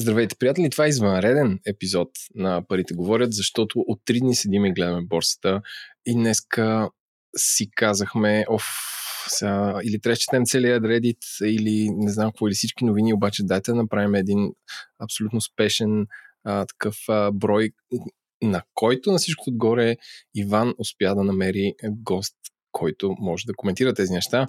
Здравейте, 0.00 0.36
приятели! 0.38 0.70
Това 0.70 0.86
е 0.86 0.88
извънреден 0.88 1.58
епизод 1.66 2.08
на 2.34 2.66
Парите 2.68 2.94
говорят, 2.94 3.32
защото 3.32 3.80
от 3.86 4.00
три 4.04 4.20
дни 4.20 4.34
седим 4.34 4.64
и 4.64 4.72
гледаме 4.72 5.06
борсата 5.06 5.62
и 6.06 6.14
днеска 6.14 6.90
си 7.36 7.70
казахме, 7.70 8.44
оф, 8.50 8.64
сега, 9.28 9.80
или 9.84 10.00
трябва 10.00 10.14
да 10.14 10.18
четем 10.18 10.44
целият 10.44 10.84
Reddit, 10.84 11.46
или 11.46 11.90
не 11.90 12.12
знам 12.12 12.30
какво, 12.30 12.48
или 12.48 12.54
всички 12.54 12.84
новини, 12.84 13.14
обаче 13.14 13.42
дайте 13.44 13.70
да 13.70 13.76
направим 13.76 14.14
един 14.14 14.52
абсолютно 15.04 15.40
спешен 15.40 16.06
а, 16.44 16.66
такъв 16.66 16.96
а, 17.08 17.30
брой, 17.32 17.70
на 18.42 18.62
който 18.74 19.12
на 19.12 19.18
всичко 19.18 19.50
отгоре 19.50 19.96
Иван 20.34 20.74
успя 20.78 21.14
да 21.14 21.24
намери 21.24 21.74
гост, 21.84 22.36
който 22.72 23.14
може 23.18 23.46
да 23.46 23.54
коментира 23.56 23.94
тези 23.94 24.12
неща. 24.12 24.46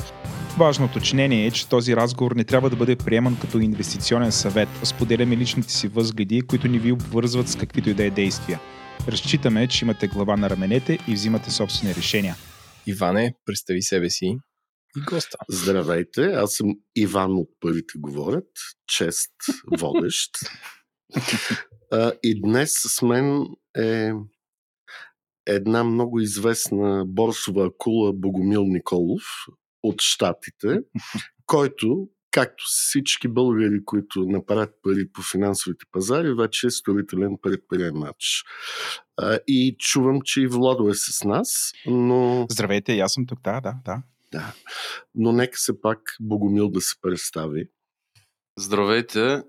Важно 0.58 0.86
уточнение 0.86 1.46
е, 1.46 1.52
че 1.52 1.70
този 1.70 1.96
разговор 1.96 2.32
не 2.32 2.44
трябва 2.44 2.70
да 2.70 2.76
бъде 2.76 2.96
приеман 2.96 3.38
като 3.42 3.60
инвестиционен 3.60 4.32
съвет. 4.32 4.70
Споделяме 4.84 5.38
личните 5.38 5.74
си 5.74 5.88
възгледи, 5.88 6.42
които 6.42 6.68
ни 6.68 6.80
ви 6.80 6.92
обвързват 6.92 7.48
с 7.48 7.56
каквито 7.56 7.90
и 7.90 7.94
да 7.94 8.04
е 8.04 8.10
действия. 8.10 8.60
Разчитаме, 9.08 9.68
че 9.68 9.86
имате 9.86 10.08
глава 10.08 10.38
на 10.38 10.50
раменете 10.50 11.00
и 11.08 11.14
взимате 11.14 11.52
собствени 11.52 11.96
решения. 11.96 12.36
Иване, 12.88 13.36
представи 13.46 13.82
себе 13.82 14.10
си 14.10 14.38
и 14.98 15.02
госта. 15.10 15.38
Здравейте, 15.50 16.26
аз 16.26 16.54
съм 16.54 16.68
Иван 16.96 17.38
от 17.38 17.50
Първите 17.60 17.94
говорят, 17.98 18.48
чест 18.88 19.32
водещ. 19.80 20.32
и 22.24 22.42
днес 22.42 22.74
с 22.74 23.02
мен 23.02 23.46
е 23.78 24.12
една 25.48 25.84
много 25.84 26.20
известна 26.20 27.06
борсова 27.08 27.66
акула 27.66 28.14
Богомил 28.14 28.64
Николов 28.64 29.24
от 29.84 30.02
Штатите, 30.02 30.80
който, 31.46 32.10
както 32.32 32.64
всички 32.68 33.28
българи, 33.28 33.86
които 33.86 34.26
направят 34.26 34.70
пари 34.84 35.12
по 35.14 35.22
финансовите 35.22 35.86
пазари, 35.92 36.34
вече 36.34 36.68
е 36.68 36.72
строителен 36.72 37.38
предприемач. 37.42 38.44
И 39.48 39.76
чувам, 39.80 40.22
че 40.24 40.42
и 40.42 40.48
Владо 40.48 40.90
е 40.90 40.94
с 40.96 41.24
нас, 41.24 41.72
но... 41.86 42.46
Здравейте, 42.50 43.00
аз 43.00 43.14
съм 43.14 43.26
тук, 43.26 43.42
да, 43.42 43.62
да, 43.62 43.76
да. 43.86 44.04
Да, 44.32 44.54
но 45.16 45.32
нека 45.32 45.58
се 45.58 45.82
пак 45.82 46.00
Богомил 46.22 46.70
да 46.70 46.82
се 46.82 46.96
представи. 47.02 47.70
Здравейте, 48.58 49.44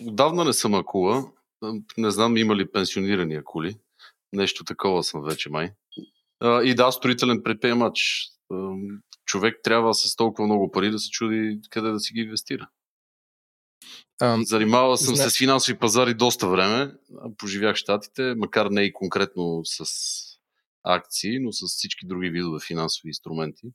отдавна 0.00 0.44
не 0.44 0.52
съм 0.52 0.74
акула, 0.74 1.30
не 1.98 2.10
знам 2.10 2.36
има 2.36 2.56
ли 2.56 2.72
пенсионирани 2.72 3.34
акули. 3.34 3.76
Нещо 4.32 4.64
такова 4.64 5.04
съм 5.04 5.22
вече 5.22 5.50
май. 5.50 5.72
И 6.64 6.74
да, 6.74 6.92
строителен 6.92 7.42
предприемач. 7.44 8.28
Човек 9.24 9.56
трябва 9.62 9.94
с 9.94 10.16
толкова 10.16 10.46
много 10.46 10.70
пари 10.70 10.90
да 10.90 10.98
се 10.98 11.10
чуди 11.10 11.60
къде 11.70 11.90
да 11.90 12.00
си 12.00 12.12
ги 12.12 12.20
инвестира. 12.20 12.68
Занимавал 14.42 14.96
съм 14.96 15.14
зна... 15.14 15.24
се 15.24 15.30
с 15.30 15.38
финансови 15.38 15.78
пазари 15.78 16.14
доста 16.14 16.48
време. 16.48 16.92
Поживях 17.38 17.76
в 17.76 17.78
Штатите, 17.78 18.34
макар 18.36 18.66
не 18.66 18.82
и 18.82 18.92
конкретно 18.92 19.60
с 19.64 19.84
акции, 20.84 21.38
но 21.38 21.52
с 21.52 21.66
всички 21.66 22.06
други 22.06 22.30
видове 22.30 22.58
финансови 22.66 23.08
инструменти. 23.08 23.66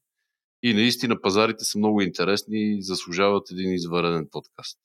И 0.64 0.74
наистина 0.74 1.22
пазарите 1.22 1.64
са 1.64 1.78
много 1.78 2.02
интересни 2.02 2.78
и 2.78 2.84
заслужават 2.84 3.52
един 3.52 3.74
извареден 3.74 4.28
подкаст. 4.32 4.80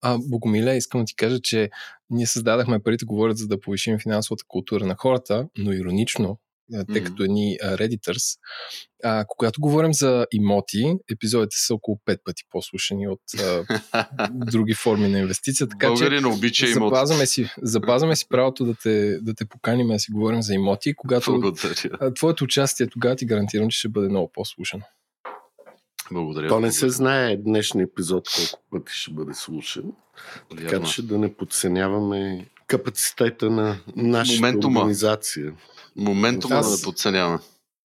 А, 0.00 0.18
Богомиле, 0.18 0.76
искам 0.76 1.00
да 1.00 1.04
ти 1.04 1.16
кажа, 1.16 1.40
че 1.40 1.70
ние 2.10 2.26
създадахме 2.26 2.82
парите 2.82 3.04
говорят 3.04 3.38
за 3.38 3.48
да 3.48 3.60
повишим 3.60 3.98
финансовата 3.98 4.44
култура 4.48 4.86
на 4.86 4.94
хората, 4.94 5.48
но 5.58 5.72
иронично, 5.72 6.38
тъй 6.92 7.04
като 7.04 7.22
едни 7.22 7.58
Redditors, 7.62 8.38
а, 9.04 9.24
когато 9.28 9.60
говорим 9.60 9.94
за 9.94 10.26
имоти, 10.32 10.94
епизодите 11.12 11.56
са 11.56 11.74
около 11.74 11.98
5 12.06 12.18
пъти 12.24 12.42
по-слушани 12.50 13.08
от 13.08 13.20
а, 13.92 14.28
други 14.30 14.74
форми 14.74 15.08
на 15.08 15.18
инвестиция. 15.18 15.68
Така 15.68 15.86
Българина 15.86 16.28
че 16.30 16.36
обича 16.36 16.66
запазваме 16.66 17.26
си, 17.26 17.50
запазваме 17.62 18.16
си 18.16 18.26
правото 18.28 18.64
да 18.64 18.74
те, 18.82 19.18
да 19.20 19.34
те 19.34 19.44
поканим 19.44 19.88
да 19.88 19.98
си 19.98 20.12
говорим 20.12 20.42
за 20.42 20.54
имоти, 20.54 20.94
когато 20.96 21.54
а, 22.00 22.14
твоето 22.14 22.44
участие 22.44 22.86
тогава 22.86 23.16
ти 23.16 23.26
гарантирам, 23.26 23.68
че 23.70 23.78
ще 23.78 23.88
бъде 23.88 24.08
много 24.08 24.30
по-слушано. 24.34 24.82
Благодаря. 26.12 26.48
То 26.48 26.60
не 26.60 26.72
се 26.72 26.88
знае 26.88 27.36
днешния 27.36 27.84
епизод 27.84 28.28
колко 28.36 28.64
пъти 28.70 28.92
ще 28.92 29.10
бъде 29.10 29.34
слушан. 29.34 29.92
Така 30.56 30.82
че 30.82 31.06
да 31.06 31.18
не 31.18 31.34
подценяваме 31.34 32.46
капацитета 32.72 33.50
на 33.50 33.78
нашата 33.96 34.36
Моментума. 34.40 34.80
организация. 34.80 35.52
Моментума 35.96 36.56
Аз... 36.56 36.80
да 36.80 36.84
подценяваме. 36.84 37.38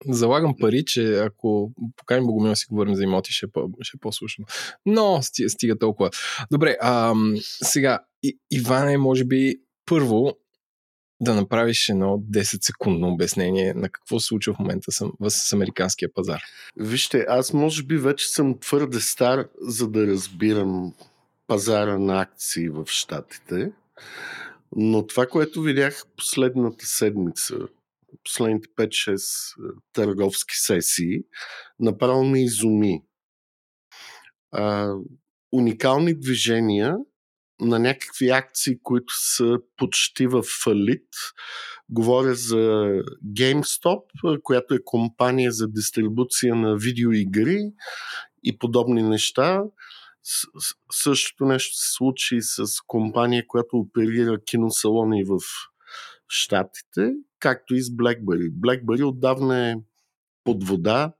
Залагам 0.08 0.54
пари, 0.60 0.84
че 0.84 1.14
ако 1.14 1.72
поканим 1.96 2.26
Богомил 2.26 2.56
си 2.56 2.66
говорим 2.70 2.94
за 2.94 3.02
имоти, 3.02 3.32
ще, 3.32 3.46
е 3.46 3.48
по, 3.52 3.68
ще 3.80 3.96
е 3.96 4.00
по-слушано. 4.00 4.46
Но 4.86 5.22
стига, 5.22 5.50
стига 5.50 5.78
толкова. 5.78 6.10
Добре, 6.52 6.76
ам, 6.82 7.34
сега, 7.42 7.98
И, 8.22 8.38
Иване, 8.50 8.98
може 8.98 9.24
би 9.24 9.56
първо 9.86 10.32
да 11.20 11.34
направиш 11.34 11.88
едно 11.88 12.18
10-секундно 12.18 13.12
обяснение 13.12 13.74
на 13.74 13.88
какво 13.88 14.20
се 14.20 14.26
случва 14.26 14.54
в 14.54 14.58
момента 14.58 14.92
с, 14.92 15.10
с 15.28 15.52
американския 15.52 16.08
пазар. 16.14 16.42
Вижте, 16.76 17.24
аз 17.28 17.52
може 17.52 17.82
би 17.82 17.96
вече 17.96 18.28
съм 18.28 18.58
твърде 18.58 19.00
стар, 19.00 19.48
за 19.60 19.88
да 19.88 20.06
разбирам 20.06 20.94
пазара 21.46 21.98
на 21.98 22.20
акции 22.20 22.68
в 22.68 22.84
Штатите, 22.86 23.72
но 24.76 25.06
това, 25.06 25.26
което 25.26 25.62
видях 25.62 26.04
последната 26.16 26.86
седмица, 26.86 27.56
последните 28.24 28.68
5-6 28.68 29.54
търговски 29.92 30.54
сесии, 30.56 31.22
направо 31.80 32.24
ме 32.24 32.44
изуми. 32.44 33.02
А, 34.52 34.94
уникални 35.52 36.18
движения 36.18 36.96
на 37.60 37.78
някакви 37.78 38.28
акции, 38.28 38.78
които 38.82 39.14
са 39.16 39.58
почти 39.76 40.26
в 40.26 40.42
фалит. 40.42 41.08
Говоря 41.88 42.34
за 42.34 42.92
GameStop, 43.26 44.02
която 44.42 44.74
е 44.74 44.84
компания 44.84 45.52
за 45.52 45.68
дистрибуция 45.68 46.54
на 46.54 46.76
видеоигри 46.76 47.72
и 48.44 48.58
подобни 48.58 49.02
неща. 49.02 49.62
Същото 50.92 51.44
нещо 51.44 51.76
се 51.76 51.92
случи 51.92 52.38
с 52.40 52.66
компания, 52.86 53.44
която 53.46 53.76
оперира 53.76 54.44
киносалони 54.44 55.24
в 55.24 55.38
Штатите, 56.28 57.12
както 57.38 57.74
и 57.74 57.82
с 57.82 57.86
BlackBerry. 57.86 58.50
BlackBerry 58.50 59.08
отдавна 59.08 59.70
е 59.70 59.74
под 60.44 60.64
вода, 60.64 61.12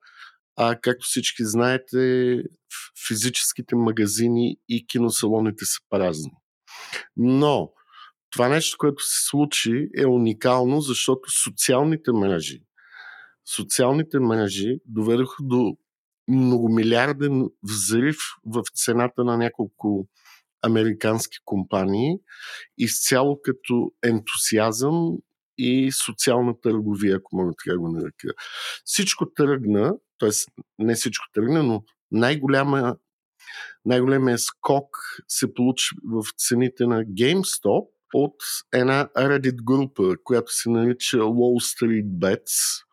а 0.57 0.77
както 0.83 1.07
всички 1.07 1.45
знаете, 1.45 2.43
физическите 3.09 3.77
магазини 3.77 4.57
и 4.69 4.87
киносалоните 4.87 5.65
са 5.65 5.79
празни. 5.91 6.33
Но 7.17 7.73
това 8.31 8.49
нещо, 8.49 8.77
което 8.79 9.03
се 9.03 9.29
случи, 9.29 9.89
е 9.97 10.07
уникално, 10.07 10.81
защото 10.81 11.43
социалните 11.43 12.13
мрежи, 12.13 12.63
социалните 13.55 14.19
мрежи 14.21 14.79
доведоха 14.87 15.37
до 15.43 15.77
многомилиарден 16.31 17.49
взрив 17.63 18.17
в 18.47 18.63
цената 18.75 19.25
на 19.25 19.37
няколко 19.37 20.07
американски 20.63 21.39
компании, 21.45 22.17
изцяло 22.79 23.41
като 23.43 23.93
ентусиазъм 24.03 25.17
и 25.59 25.93
социална 25.93 26.61
търговия, 26.61 27.17
ако 27.17 27.37
мога 27.37 27.53
така 27.65 27.79
го 27.79 27.89
нарека. 27.89 28.29
Всичко 28.85 29.33
тръгна, 29.35 29.93
т.е. 30.19 30.31
не 30.79 30.95
всичко 30.95 31.27
тръгна, 31.33 31.63
но 31.63 31.85
най-голяма 32.11 32.97
най-големия 33.85 34.39
скок 34.39 34.97
се 35.29 35.55
получи 35.55 35.89
в 36.05 36.25
цените 36.37 36.87
на 36.87 37.05
GameStop 37.05 37.89
от 38.15 38.37
една 38.73 39.09
Reddit 39.17 39.65
група, 39.65 40.15
която 40.25 40.53
се 40.53 40.71
нарича 40.71 41.17
Wall 41.17 41.77
Street 41.77 42.07
Bets, 42.07 42.85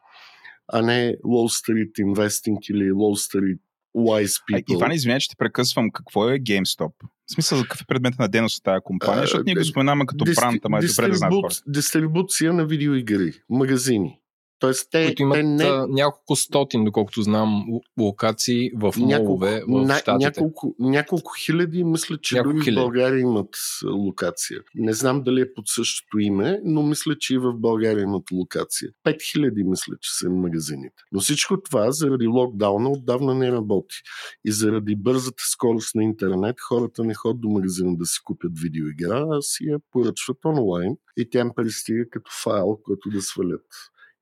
а 0.67 0.81
не 0.81 1.15
Wall 1.25 1.71
Street 1.71 1.91
Investing 1.99 2.71
или 2.71 2.91
Wall 2.91 3.35
Street 3.35 3.59
Wise 3.95 4.41
People. 4.51 4.73
А, 4.75 4.77
Иван, 4.77 4.91
извиня, 4.91 5.19
че 5.19 5.29
те 5.29 5.35
прекъсвам. 5.37 5.91
Какво 5.91 6.29
е 6.29 6.39
GameStop? 6.39 6.91
В 7.29 7.31
смисъл, 7.33 7.61
какъв 7.61 7.81
е 7.81 7.85
предмет 7.87 8.19
на 8.19 8.27
дейност 8.27 8.63
тази 8.63 8.81
компания? 8.83 9.21
Защото 9.21 9.43
ние 9.45 9.55
го 9.55 9.63
споменаваме 9.63 10.05
като 10.05 10.25
дистри... 10.25 10.41
бранд, 10.41 10.65
ама 10.65 10.77
е 10.77 10.81
добре 10.81 11.07
да 11.07 11.15
знаят 11.15 11.33
хората. 11.33 11.61
Дистрибуция 11.67 12.53
на 12.53 12.65
видеоигри, 12.65 13.33
магазини. 13.49 14.19
Тоест, 14.59 14.87
те, 14.91 15.05
които 15.05 15.21
имат 15.21 15.37
те 15.37 15.43
не... 15.43 15.87
няколко 15.87 16.35
стотин, 16.35 16.85
доколкото 16.85 17.21
знам, 17.21 17.65
локации 17.99 18.71
в 18.75 18.93
молове 18.97 19.63
в 19.67 19.85
на, 19.85 19.97
Штатите. 19.97 20.25
Няколко, 20.25 20.75
няколко 20.79 21.31
хиляди, 21.39 21.83
мисля, 21.83 22.17
че 22.17 22.35
няколко 22.35 22.53
дори 22.55 22.63
хиляди. 22.63 22.81
в 22.81 22.83
България 22.83 23.19
имат 23.19 23.55
локация. 23.85 24.59
Не 24.75 24.93
знам 24.93 25.23
дали 25.23 25.41
е 25.41 25.53
под 25.53 25.67
същото 25.67 26.19
име, 26.19 26.59
но 26.63 26.83
мисля, 26.83 27.15
че 27.19 27.35
и 27.35 27.37
в 27.37 27.53
България 27.53 28.03
имат 28.03 28.31
локация. 28.31 28.91
Пет 29.03 29.21
хиляди, 29.31 29.63
мисля, 29.63 29.93
че 30.01 30.13
са 30.13 30.29
магазините. 30.29 31.03
Но 31.11 31.19
всичко 31.19 31.61
това 31.61 31.91
заради 31.91 32.27
локдауна 32.27 32.89
отдавна 32.89 33.35
не 33.35 33.51
работи. 33.51 33.95
И 34.45 34.51
заради 34.51 34.95
бързата 34.95 35.43
скорост 35.43 35.95
на 35.95 36.03
интернет, 36.03 36.55
хората 36.59 37.03
не 37.03 37.13
ходят 37.13 37.41
до 37.41 37.49
магазина 37.49 37.97
да 37.97 38.05
си 38.05 38.19
купят 38.23 38.51
видеоигра, 38.59 39.25
а 39.31 39.41
си 39.41 39.63
я 39.63 39.79
поръчват 39.91 40.37
онлайн 40.45 40.97
и 41.17 41.29
тя 41.29 41.39
им 41.39 41.51
пристига 41.55 42.09
като 42.09 42.31
файл, 42.43 42.79
който 42.83 43.09
да 43.09 43.21
свалят. 43.21 43.65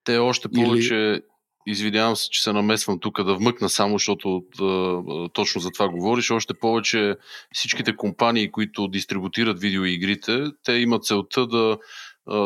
Те 0.06 0.18
още 0.18 0.50
повече, 0.50 0.96
Или... 0.96 1.22
Извинявам 1.68 2.16
се, 2.16 2.30
че 2.30 2.44
се 2.44 2.54
намесвам 2.54 3.00
тук 3.00 3.24
да 3.24 3.36
вмъкна 3.36 3.70
само, 3.70 3.96
защото 3.96 4.44
да, 4.58 5.02
точно 5.34 5.62
за 5.62 5.72
това 5.72 5.90
говориш. 5.90 6.32
Още 6.32 6.54
повече 6.54 7.16
всичките 7.54 7.96
компании, 7.96 8.52
които 8.52 8.88
дистрибутират 8.88 9.60
видеоигрите, 9.60 10.44
те 10.64 10.74
имат 10.74 11.06
целта 11.06 11.48
да 11.48 11.78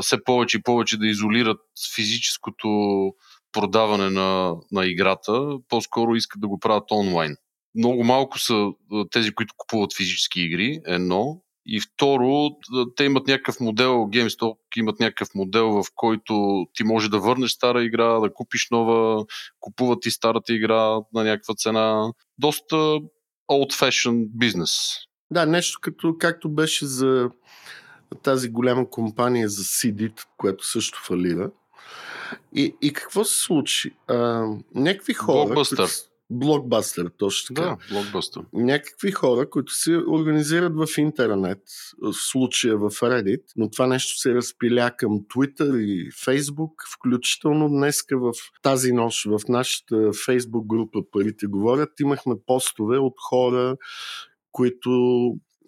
все 0.02 0.24
повече 0.24 0.58
и 0.58 0.62
повече 0.62 0.98
да 0.98 1.08
изолират 1.08 1.60
физическото 1.96 2.68
продаване 3.52 4.10
на, 4.10 4.56
на 4.72 4.86
играта. 4.86 5.58
По-скоро 5.70 6.16
искат 6.16 6.42
да 6.42 6.48
го 6.48 6.60
правят 6.60 6.92
онлайн. 6.92 7.36
Много 7.76 8.04
малко 8.04 8.40
са 8.40 8.68
тези, 9.12 9.32
които 9.32 9.54
купуват 9.58 9.96
физически 9.98 10.42
игри, 10.42 10.80
едно. 10.86 11.42
И 11.66 11.82
второ, 11.82 12.50
те 12.96 13.04
имат 13.04 13.28
някакъв 13.28 13.60
модел, 13.60 13.94
GameStop 13.94 14.58
имат 14.76 15.00
някакъв 15.00 15.30
модел, 15.36 15.70
в 15.70 15.86
който 15.96 16.66
ти 16.74 16.84
може 16.84 17.10
да 17.10 17.20
върнеш 17.20 17.52
стара 17.52 17.84
игра, 17.84 18.20
да 18.20 18.34
купиш 18.34 18.68
нова, 18.72 19.26
купуват 19.60 20.02
ти 20.02 20.12
старата 20.12 20.54
игра 20.54 21.00
на 21.14 21.24
някаква 21.24 21.56
цена. 21.56 22.12
Доста 22.38 22.76
old-fashioned 23.52 24.28
бизнес. 24.34 24.72
Да, 25.32 25.46
нещо 25.46 25.80
като, 25.82 26.16
както 26.20 26.50
беше 26.50 26.86
за 26.86 27.30
тази 28.24 28.50
голяма 28.50 28.90
компания 28.90 29.50
за 29.50 29.64
CD, 29.64 30.26
която 30.38 30.68
също 30.68 31.00
фалира. 31.04 31.52
И, 32.56 32.76
и 32.82 32.94
какво 32.94 33.24
се 33.24 33.40
случи? 33.40 33.96
А, 34.08 34.46
някакви 34.76 35.14
хора... 35.14 35.56
Blockbuster. 35.56 35.76
Които, 35.78 36.10
Блокбастер, 36.32 37.12
точно 37.18 37.56
така. 37.56 37.68
Да, 37.68 37.78
блокбастер. 37.94 38.42
Някакви 38.54 39.12
хора, 39.12 39.50
които 39.50 39.74
се 39.74 39.98
организират 39.98 40.74
в 40.76 40.98
интернет, 40.98 41.62
в 42.02 42.14
случая 42.14 42.78
в 42.78 42.90
Reddit, 42.90 43.44
но 43.56 43.70
това 43.70 43.88
нещо 43.88 44.18
се 44.18 44.34
разпиля 44.34 44.92
към 44.98 45.12
Twitter 45.12 45.78
и 45.78 46.12
Facebook, 46.12 46.72
включително 46.96 47.70
днеска 47.70 48.20
в 48.20 48.32
тази 48.62 48.94
нощ 48.94 49.26
в 49.26 49.40
нашата 49.50 49.96
Facebook 49.96 50.68
група 50.68 51.00
Парите 51.12 51.48
говорят, 51.48 51.90
имахме 52.00 52.36
постове 52.46 52.98
от 52.98 53.16
хора, 53.30 53.76
които 54.52 54.90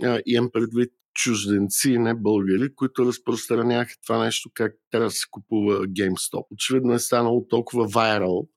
а, 0.04 0.22
имам 0.26 0.50
предвид 0.54 0.92
чужденци, 1.14 1.98
не 1.98 2.14
българи, 2.14 2.76
които 2.76 3.06
разпространяха 3.06 3.94
това 4.06 4.26
нещо, 4.26 4.50
как 4.54 4.74
трябва 4.92 5.08
да 5.08 5.12
се 5.12 5.26
купува 5.32 5.88
GameStop. 5.88 6.46
Очевидно 6.52 6.94
е 6.94 7.00
станало 7.00 7.48
толкова 7.48 7.88
вайрал, 7.88 8.48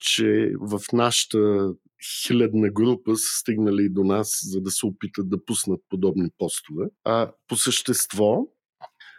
че 0.00 0.52
в 0.60 0.80
нашата 0.92 1.72
хилядна 2.26 2.70
група 2.70 3.16
са 3.16 3.38
стигнали 3.40 3.88
до 3.88 4.04
нас, 4.04 4.40
за 4.42 4.60
да 4.60 4.70
се 4.70 4.86
опитат 4.86 5.28
да 5.28 5.44
пуснат 5.44 5.80
подобни 5.88 6.28
постове. 6.38 6.86
А 7.04 7.32
по 7.48 7.56
същество 7.56 8.46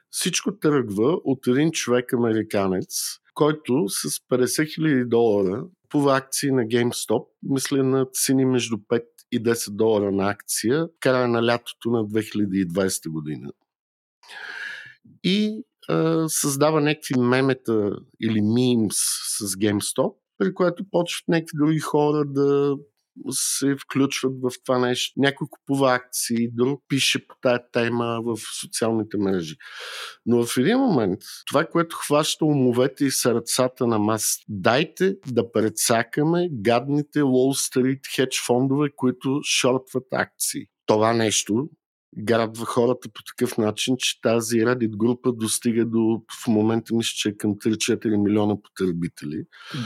всичко 0.09 0.59
тръгва 0.59 1.19
от 1.23 1.47
един 1.47 1.71
човек 1.71 2.13
американец, 2.13 2.87
който 3.33 3.89
с 3.89 4.09
50 4.09 4.21
000 4.31 5.07
долара 5.07 5.65
купува 5.81 6.17
акции 6.17 6.51
на 6.51 6.61
GameStop, 6.61 7.27
мисля 7.43 7.83
на 7.83 8.05
цени 8.05 8.45
между 8.45 8.77
5 8.77 9.03
и 9.31 9.43
10 9.43 9.75
долара 9.75 10.11
на 10.11 10.29
акция, 10.29 10.87
края 10.99 11.27
на 11.27 11.45
лятото 11.45 11.89
на 11.89 12.05
2020 12.05 13.09
година. 13.09 13.51
И 15.23 15.63
създава 16.27 16.81
някакви 16.81 17.19
мемета 17.19 17.91
или 18.21 18.41
мимс 18.41 18.95
с 19.39 19.45
GameStop, 19.45 20.15
при 20.37 20.53
което 20.53 20.83
почват 20.91 21.27
някакви 21.27 21.57
други 21.57 21.79
хора 21.79 22.25
да 22.25 22.75
се 23.29 23.75
включват 23.75 24.33
в 24.41 24.51
това 24.65 24.79
нещо. 24.79 25.13
Някой 25.17 25.47
купува 25.49 25.93
акции, 25.93 26.49
друг 26.51 26.83
пише 26.87 27.27
по 27.27 27.35
тая 27.41 27.71
тема 27.71 28.19
в 28.23 28.37
социалните 28.61 29.17
мрежи. 29.17 29.55
Но 30.25 30.45
в 30.45 30.57
един 30.57 30.77
момент, 30.77 31.19
това, 31.47 31.65
което 31.65 31.95
хваща 31.95 32.45
умовете 32.45 33.05
и 33.05 33.11
сърцата 33.11 33.87
на 33.87 33.99
мас, 33.99 34.37
дайте 34.49 35.15
да 35.27 35.51
прецакаме 35.51 36.49
гадните 36.51 37.19
Wall 37.19 37.73
Street 37.75 37.99
хедж 38.15 38.41
фондове, 38.45 38.89
които 38.95 39.39
шортват 39.43 40.07
акции. 40.13 40.65
Това 40.85 41.13
нещо 41.13 41.69
грабва 42.17 42.65
хората 42.65 43.09
по 43.13 43.23
такъв 43.23 43.57
начин, 43.57 43.95
че 43.97 44.21
тази 44.21 44.55
Reddit 44.55 44.97
група 44.97 45.31
достига 45.31 45.85
до, 45.85 46.21
в 46.43 46.47
момента 46.47 46.95
мисля, 46.95 47.11
че 47.15 47.29
е 47.29 47.37
към 47.37 47.55
3-4 47.55 48.23
милиона 48.23 48.55
потребители. 48.61 49.43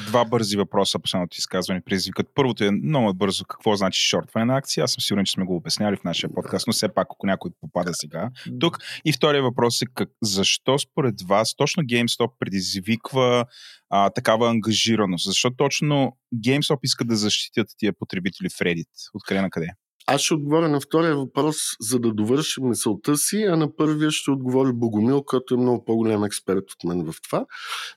Два 0.07 0.25
бързи 0.25 0.57
въпроса 0.57 0.99
по 0.99 1.07
самото 1.07 1.37
изказване 1.37 1.81
предизвикат. 1.85 2.27
Първото 2.35 2.63
е 2.63 2.71
много 2.71 3.13
бързо 3.13 3.45
какво 3.45 3.75
значи 3.75 4.01
шортване 4.01 4.45
на 4.45 4.57
акция. 4.57 4.83
Аз 4.83 4.91
съм 4.91 5.01
сигурен, 5.01 5.25
че 5.25 5.31
сме 5.31 5.45
го 5.45 5.55
обясняли 5.55 5.95
в 5.95 6.03
нашия 6.03 6.33
подкаст, 6.33 6.67
но 6.67 6.73
все 6.73 6.93
пак, 6.93 7.07
ако 7.11 7.27
някой 7.27 7.51
попада 7.61 7.93
сега 7.93 8.29
тук. 8.59 8.77
И 9.05 9.13
втория 9.13 9.43
въпрос 9.43 9.81
е 9.81 9.85
как, 9.93 10.09
защо 10.21 10.79
според 10.79 11.21
вас 11.21 11.55
точно 11.55 11.83
GameStop 11.83 12.31
предизвиква 12.39 13.45
а, 13.89 14.09
такава 14.09 14.49
ангажираност? 14.49 15.25
Защо 15.25 15.51
точно 15.51 16.17
GameStop 16.35 16.79
иска 16.83 17.05
да 17.05 17.15
защитят 17.15 17.67
тия 17.77 17.93
потребители 17.93 18.49
в 18.49 18.59
Reddit? 18.59 18.87
Откъде 19.13 19.41
на 19.41 19.49
къде? 19.49 19.67
Аз 20.13 20.21
ще 20.21 20.33
отговоря 20.33 20.69
на 20.69 20.79
втория 20.79 21.15
въпрос, 21.15 21.57
за 21.79 21.99
да 21.99 22.13
довършим 22.13 22.69
мисълта 22.69 23.17
си, 23.17 23.43
а 23.43 23.55
на 23.55 23.75
първия 23.75 24.11
ще 24.11 24.31
отговори 24.31 24.73
Богомил, 24.73 25.23
който 25.23 25.53
е 25.53 25.57
много 25.57 25.85
по-голям 25.85 26.23
експерт 26.23 26.71
от 26.71 26.83
мен 26.83 27.11
в 27.11 27.15
това. 27.21 27.45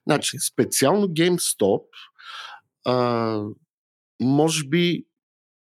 Значи, 0.06 0.38
специално 0.38 1.06
GameStop, 1.06 1.82
а, 2.84 3.40
може 4.20 4.64
би 4.64 5.04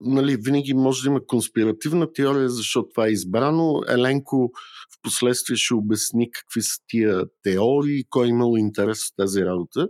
нали, 0.01 0.37
винаги 0.37 0.73
може 0.73 1.03
да 1.03 1.09
има 1.09 1.25
конспиративна 1.25 2.13
теория, 2.13 2.49
защото 2.49 2.89
това 2.89 3.07
е 3.07 3.11
избрано. 3.11 3.81
Еленко 3.89 4.51
в 4.93 5.01
последствие 5.01 5.57
ще 5.57 5.73
обясни 5.73 6.31
какви 6.31 6.61
са 6.61 6.79
тия 6.87 7.23
теории, 7.43 8.03
кой 8.09 8.25
е 8.25 8.29
имал 8.29 8.53
интерес 8.57 8.99
в 8.99 9.15
тази 9.17 9.45
работа. 9.45 9.87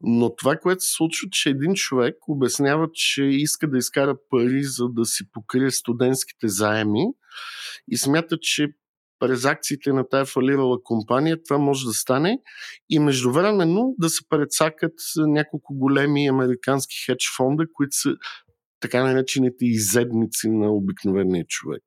Но 0.00 0.36
това, 0.36 0.56
което 0.56 0.84
се 0.84 0.92
случва, 0.92 1.28
че 1.30 1.48
един 1.48 1.74
човек 1.74 2.16
обяснява, 2.28 2.88
че 2.92 3.24
иска 3.24 3.70
да 3.70 3.78
изкара 3.78 4.16
пари, 4.30 4.62
за 4.62 4.88
да 4.88 5.04
си 5.04 5.24
покрие 5.32 5.70
студентските 5.70 6.48
заеми 6.48 7.06
и 7.88 7.96
смята, 7.96 8.38
че 8.40 8.68
през 9.18 9.44
акциите 9.44 9.92
на 9.92 10.08
тая 10.08 10.24
фалирала 10.24 10.82
компания 10.82 11.42
това 11.42 11.58
може 11.58 11.86
да 11.86 11.92
стане 11.92 12.38
и 12.90 12.98
междувременно 12.98 13.94
да 13.98 14.08
се 14.08 14.28
прецакат 14.28 14.92
няколко 15.16 15.74
големи 15.74 16.26
американски 16.26 16.96
хедж 17.06 17.24
фонда, 17.36 17.64
които 17.72 17.96
са 17.96 18.16
така 18.80 19.04
наречените 19.04 19.64
изедници 19.64 20.48
на 20.48 20.72
обикновения 20.72 21.44
човек. 21.48 21.82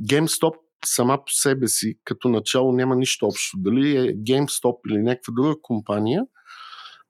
GameStop 0.00 0.54
сама 0.86 1.18
по 1.18 1.32
себе 1.32 1.68
си 1.68 1.94
като 2.04 2.28
начало 2.28 2.72
няма 2.72 2.96
нищо 2.96 3.26
общо. 3.26 3.58
Дали 3.58 3.96
е 3.96 4.16
GameStop 4.16 4.76
или 4.90 4.98
някаква 4.98 5.32
друга 5.36 5.54
компания, 5.62 6.22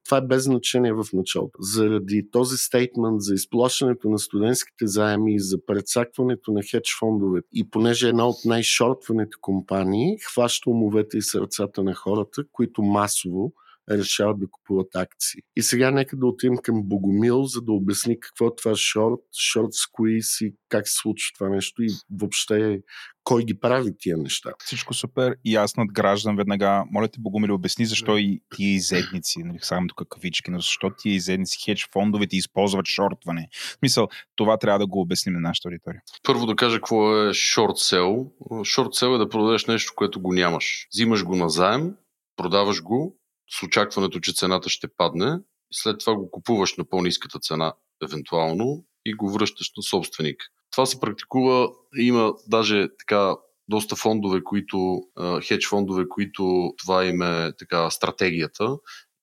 това 0.05 0.19
е 0.19 0.27
без 0.27 0.45
значение 0.45 0.93
в 0.93 1.05
началото. 1.13 1.59
Заради 1.61 2.31
този 2.31 2.57
стейтмент 2.57 3.21
за 3.21 3.35
изплащането 3.35 4.09
на 4.09 4.19
студентските 4.19 4.87
заеми 4.87 5.35
и 5.35 5.41
за 5.41 5.67
прецакването 5.67 6.53
на 6.53 6.63
хедж 6.71 6.97
фондове 6.99 7.41
и 7.53 7.71
понеже 7.71 8.09
една 8.09 8.29
от 8.29 8.37
най-шортваните 8.45 9.37
компании 9.41 10.19
хваща 10.19 10.71
умовете 10.71 11.19
и 11.19 11.23
сърцата 11.23 11.83
на 11.83 11.95
хората, 11.95 12.43
които 12.53 12.83
масово 12.83 13.53
решават 13.91 14.41
да 14.41 14.47
купуват 14.51 14.97
акции. 14.97 15.41
И 15.57 15.63
сега 15.63 15.91
нека 15.91 16.17
да 16.17 16.27
отидем 16.27 16.57
към 16.57 16.83
Богомил, 16.83 17.45
за 17.45 17.61
да 17.61 17.73
обясни 17.73 18.21
какво 18.21 18.47
е 18.47 18.57
това 18.57 18.77
шорт, 18.77 19.21
шорт 19.53 19.73
сквиз 19.73 20.41
и 20.41 20.55
как 20.69 20.89
се 20.89 20.95
случва 20.95 21.31
това 21.35 21.49
нещо 21.49 21.83
и 21.83 21.89
въобще 22.11 22.81
кой 23.25 23.45
ги 23.45 23.61
прави 23.61 23.91
тия 23.99 24.17
неща. 24.17 24.53
Всичко 24.59 24.95
супер 24.95 25.37
и 25.45 25.57
аз 25.57 25.77
надграждам 25.77 26.37
веднага. 26.37 26.85
Моля 26.91 27.09
те, 27.09 27.21
Богомил, 27.21 27.55
обясни 27.55 27.87
защо 27.87 28.19
и 28.19 28.41
тия 28.57 28.75
изедници, 28.75 29.39
нали, 29.45 29.59
само 29.63 29.87
тук 29.87 30.09
кавички, 30.09 30.51
но 30.51 30.59
защо 30.59 30.91
тия 30.99 31.15
изедници, 31.15 31.59
хедж 31.65 31.89
фондовете 31.93 32.37
използват 32.37 32.87
шортване. 32.87 33.49
В 33.53 33.79
смисъл, 33.79 34.09
това 34.37 34.57
трябва 34.57 34.79
да 34.79 34.87
го 34.87 35.01
обясним 35.01 35.35
на 35.35 35.41
нашата 35.41 35.69
аудитория. 35.69 36.01
Първо 36.23 36.47
да 36.47 36.57
кажа 36.57 36.77
какво 36.77 37.19
е 37.19 37.35
шорт 37.35 37.77
сел. 37.77 38.31
Шорт 38.65 38.95
сел 38.95 39.15
е 39.15 39.19
да 39.19 39.29
продадеш 39.29 39.67
нещо, 39.67 39.93
което 39.97 40.21
го 40.21 40.33
нямаш. 40.33 40.87
Взимаш 40.93 41.25
го 41.25 41.37
на 41.37 41.49
заем, 41.49 41.93
продаваш 42.37 42.83
го, 42.83 43.17
с 43.51 43.63
очакването, 43.63 44.21
че 44.21 44.33
цената 44.33 44.69
ще 44.69 44.89
падне, 44.97 45.39
след 45.73 45.99
това 45.99 46.15
го 46.15 46.31
купуваш 46.31 46.77
на 46.77 46.85
по-низката 46.85 47.39
цена, 47.39 47.75
евентуално, 48.03 48.85
и 49.05 49.15
го 49.15 49.33
връщаш 49.33 49.73
на 49.77 49.83
собственик. 49.83 50.43
Това 50.71 50.87
се 50.87 51.01
практикува, 51.01 51.69
има 51.99 52.35
даже 52.49 52.89
така 52.99 53.37
доста 53.69 53.97
фондове, 53.97 54.45
които, 54.45 55.01
хедж 55.49 55.69
фондове, 55.69 56.09
които 56.09 56.75
това 56.79 57.05
им 57.05 57.23
е 57.23 57.53
така 57.59 57.91
стратегията 57.91 58.77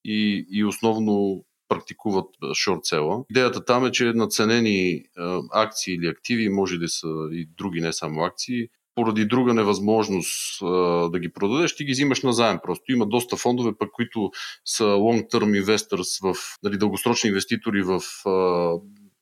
и, 0.04 0.46
и 0.50 0.64
основно 0.64 1.44
практикуват 1.68 2.28
шорт 2.54 2.80
села. 2.84 3.24
Идеята 3.30 3.64
там 3.64 3.86
е, 3.86 3.92
че 3.92 4.04
наценени 4.04 5.04
акции 5.52 5.94
или 5.94 6.06
активи, 6.06 6.48
може 6.48 6.78
да 6.78 6.88
са 6.88 7.08
и 7.32 7.48
други, 7.58 7.80
не 7.80 7.92
само 7.92 8.22
акции, 8.24 8.68
поради 8.94 9.24
друга 9.24 9.54
невъзможност 9.54 10.62
а, 10.62 10.66
да 11.10 11.18
ги 11.18 11.32
продадеш, 11.32 11.76
ти 11.76 11.84
ги 11.84 11.92
взимаш 11.92 12.22
на 12.22 12.32
заем. 12.32 12.58
Просто 12.62 12.92
има 12.92 13.06
доста 13.06 13.36
фондове, 13.36 13.72
пък, 13.78 13.90
които 13.92 14.30
са 14.64 14.84
long-term 14.84 15.64
investors, 15.64 16.32
в, 16.32 16.36
нали, 16.62 16.78
дългосрочни 16.78 17.28
инвеститори 17.28 17.82
в 17.82 18.00
а, 18.28 18.72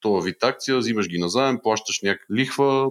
този 0.00 0.26
вид 0.26 0.44
акция, 0.44 0.78
взимаш 0.78 1.08
ги 1.08 1.18
на 1.18 1.28
заем, 1.28 1.58
плащаш 1.62 2.00
някаква 2.02 2.36
лихва 2.36 2.90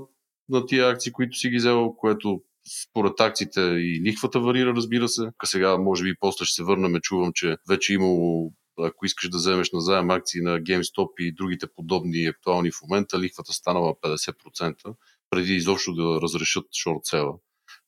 на 0.50 0.66
тия 0.66 0.90
акции, 0.90 1.12
които 1.12 1.38
си 1.38 1.50
ги 1.50 1.58
взел, 1.58 1.94
което 1.98 2.42
според 2.84 3.20
акциите 3.20 3.62
и 3.62 4.02
лихвата 4.06 4.40
варира, 4.40 4.74
разбира 4.76 5.08
се. 5.08 5.30
Сега, 5.46 5.78
може 5.78 6.04
би, 6.04 6.16
после 6.20 6.46
ще 6.46 6.56
се 6.56 6.64
върнем, 6.64 7.02
чувам, 7.02 7.32
че 7.36 7.58
вече 7.70 7.94
имало 7.94 8.52
ако 8.84 9.06
искаш 9.06 9.30
да 9.30 9.38
вземеш 9.38 9.72
назаем 9.72 10.10
акции 10.10 10.42
на 10.42 10.60
GameStop 10.60 11.10
и 11.20 11.32
другите 11.32 11.68
подобни 11.76 12.26
актуални 12.26 12.72
в 12.72 12.82
момента, 12.82 13.20
лихвата 13.20 13.54
станала 13.54 13.96
50%, 13.96 14.96
преди 15.30 15.54
изобщо 15.54 15.94
да 15.94 16.22
разрешат 16.22 16.66
шортсела, 16.84 17.34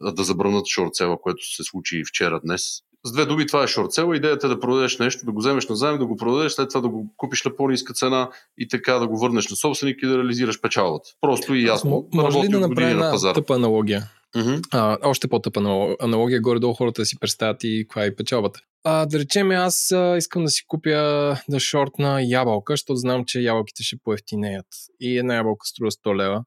да 0.01 0.23
забранат 0.23 0.67
шортсела, 0.67 1.21
което 1.21 1.55
се 1.55 1.63
случи 1.63 2.03
вчера 2.07 2.39
днес. 2.43 2.61
С 3.05 3.11
две 3.11 3.25
думи, 3.25 3.47
това 3.47 3.63
е 3.63 3.67
шортсела. 3.67 4.15
Идеята 4.15 4.47
е 4.47 4.49
да 4.49 4.59
продадеш 4.59 4.99
нещо, 4.99 5.25
да 5.25 5.31
го 5.31 5.39
вземеш 5.39 5.67
назаем, 5.69 5.97
да 5.97 6.05
го 6.05 6.15
продадеш, 6.17 6.51
след 6.51 6.69
това 6.69 6.81
да 6.81 6.89
го 6.89 7.13
купиш 7.17 7.43
на 7.43 7.55
по-ниска 7.55 7.93
цена 7.93 8.29
и 8.57 8.67
така 8.67 8.93
да 8.93 9.07
го 9.07 9.19
върнеш 9.19 9.49
на 9.49 9.55
собственик 9.55 9.99
и 10.03 10.07
да 10.07 10.17
реализираш 10.17 10.61
печалбата. 10.61 11.09
Просто 11.21 11.53
и 11.55 11.65
ясно. 11.65 12.07
Може 12.13 12.37
ли 12.39 12.47
да 12.47 12.59
направим 12.59 12.89
на 12.89 12.91
една 12.91 13.11
пазара. 13.11 13.33
тъпа 13.33 13.55
аналогия? 13.55 14.03
Мгм. 14.35 14.55
А, 14.71 14.97
още 15.03 15.27
по-тъпа 15.27 15.59
анал- 15.59 15.95
аналогия, 16.01 16.41
горе-долу 16.41 16.73
хората 16.73 17.05
си 17.05 17.19
представят 17.19 17.63
и 17.63 17.85
каква 17.87 18.05
е 18.05 18.15
печалбата. 18.15 18.59
А, 18.83 19.05
да 19.05 19.19
речем, 19.19 19.51
аз 19.51 19.91
а, 19.91 20.15
искам 20.17 20.43
да 20.43 20.49
си 20.49 20.63
купя 20.67 21.35
да 21.49 21.59
шортна 21.59 22.19
ябълка, 22.23 22.73
защото 22.73 22.95
знам, 22.95 23.23
че 23.27 23.39
ябълките 23.39 23.83
ще 23.83 23.95
поевтинеят. 24.03 24.65
И 24.99 25.17
една 25.17 25.35
ябълка 25.35 25.65
струва 25.65 25.91
100 25.91 26.15
лева. 26.17 26.43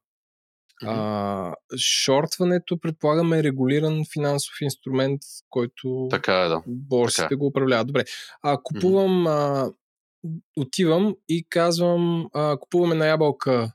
А, 0.83 1.53
шортването, 1.77 2.77
предполагаме, 2.77 3.39
е 3.39 3.43
регулиран 3.43 4.03
финансов 4.13 4.53
инструмент, 4.61 5.21
който 5.49 6.07
Така 6.11 6.41
е, 6.41 6.47
да. 6.47 6.61
борсите 6.67 7.21
така 7.21 7.33
е. 7.33 7.37
го 7.37 7.45
управляват. 7.45 7.87
Добре. 7.87 8.03
А, 8.41 8.57
купувам, 8.63 9.27
а, 9.27 9.71
отивам 10.57 11.15
и 11.29 11.45
казвам, 11.49 12.27
а, 12.33 12.57
купувам 12.57 12.91
една 12.91 13.05
ябълка 13.05 13.71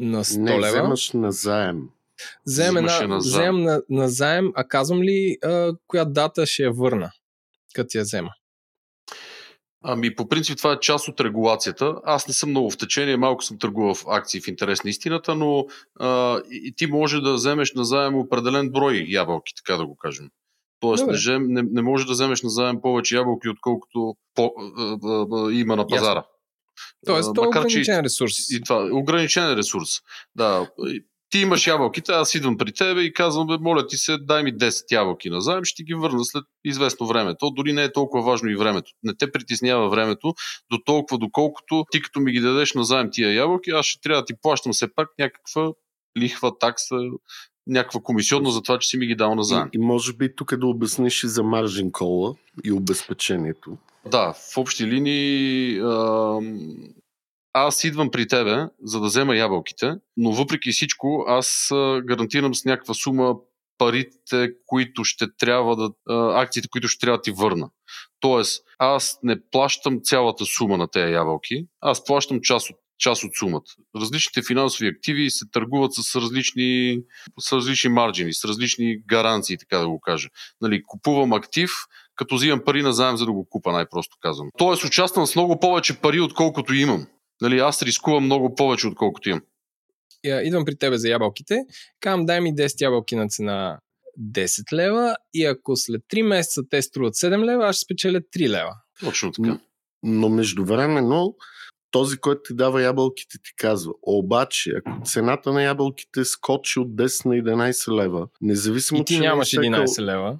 на 0.00 0.24
100 0.24 0.38
Не, 0.38 0.50
лева. 0.60 0.68
вземаш 0.68 1.12
назаем. 1.12 1.82
Вземем, 2.46 2.84
Взимаш 2.84 3.00
я 3.00 3.04
една, 3.04 3.16
вземем 3.16 3.62
на, 3.62 3.82
на 3.90 4.08
заем, 4.08 4.52
а 4.54 4.64
казвам 4.64 5.02
ли 5.02 5.38
а, 5.44 5.72
коя 5.86 6.04
дата 6.04 6.46
ще 6.46 6.62
я 6.62 6.72
върна, 6.72 7.10
като 7.74 7.98
я 7.98 8.02
взема? 8.04 8.30
Ами, 9.84 10.14
по 10.14 10.28
принцип, 10.28 10.58
това 10.58 10.72
е 10.72 10.80
част 10.80 11.08
от 11.08 11.20
регулацията. 11.20 11.94
Аз 12.04 12.28
не 12.28 12.34
съм 12.34 12.50
много 12.50 12.70
в 12.70 12.76
течение, 12.76 13.16
малко 13.16 13.44
съм 13.44 13.58
търгувал 13.58 13.94
в 13.94 14.04
акции 14.08 14.40
в 14.40 14.48
интерес 14.48 14.84
на 14.84 14.90
истината, 14.90 15.34
но 15.34 15.66
а, 16.00 16.38
и, 16.50 16.60
и 16.64 16.74
ти 16.76 16.86
може 16.86 17.20
да 17.20 17.34
вземеш 17.34 17.74
назаем 17.74 18.14
определен 18.14 18.70
брой 18.70 19.04
ябълки, 19.08 19.52
така 19.56 19.76
да 19.76 19.86
го 19.86 19.96
кажем. 19.96 20.28
Тоест, 20.80 21.04
Добре. 21.06 21.38
не, 21.38 21.62
не, 21.62 21.82
може 21.82 22.06
да 22.06 22.12
вземеш 22.12 22.42
назаем 22.42 22.80
повече 22.80 23.16
ябълки, 23.16 23.48
отколкото 23.48 24.14
по, 24.34 24.52
а, 24.78 24.98
а, 25.04 25.26
а, 25.32 25.52
има 25.52 25.76
на 25.76 25.86
пазара. 25.86 26.24
Тоест, 27.06 27.30
А, 27.30 27.32
то 27.32 27.44
е 27.44 27.52
че 27.52 27.58
ограничен 27.58 28.00
ресурс. 28.00 28.32
И 28.50 28.60
това 28.62 28.76
е 28.76 28.90
ограничен 28.92 29.54
ресурс. 29.54 29.88
Да. 30.34 30.70
Ти 31.30 31.38
имаш 31.38 31.66
ябълките, 31.66 32.12
аз 32.12 32.34
идвам 32.34 32.58
при 32.58 32.72
тебе 32.72 33.00
и 33.00 33.12
казвам, 33.12 33.46
бе, 33.46 33.58
моля 33.60 33.86
ти 33.86 33.96
се, 33.96 34.18
дай 34.18 34.42
ми 34.42 34.54
10 34.54 34.92
ябълки 34.92 35.30
назаем, 35.30 35.64
ще 35.64 35.76
ти 35.76 35.84
ги 35.84 35.94
върна 35.94 36.24
след 36.24 36.44
известно 36.64 37.06
време. 37.06 37.34
То 37.38 37.50
дори 37.50 37.72
не 37.72 37.84
е 37.84 37.92
толкова 37.92 38.24
важно 38.24 38.50
и 38.50 38.56
времето. 38.56 38.90
Не 39.02 39.14
те 39.14 39.32
притеснява 39.32 39.88
времето 39.88 40.34
до 40.70 40.78
толкова, 40.84 41.18
доколкото 41.18 41.84
ти 41.90 42.02
като 42.02 42.20
ми 42.20 42.32
ги 42.32 42.40
дадеш 42.40 42.74
назаем 42.74 43.08
тия 43.12 43.32
ябълки, 43.32 43.70
аз 43.70 43.86
ще 43.86 44.00
трябва 44.00 44.22
да 44.22 44.26
ти 44.26 44.34
плащам 44.42 44.72
все 44.72 44.94
пак 44.94 45.08
някаква 45.18 45.72
лихва, 46.18 46.58
такса, 46.58 46.96
някаква 47.66 48.00
комисионна 48.00 48.50
за 48.50 48.62
това, 48.62 48.78
че 48.78 48.88
си 48.88 48.96
ми 48.96 49.06
ги 49.06 49.14
дал 49.14 49.34
назаем. 49.34 49.68
И, 49.72 49.76
и 49.76 49.78
може 49.78 50.12
би 50.12 50.36
тук 50.36 50.56
да 50.56 50.66
обясниш 50.66 51.24
и 51.24 51.28
за 51.28 51.42
маржин 51.42 51.92
кола 51.92 52.34
и 52.64 52.72
обезпечението. 52.72 53.76
Да, 54.06 54.32
в 54.32 54.56
общи 54.56 54.86
линии 54.86 55.80
аз 57.52 57.84
идвам 57.84 58.10
при 58.10 58.28
тебе, 58.28 58.66
за 58.82 59.00
да 59.00 59.06
взема 59.06 59.36
ябълките, 59.36 59.94
но 60.16 60.32
въпреки 60.32 60.72
всичко 60.72 61.24
аз 61.28 61.68
гарантирам 62.04 62.54
с 62.54 62.64
някаква 62.64 62.94
сума 62.94 63.34
парите, 63.78 64.50
които 64.66 65.04
ще 65.04 65.26
трябва 65.38 65.76
да. 65.76 65.90
акциите, 66.34 66.68
които 66.68 66.88
ще 66.88 67.06
трябва 67.06 67.18
да 67.18 67.22
ти 67.22 67.30
върна. 67.30 67.70
Тоест, 68.20 68.64
аз 68.78 69.18
не 69.22 69.36
плащам 69.50 70.00
цялата 70.02 70.44
сума 70.44 70.76
на 70.76 70.88
тези 70.88 71.12
ябълки, 71.12 71.66
аз 71.80 72.04
плащам 72.04 72.40
част 72.40 72.70
от 72.70 72.76
част 72.98 73.24
от 73.24 73.30
сумата. 73.38 73.62
Различните 73.96 74.46
финансови 74.46 74.88
активи 74.88 75.30
се 75.30 75.44
търгуват 75.52 75.94
с 75.94 76.16
различни, 76.16 77.00
с 77.40 77.52
различни 77.52 77.90
марджини, 77.90 78.32
с 78.32 78.44
различни 78.44 78.98
гаранции, 79.06 79.58
така 79.58 79.78
да 79.78 79.88
го 79.88 80.00
кажа. 80.00 80.28
Нали, 80.60 80.82
купувам 80.86 81.32
актив, 81.32 81.70
като 82.14 82.34
взимам 82.34 82.60
пари 82.64 82.82
на 82.82 82.92
заем, 82.92 83.16
за 83.16 83.26
да 83.26 83.32
го 83.32 83.48
купа, 83.50 83.72
най-просто 83.72 84.16
казвам. 84.20 84.48
Тоест, 84.58 84.84
участвам 84.84 85.26
с 85.26 85.34
много 85.34 85.60
повече 85.60 86.00
пари, 86.00 86.20
отколкото 86.20 86.74
имам. 86.74 87.06
Нали, 87.40 87.58
аз 87.58 87.82
рискувам 87.82 88.24
много 88.24 88.54
повече, 88.54 88.86
отколкото 88.86 89.28
имам. 89.28 89.42
Я, 90.24 90.42
идвам 90.42 90.64
при 90.64 90.76
тебе 90.76 90.98
за 90.98 91.08
ябълките, 91.08 91.64
казвам 92.00 92.26
дай 92.26 92.40
ми 92.40 92.54
10 92.54 92.80
ябълки 92.80 93.16
на 93.16 93.28
цена 93.28 93.78
10 94.20 94.72
лева 94.72 95.16
и 95.34 95.44
ако 95.44 95.76
след 95.76 96.02
3 96.12 96.22
месеца 96.22 96.62
те 96.70 96.82
струват 96.82 97.14
7 97.14 97.44
лева, 97.44 97.66
аз 97.66 97.76
ще 97.76 97.84
спечеля 97.84 98.20
3 98.20 98.48
лева. 98.48 98.74
Точно 99.00 99.32
така. 99.32 99.48
М, 99.48 99.58
Но 100.02 100.28
междувременно 100.28 101.36
този, 101.90 102.16
който 102.18 102.40
ти 102.44 102.54
дава 102.54 102.82
ябълките, 102.82 103.38
ти 103.44 103.50
казва. 103.56 103.92
Обаче, 104.02 104.72
ако 104.76 105.02
цената 105.04 105.52
на 105.52 105.62
ябълките 105.62 106.24
скочи 106.24 106.78
от 106.80 106.88
10 106.88 107.24
на 107.26 107.34
11 107.34 107.92
лева, 107.92 108.28
независимо, 108.40 109.00
И 109.00 109.04
ти 109.04 109.14
че 109.14 109.18
е 109.18 109.22
нямаш 109.22 109.48
всекал- 109.48 109.62
11 109.62 110.02
лева. 110.02 110.38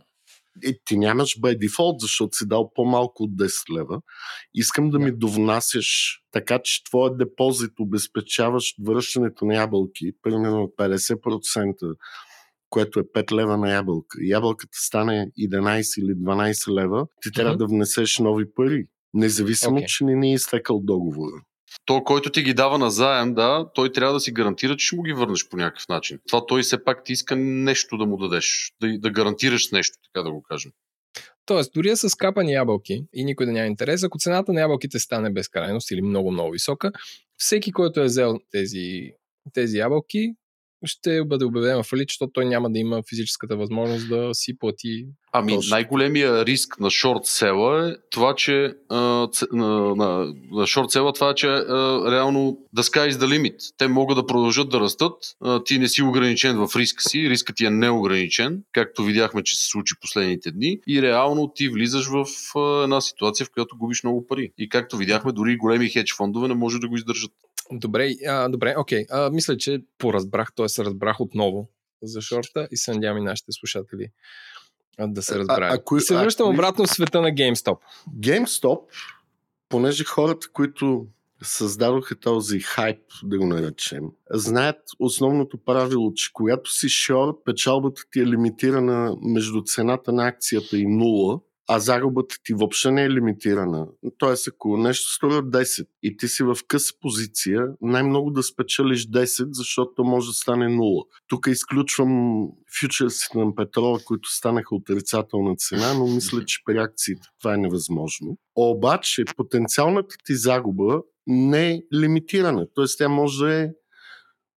И 0.63 0.79
ти 0.85 0.97
нямаш 0.99 1.41
бай 1.41 1.57
дефолт, 1.57 2.01
защото 2.01 2.37
си 2.37 2.49
дал 2.49 2.73
по-малко 2.75 3.23
от 3.23 3.31
10 3.31 3.79
лева. 3.79 4.01
Искам 4.55 4.91
да 4.91 4.99
ми 4.99 5.13
довнасяш 5.13 6.19
така, 6.33 6.59
че 6.65 6.85
твоят 6.85 7.19
депозит 7.19 7.73
обезпечаваш 7.81 8.75
връщането 8.87 9.45
на 9.45 9.55
ябълки, 9.55 10.13
примерно 10.23 10.73
50%, 10.79 11.97
което 12.71 13.01
е 13.01 13.03
5 13.03 13.33
лева 13.33 13.57
на 13.57 13.71
ябълка. 13.73 14.19
Ябълката 14.23 14.79
стане 14.79 15.31
11 15.41 16.01
или 16.01 16.15
12 16.15 16.73
лева, 16.73 17.07
ти 17.23 17.33
трябва 17.33 17.53
Мгм. 17.53 17.59
да 17.59 17.67
внесеш 17.67 18.19
нови 18.19 18.55
пари. 18.55 18.87
Независимо, 19.15 19.77
Окей. 19.77 19.87
че 19.87 20.05
не 20.05 20.15
ни 20.15 20.31
е 20.31 20.35
изтекал 20.35 20.81
договора. 20.81 21.43
То, 21.89 22.05
който 22.05 22.31
ти 22.31 22.43
ги 22.43 22.55
дава 22.55 22.79
на 22.79 22.91
заем, 22.91 23.35
да, 23.35 23.71
той 23.75 23.93
трябва 23.93 24.15
да 24.15 24.21
си 24.21 24.33
гарантира, 24.33 24.77
че 24.77 24.87
ще 24.87 24.97
му 24.97 25.03
ги 25.03 25.13
върнеш 25.13 25.49
по 25.49 25.57
някакъв 25.57 25.89
начин. 25.89 26.19
Това 26.29 26.47
той 26.47 26.63
все 26.63 26.85
пак 26.85 27.05
ти 27.05 27.13
иска 27.13 27.37
нещо 27.37 27.97
да 27.97 28.07
му 28.07 28.17
дадеш, 28.17 28.73
да, 28.81 28.99
да 28.99 29.11
гарантираш 29.11 29.69
с 29.69 29.73
нещо, 29.73 29.99
така 30.05 30.23
да 30.23 30.33
го 30.33 30.43
кажем. 30.43 30.73
Тоест, 31.47 31.73
дори 31.75 31.89
да 31.89 31.97
са 31.97 32.11
скапани 32.11 32.53
ябълки 32.53 33.05
и 33.13 33.25
никой 33.25 33.47
да 33.47 33.53
няма 33.53 33.67
интерес, 33.67 34.03
ако 34.03 34.19
цената 34.19 34.53
на 34.53 34.61
ябълките 34.61 34.99
стане 34.99 35.31
безкрайност 35.31 35.91
или 35.91 36.03
много-много 36.03 36.51
висока, 36.51 36.93
всеки, 37.37 37.73
който 37.73 38.01
е 38.01 38.05
взел 38.05 38.39
тези, 38.51 39.13
тези 39.53 39.79
ябълки, 39.79 40.35
ще 40.85 41.25
бъде 41.25 41.45
обявен 41.45 41.83
в 41.83 41.87
фалит, 41.87 42.09
защото 42.09 42.33
той 42.33 42.45
няма 42.47 42.71
да 42.71 42.79
има 42.79 43.03
физическата 43.09 43.57
възможност 43.57 44.09
да 44.09 44.35
си 44.35 44.59
плати. 44.59 45.07
Ами 45.33 45.55
Точно. 45.55 45.71
най-големия 45.71 46.47
риск 46.47 46.81
на 46.81 46.91
шорт 46.91 47.25
села 47.25 47.89
е 47.89 47.95
това, 48.11 48.35
че 48.35 48.75
а, 48.89 49.29
ц, 49.31 49.47
на, 49.53 49.95
на, 49.95 50.35
на 50.51 50.67
шорт 50.67 50.91
села 50.91 51.13
това, 51.13 51.35
че 51.35 51.47
а, 51.47 52.11
реално 52.11 52.59
the 52.77 52.83
sky 52.83 53.11
is 53.11 53.13
the 53.13 53.27
limit. 53.27 53.75
Те 53.79 53.89
могат 53.89 54.17
да 54.17 54.27
продължат 54.27 54.69
да 54.69 54.81
растат. 54.81 55.15
А, 55.41 55.65
ти 55.65 55.79
не 55.79 55.89
си 55.89 56.03
ограничен 56.03 56.57
в 56.57 56.77
риска 56.77 57.03
си. 57.03 57.31
Рискът 57.31 57.57
ти 57.57 57.67
е 57.67 57.71
неограничен, 57.71 58.63
както 58.73 59.03
видяхме, 59.03 59.43
че 59.43 59.57
се 59.57 59.69
случи 59.69 59.95
последните 60.01 60.51
дни. 60.51 60.79
И 60.89 61.03
реално 61.03 61.53
ти 61.55 61.69
влизаш 61.69 62.07
в 62.07 62.27
а, 62.59 62.83
една 62.83 63.01
ситуация, 63.01 63.47
в 63.47 63.51
която 63.51 63.77
губиш 63.79 64.03
много 64.03 64.27
пари. 64.27 64.53
И 64.59 64.69
както 64.69 64.97
видяхме, 64.97 65.33
дори 65.33 65.57
големи 65.57 65.89
хедж 65.89 66.15
фондове 66.15 66.49
не 66.49 66.55
може 66.55 66.79
да 66.79 66.89
го 66.89 66.95
издържат. 66.95 67.31
Добре, 67.73 68.11
а, 68.27 68.49
добре, 68.49 68.75
окей. 68.79 69.05
А, 69.11 69.31
мисля, 69.31 69.57
че 69.57 69.81
поразбрах, 69.99 70.53
т.е. 70.57 70.69
се 70.69 70.85
разбрах 70.85 71.21
отново 71.21 71.69
за 72.03 72.21
шорта 72.21 72.69
и 72.71 72.77
се 72.77 72.95
надявам 72.95 73.19
и 73.19 73.25
нашите 73.25 73.53
слушатели 73.53 74.09
да 75.07 75.23
се 75.23 75.39
разбравят. 75.39 75.79
ако- 75.81 76.01
се 76.01 76.15
връщам 76.17 76.47
ако- 76.47 76.55
обратно 76.55 76.87
в 76.87 76.91
света 76.91 77.21
на 77.21 77.29
GameStop. 77.29 77.77
GameStop, 78.21 78.81
понеже 79.69 80.05
хората, 80.05 80.47
които 80.53 81.07
създадоха 81.43 82.17
този 82.17 82.61
хайп, 82.61 83.01
да 83.23 83.39
го 83.39 83.47
наречем, 83.47 84.03
знаят 84.31 84.77
основното 84.99 85.59
правило, 85.59 86.13
че 86.15 86.33
когато 86.33 86.71
си 86.73 86.89
шорт, 86.89 87.37
печалбата 87.45 88.03
ти 88.13 88.21
е 88.21 88.27
лимитирана 88.27 89.17
между 89.23 89.63
цената 89.63 90.13
на 90.13 90.27
акцията 90.27 90.79
и 90.79 90.87
нула, 90.87 91.41
а 91.69 91.79
загубата 91.79 92.37
ти 92.45 92.55
въобще 92.55 92.91
не 92.91 93.05
е 93.05 93.11
лимитирана. 93.11 93.87
Тоест, 94.19 94.49
ако 94.49 94.77
нещо 94.77 95.13
струва 95.13 95.43
10 95.43 95.87
и 96.03 96.17
ти 96.17 96.29
си 96.29 96.43
в 96.43 96.57
къса 96.69 96.93
позиция, 97.01 97.67
най-много 97.81 98.31
да 98.31 98.43
спечелиш 98.43 99.09
10, 99.09 99.49
защото 99.51 99.93
то 99.97 100.05
може 100.05 100.27
да 100.27 100.33
стане 100.33 100.67
0. 100.67 101.05
Тук 101.29 101.47
изключвам 101.47 102.45
фьючерсите 102.81 103.39
на 103.39 103.55
петрола, 103.55 103.99
които 104.05 104.29
станаха 104.29 104.75
отрицателна 104.75 105.57
цена, 105.57 105.95
но 105.95 106.07
мисля, 106.07 106.45
че 106.45 106.59
при 106.65 106.79
акциите 106.79 107.29
това 107.41 107.55
е 107.55 107.59
невъзможно. 107.59 108.39
Обаче, 108.57 109.25
потенциалната 109.37 110.17
ти 110.25 110.37
загуба 110.37 111.03
не 111.27 111.71
е 111.71 111.83
лимитирана. 111.95 112.67
Тоест, 112.75 112.99
тя 112.99 113.09
може 113.09 113.45
да 113.45 113.55
е 113.55 113.69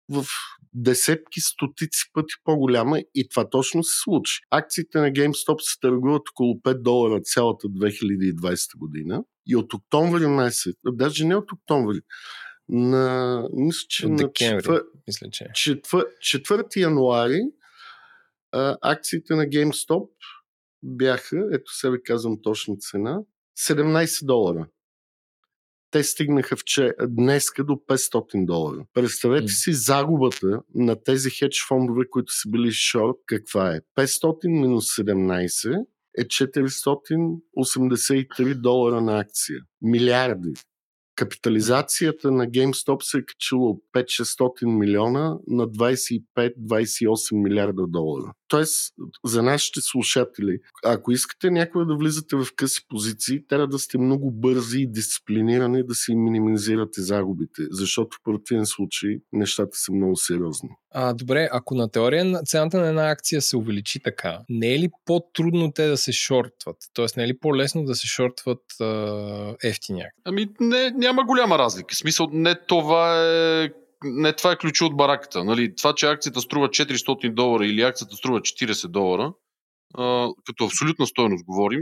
в 0.09 0.25
десетки, 0.73 1.41
стотици 1.41 2.03
пъти 2.13 2.33
по-голяма 2.43 2.99
и 3.15 3.29
това 3.29 3.49
точно 3.49 3.83
се 3.83 3.93
случи. 4.03 4.39
Акциите 4.51 4.99
на 4.99 5.07
GameStop 5.07 5.59
се 5.59 5.79
търгуват 5.81 6.29
около 6.29 6.53
5 6.53 6.81
долара 6.81 7.21
цялата 7.21 7.67
2020 7.67 8.77
година 8.77 9.23
и 9.47 9.55
от 9.55 9.73
октомври 9.73 10.27
месец, 10.27 10.75
даже 10.85 11.25
не 11.25 11.35
от 11.35 11.51
октомври, 11.51 11.99
на, 12.69 13.47
мисля, 13.53 13.85
че 13.89 14.05
От 14.05 14.11
на 14.11 14.17
декември. 14.17 14.61
четвър, 14.61 14.83
Мисля, 15.07 15.27
че. 15.31 15.47
четвър, 15.55 16.05
4 16.05 16.77
януари 16.77 17.41
а, 18.51 18.77
акциите 18.81 19.35
на 19.35 19.43
GameStop 19.43 20.09
бяха, 20.83 21.49
ето 21.53 21.75
сега 21.75 21.91
ви 21.91 22.03
казвам 22.03 22.37
точна 22.41 22.75
цена, 22.77 23.19
17 23.69 24.25
долара. 24.25 24.67
Те 25.91 26.03
стигнаха 26.03 26.55
вче, 26.55 26.93
днеска 27.07 27.63
до 27.63 27.73
500 27.73 28.45
долара. 28.45 28.85
Представете 28.93 29.47
си 29.47 29.73
загубата 29.73 30.61
на 30.75 31.03
тези 31.03 31.29
хедж 31.29 31.65
фондове, 31.67 32.03
които 32.09 32.33
са 32.33 32.49
били 32.49 32.71
шорт, 32.71 33.15
каква 33.25 33.75
е? 33.75 33.79
500 33.97 34.47
минус 34.47 34.85
17 34.85 35.85
е 36.17 36.23
483 36.23 38.53
долара 38.53 39.01
на 39.01 39.19
акция. 39.19 39.59
Милиарди. 39.81 40.53
Капитализацията 41.15 42.31
на 42.31 42.45
GameStop 42.47 43.03
се 43.03 43.17
е 43.17 43.25
качила 43.25 43.69
от 43.69 43.79
5-600 43.95 44.65
милиона 44.65 45.37
на 45.47 45.67
25-28 45.67 47.43
милиарда 47.43 47.87
долара. 47.87 48.33
Тоест, 48.47 48.93
за 49.25 49.43
нашите 49.43 49.81
слушатели, 49.81 50.59
ако 50.85 51.11
искате 51.11 51.51
някой 51.51 51.85
да 51.85 51.95
влизате 51.95 52.35
в 52.35 52.47
къси 52.55 52.81
позиции, 52.89 53.47
трябва 53.47 53.67
да 53.67 53.79
сте 53.79 53.97
много 53.97 54.31
бързи 54.31 54.81
и 54.81 54.91
дисциплинирани 54.91 55.83
да 55.85 55.95
си 55.95 56.15
минимизирате 56.15 57.01
загубите, 57.01 57.63
защото 57.71 58.17
в 58.17 58.23
противен 58.23 58.65
случай 58.65 59.17
нещата 59.33 59.77
са 59.77 59.91
много 59.91 60.15
сериозни. 60.15 60.69
А, 60.93 61.13
добре, 61.13 61.49
ако 61.51 61.75
на 61.75 61.91
теория 61.91 62.25
на- 62.25 62.43
цената 62.43 62.79
на 62.79 62.87
една 62.87 63.11
акция 63.11 63.41
се 63.41 63.57
увеличи 63.57 63.99
така, 64.03 64.39
не 64.49 64.73
е 64.73 64.79
ли 64.79 64.89
по-трудно 65.05 65.71
те 65.71 65.87
да 65.87 65.97
се 65.97 66.11
шортват? 66.11 66.77
Тоест, 66.93 67.17
не 67.17 67.23
е 67.23 67.27
ли 67.27 67.39
по-лесно 67.39 67.83
да 67.83 67.95
се 67.95 68.07
шортват 68.07 68.61
а, 68.79 69.55
ефтини 69.63 70.01
акции? 70.01 70.21
Ами 70.25 70.47
не, 70.59 70.91
няма 70.91 71.10
голяма 71.13 71.57
разлика. 71.57 71.95
В 71.95 71.97
смисъл, 71.97 72.29
не 72.31 72.55
това 72.67 73.23
е 73.25 73.69
не 74.03 74.33
това 74.33 74.51
е 74.51 74.57
ключа 74.57 74.85
от 74.85 74.97
бараката. 74.97 75.43
Нали? 75.43 75.75
Това, 75.75 75.95
че 75.95 76.07
акцията 76.07 76.41
струва 76.41 76.69
400 76.69 77.33
долара 77.33 77.65
или 77.65 77.81
акцията 77.81 78.15
струва 78.15 78.39
40 78.39 78.87
долара, 78.87 79.33
като 80.45 80.65
абсолютна 80.65 81.07
стоеност 81.07 81.45
говорим, 81.45 81.81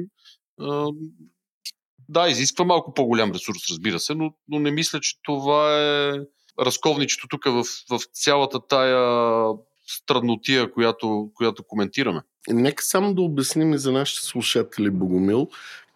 да, 2.09 2.29
изисква 2.29 2.65
малко 2.65 2.93
по-голям 2.93 3.31
ресурс, 3.31 3.57
разбира 3.69 3.99
се, 3.99 4.15
но, 4.15 4.33
но 4.47 4.59
не 4.59 4.71
мисля, 4.71 4.99
че 4.99 5.15
това 5.23 5.79
е 5.79 6.13
разковничето 6.59 7.27
тук 7.27 7.45
в, 7.45 7.63
в 7.89 7.99
цялата 8.13 8.67
тая 8.67 9.53
странотия, 9.87 10.71
която, 10.71 11.31
която 11.33 11.63
коментираме. 11.63 12.21
Нека 12.49 12.83
само 12.83 13.13
да 13.13 13.21
обясним 13.21 13.73
и 13.73 13.77
за 13.77 13.91
нашите 13.91 14.25
слушатели, 14.25 14.89
Богомил, 14.89 15.49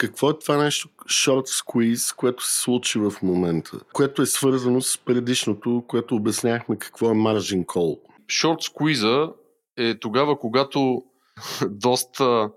какво 0.07 0.29
е 0.29 0.39
това 0.39 0.63
нещо 0.63 0.89
short 1.09 1.63
squeeze, 1.63 2.15
което 2.15 2.47
се 2.47 2.61
случи 2.61 2.99
в 2.99 3.13
момента, 3.23 3.79
което 3.93 4.21
е 4.21 4.25
свързано 4.25 4.81
с 4.81 4.97
предишното, 4.97 5.83
което 5.87 6.15
обяснявахме 6.15 6.77
какво 6.77 7.09
е 7.09 7.13
margin 7.13 7.65
call. 7.65 7.99
Шорт 8.29 8.61
сквиза 8.61 9.29
е 9.77 9.99
тогава, 9.99 10.39
когато 10.39 11.03
доста 11.65 12.49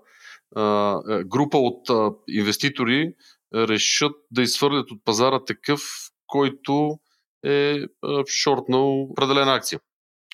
а, 0.55 1.23
група 1.23 1.57
от 1.57 1.89
а, 1.89 2.11
инвеститори 2.27 3.13
решат 3.55 4.15
да 4.31 4.41
изхвърлят 4.41 4.91
от 4.91 5.05
пазара 5.05 5.43
такъв, 5.45 5.81
който 6.27 6.99
е 7.45 7.79
а, 8.03 8.23
шортнал 8.27 9.01
определена 9.01 9.53
акция, 9.53 9.79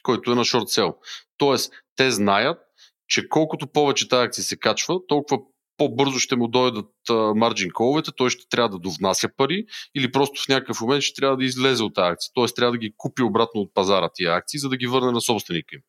който 0.04 0.32
е 0.32 0.36
на 0.36 0.46
шорт 0.46 0.70
сел. 0.70 0.96
Тоест, 1.38 1.74
те 1.96 2.12
знаят, 2.12 2.60
че 3.08 3.30
колкото 3.30 3.68
повече 3.68 4.10
тази 4.10 4.26
акция 4.26 4.44
се 4.44 4.58
качва, 4.58 5.00
толкова 5.08 5.42
по-бързо 5.78 6.20
ще 6.20 6.36
му 6.36 6.48
дойдат 6.48 6.92
марджин 7.36 7.72
коловете, 7.74 8.12
той 8.18 8.30
ще 8.30 8.50
трябва 8.50 8.70
да 8.70 8.80
довнася 8.80 9.30
пари 9.38 9.66
или 9.96 10.12
просто 10.12 10.42
в 10.42 10.48
някакъв 10.48 10.82
момент 10.82 11.04
ще 11.04 11.22
трябва 11.22 11.38
да 11.38 11.44
излезе 11.46 11.84
от 11.84 11.94
тази 11.94 12.12
акция. 12.12 12.32
Тоест 12.34 12.56
трябва 12.56 12.72
да 12.72 12.78
ги 12.78 12.94
купи 12.98 13.22
обратно 13.22 13.62
от 13.62 13.74
пазара 13.74 14.10
тия 14.14 14.34
акции, 14.34 14.60
за 14.60 14.70
да 14.70 14.78
ги 14.78 14.88
върне 14.88 15.12
на 15.12 15.22
собственика 15.22 15.76
им. 15.76 15.82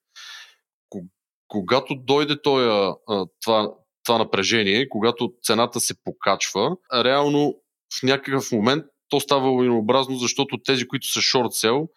Ко- 0.90 1.08
Когато 1.48 1.94
дойде 1.94 2.42
тоя, 2.42 2.94
това, 3.42 3.72
това 4.04 4.18
напрежение, 4.18 4.88
когато 4.88 5.32
цената 5.42 5.80
се 5.80 5.94
покачва, 6.04 6.76
реално 6.94 7.54
в 8.00 8.02
някакъв 8.02 8.52
момент 8.52 8.84
то 9.08 9.20
става 9.20 9.50
лавинообразно, 9.50 10.16
защото 10.16 10.58
тези, 10.58 10.88
които 10.88 11.06
са 11.06 11.20
шорт 11.20 11.52
сел, 11.52 11.88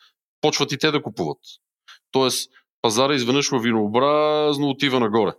почват 0.41 0.71
и 0.71 0.77
те 0.77 0.91
да 0.91 1.01
купуват. 1.03 1.37
Тоест, 2.11 2.51
пазара 2.81 3.13
изведнъж 3.13 3.51
лавинообразно 3.51 4.69
отива 4.69 4.99
нагоре. 4.99 5.31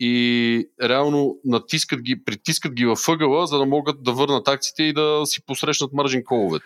И 0.00 0.68
реално 0.82 1.38
натискат 1.44 2.02
ги, 2.02 2.24
притискат 2.24 2.72
ги 2.74 2.86
във 2.86 3.08
ъгъла, 3.08 3.46
за 3.46 3.58
да 3.58 3.66
могат 3.66 4.02
да 4.02 4.12
върнат 4.12 4.48
акциите 4.48 4.82
и 4.82 4.92
да 4.92 5.22
си 5.24 5.42
посрещнат 5.46 5.92
маржин 5.92 6.24
коловете. 6.24 6.64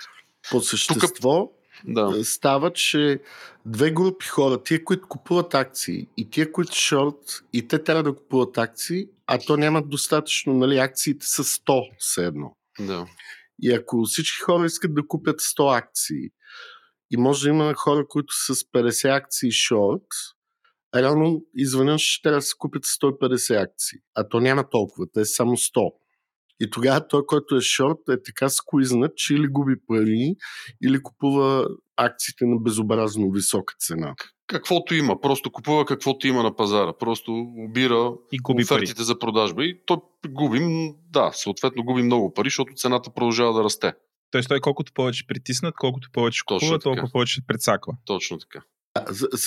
По 0.50 0.60
същество 0.60 1.50
Да. 1.84 2.24
става, 2.24 2.72
че 2.72 3.20
две 3.66 3.90
групи 3.90 4.26
хора, 4.26 4.62
тия, 4.62 4.84
които 4.84 5.08
купуват 5.08 5.54
акции 5.54 6.06
и 6.16 6.30
тия, 6.30 6.52
които 6.52 6.74
шорт, 6.74 7.42
и 7.52 7.68
те 7.68 7.84
трябва 7.84 8.02
да 8.02 8.14
купуват 8.14 8.58
акции, 8.58 9.06
а 9.26 9.38
то 9.38 9.56
нямат 9.56 9.88
достатъчно, 9.88 10.54
нали, 10.54 10.78
акциите 10.78 11.26
са 11.26 11.44
100 11.44 11.90
все 11.98 12.24
едно. 12.24 12.56
да. 12.80 13.06
И 13.62 13.72
ако 13.72 14.04
всички 14.04 14.38
хора 14.38 14.66
искат 14.66 14.94
да 14.94 15.06
купят 15.06 15.40
100 15.40 15.78
акции 15.78 16.30
и 17.10 17.16
може 17.16 17.42
да 17.42 17.48
има 17.48 17.74
хора, 17.74 18.06
които 18.08 18.34
с 18.34 18.54
50 18.54 19.16
акции 19.16 19.50
шорт, 19.52 20.06
реално 20.96 21.42
изведнъж 21.54 22.02
ще 22.02 22.22
трябва 22.22 22.38
да 22.38 22.42
се 22.42 22.54
купят 22.58 22.84
150 22.84 23.62
акции. 23.62 23.98
А 24.14 24.28
то 24.28 24.40
няма 24.40 24.68
толкова, 24.68 25.06
те 25.14 25.24
са 25.24 25.32
само 25.32 25.56
100. 25.56 25.90
И 26.60 26.70
тогава 26.70 27.08
той, 27.08 27.26
който 27.26 27.56
е 27.56 27.60
шорт, 27.60 27.98
е 28.10 28.22
така 28.22 28.48
скуизнат, 28.48 29.16
че 29.16 29.34
или 29.34 29.48
губи 29.48 29.74
пари, 29.86 30.34
или 30.84 31.02
купува 31.02 31.66
акциите 31.96 32.44
на 32.46 32.56
безобразно 32.56 33.30
висока 33.30 33.74
цена. 33.78 34.14
Каквото 34.46 34.94
има, 34.94 35.20
просто 35.20 35.50
купува 35.50 35.84
каквото 35.84 36.26
има 36.26 36.42
на 36.42 36.56
пазара. 36.56 36.92
Просто 36.98 37.32
обира 37.68 38.12
И 38.32 38.38
губи 38.38 38.64
пари. 38.68 38.76
офертите 38.76 39.02
за 39.02 39.18
продажба. 39.18 39.64
И 39.64 39.80
той 39.86 39.96
губим, 40.28 40.94
да, 41.10 41.30
съответно 41.32 41.84
губи 41.84 42.02
много 42.02 42.34
пари, 42.34 42.46
защото 42.46 42.72
цената 42.76 43.10
продължава 43.14 43.52
да 43.52 43.64
расте. 43.64 43.92
Тоест 44.30 44.48
той 44.48 44.60
колкото 44.60 44.92
повече 44.92 45.26
притиснат, 45.26 45.74
колкото 45.78 46.08
повече 46.12 46.42
купува, 46.46 46.78
толкова 46.78 47.08
повече 47.12 47.40
прецаква. 47.46 47.92
Точно 48.04 48.38
така. 48.38 48.64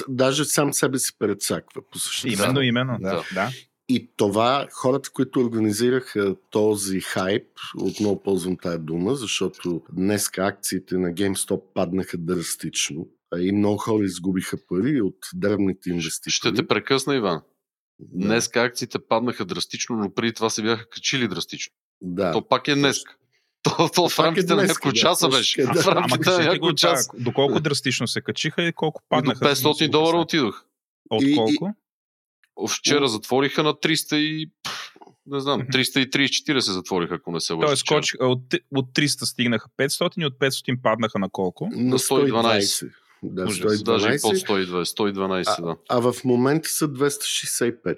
Даже 0.10 0.46
сам 0.46 0.74
себе 0.74 1.00
си 1.00 1.12
предсаква 1.20 1.82
по 1.92 2.00
същество. 2.00 2.44
Именно, 2.44 2.62
именно. 2.62 2.98
Да. 3.02 3.24
Да. 3.34 3.50
И 3.90 4.12
това, 4.18 4.68
хората, 4.72 5.10
които 5.14 5.40
организираха 5.40 6.36
този 6.50 7.02
хайп, 7.02 7.48
отново 7.78 8.24
ползвам 8.24 8.58
тая 8.58 8.80
дума, 8.80 9.16
защото 9.16 9.82
днес 9.92 10.30
акциите 10.38 10.98
на 10.98 11.08
GameStop 11.08 11.62
паднаха 11.74 12.18
драстично 12.18 13.08
и 13.40 13.52
много 13.52 13.78
хора 13.78 14.04
изгубиха 14.04 14.58
пари 14.68 15.02
от 15.02 15.18
дребните 15.34 15.90
инвеститори. 15.90 16.32
Ще 16.32 16.54
те 16.54 16.68
прекъсна, 16.68 17.16
Иван. 17.16 17.42
Да. 18.00 18.28
Днес 18.28 18.50
акциите 18.56 19.00
паднаха 19.00 19.46
драстично, 19.46 19.96
но 19.96 20.14
преди 20.14 20.34
това 20.34 20.50
се 20.50 20.62
бяха 20.62 20.90
качили 20.90 21.28
драстично. 21.28 21.74
Да. 22.02 22.32
То 22.32 22.48
пак 22.48 22.68
е 22.68 22.76
днес. 22.76 22.98
То, 23.64 23.90
то 23.96 24.10
в 24.10 24.20
е 24.20 24.24
рамките 24.24 24.56
на 24.56 24.64
няколко 24.64 24.92
часа 24.94 25.30
беше. 25.30 25.64
да. 25.66 25.74
В 25.82 25.88
Ама 25.88 25.96
рамките 25.96 26.30
на 26.30 26.40
няколко 26.40 26.76
часа. 26.76 27.12
доколко 27.20 27.60
драстично 27.60 28.08
се 28.08 28.22
качиха 28.22 28.64
и 28.64 28.74
колко 28.74 29.02
И 29.02 29.04
до 29.04 29.10
паднаха. 29.10 29.46
500 29.46 29.90
долара 29.90 30.18
отидох. 30.18 30.66
От 31.10 31.24
колко? 31.36 31.74
Вчера 32.70 33.08
затвориха 33.08 33.64
на 33.64 33.74
300 33.74 34.16
и... 34.16 34.52
Не 35.26 35.40
знам, 35.40 35.62
330-40 35.62 36.60
затвориха, 36.60 37.16
ако 37.16 37.32
не 37.32 37.40
се 37.40 37.54
лъжа. 37.54 37.68
Тоест, 37.68 37.86
коч, 37.86 38.16
от, 38.20 38.54
от 38.76 38.86
300 38.94 39.24
стигнаха 39.26 39.70
500 39.78 40.12
и 40.18 40.26
от 40.26 40.34
500 40.34 40.82
паднаха 40.82 41.20
на 41.20 41.30
колко? 41.30 41.70
На 41.76 42.00
112. 42.00 42.60
120. 42.60 42.92
Да, 43.24 43.44
Ужас, 43.44 43.84
Даже 43.84 44.08
и 44.10 44.12
112. 44.12 44.22
под 44.22 44.58
120, 44.58 44.84
112, 44.84 45.66
да. 45.66 45.76
А 45.90 46.12
в 46.12 46.16
момента 46.26 46.70
са 46.70 46.88
265. 46.88 47.98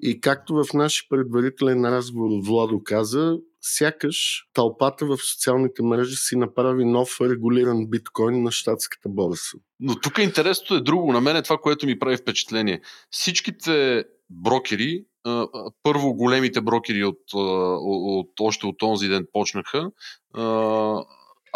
И 0.00 0.20
както 0.20 0.54
в 0.54 0.72
нашия 0.74 1.06
предварителен 1.10 1.84
разговор 1.84 2.30
Владо 2.44 2.80
каза, 2.84 3.36
сякаш 3.66 4.46
тълпата 4.54 5.06
в 5.06 5.16
социалните 5.16 5.82
мрежи 5.82 6.16
си 6.16 6.36
направи 6.36 6.84
нов 6.84 7.20
регулиран 7.20 7.86
биткоин 7.86 8.42
на 8.42 8.50
щатската 8.50 9.08
борса. 9.08 9.58
Но 9.80 10.00
тук 10.00 10.18
интересното 10.18 10.74
е 10.74 10.80
друго. 10.80 11.12
На 11.12 11.20
мен 11.20 11.36
е 11.36 11.42
това, 11.42 11.58
което 11.58 11.86
ми 11.86 11.98
прави 11.98 12.16
впечатление. 12.16 12.80
Всичките 13.10 14.04
брокери, 14.30 15.04
първо 15.82 16.14
големите 16.14 16.60
брокери 16.60 17.04
от, 17.04 17.20
от, 17.34 18.30
от 18.30 18.40
още 18.40 18.66
от 18.66 18.78
този 18.78 19.08
ден 19.08 19.26
почнаха, 19.32 19.90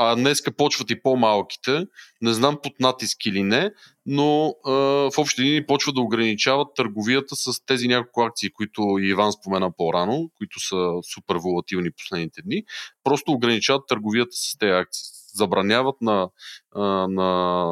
а, 0.02 0.16
днеска 0.16 0.52
почват 0.52 0.90
и 0.90 1.02
по-малките. 1.02 1.86
Не 2.20 2.32
знам 2.32 2.58
под 2.62 2.80
натиск 2.80 3.26
или 3.26 3.42
не, 3.42 3.70
но 4.06 4.54
а, 4.66 4.72
в 5.10 5.18
общи 5.18 5.42
линии 5.42 5.66
почват 5.66 5.94
да 5.94 6.00
ограничават 6.00 6.68
търговията 6.76 7.36
с 7.36 7.64
тези 7.66 7.88
няколко 7.88 8.22
акции, 8.22 8.50
които 8.52 8.98
Иван 9.00 9.32
спомена 9.32 9.70
по-рано, 9.76 10.30
които 10.38 10.60
са 10.60 10.92
супер 11.14 11.36
волатилни 11.36 11.90
последните 11.90 12.42
дни. 12.42 12.64
Просто 13.04 13.32
ограничават 13.32 13.82
търговията 13.88 14.32
с 14.32 14.58
тези 14.58 14.70
акции. 14.70 15.02
Забраняват 15.34 16.00
на, 16.00 16.28
а, 16.74 16.82
на 17.08 17.68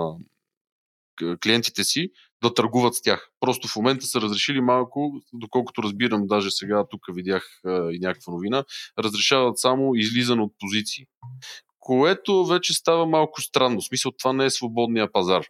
клиентите 1.42 1.84
си 1.84 2.10
да 2.42 2.54
търгуват 2.54 2.94
с 2.94 3.02
тях. 3.02 3.30
Просто 3.40 3.68
в 3.68 3.76
момента 3.76 4.06
са 4.06 4.20
разрешили 4.20 4.60
малко, 4.60 5.20
доколкото 5.32 5.82
разбирам, 5.82 6.26
даже 6.26 6.50
сега 6.50 6.84
тук 6.90 7.00
видях 7.14 7.60
а, 7.66 7.92
и 7.92 7.98
някаква 7.98 8.32
новина, 8.32 8.64
разрешават 8.98 9.58
само 9.58 9.94
излизане 9.94 10.42
от 10.42 10.52
позиции. 10.60 11.06
Което 11.88 12.44
вече 12.44 12.74
става 12.74 13.06
малко 13.06 13.40
странно. 13.40 13.80
В 13.80 13.84
смисъл, 13.84 14.12
това 14.18 14.32
не 14.32 14.44
е 14.44 14.50
свободния 14.50 15.12
пазар. 15.12 15.44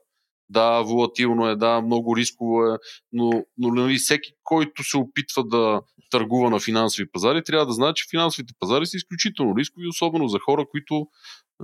Да, 0.49 0.83
волатилно 0.83 1.49
е, 1.49 1.57
да, 1.57 1.81
много 1.81 2.17
рисково 2.17 2.65
е, 2.65 2.79
но, 3.13 3.31
но 3.59 3.69
нали, 3.69 3.97
всеки, 3.97 4.31
който 4.45 4.85
се 4.85 4.97
опитва 4.97 5.45
да 5.45 5.81
търгува 6.11 6.51
на 6.51 6.61
финансови 6.61 7.11
пазари, 7.11 7.45
трябва 7.45 7.67
да 7.67 7.73
знае, 7.73 7.95
че 7.95 8.05
финансовите 8.11 8.55
пазари 8.59 8.87
са 8.87 8.97
изключително 8.97 9.57
рискови, 9.57 9.87
особено 9.87 10.29
за 10.29 10.39
хора, 10.39 10.67
които 10.71 11.07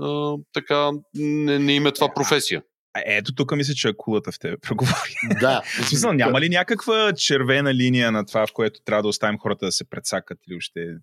а, 0.01 0.37
така 0.53 0.91
не, 1.15 1.59
не 1.59 1.75
има 1.75 1.93
това 1.93 2.15
професия. 2.15 2.63
Ето 3.07 3.35
тук 3.35 3.57
мисля, 3.57 3.75
че 3.75 3.89
акулата 3.89 4.33
в 4.33 4.39
тебе 4.39 4.57
преговори. 4.63 5.15
Да. 5.41 5.63
В 5.63 5.89
смисъл, 5.89 6.13
няма 6.13 6.41
ли 6.41 6.49
някаква 6.49 7.13
червена 7.13 7.75
линия 7.75 8.13
на 8.13 8.27
това, 8.27 8.47
в 8.47 8.53
което 8.53 8.81
трябва 8.85 9.03
да 9.03 9.09
оставим 9.09 9.39
хората 9.39 9.67
да 9.67 9.73
се 9.73 9.85
предсакат 9.85 10.39
или 10.49 10.57
още 10.57 10.97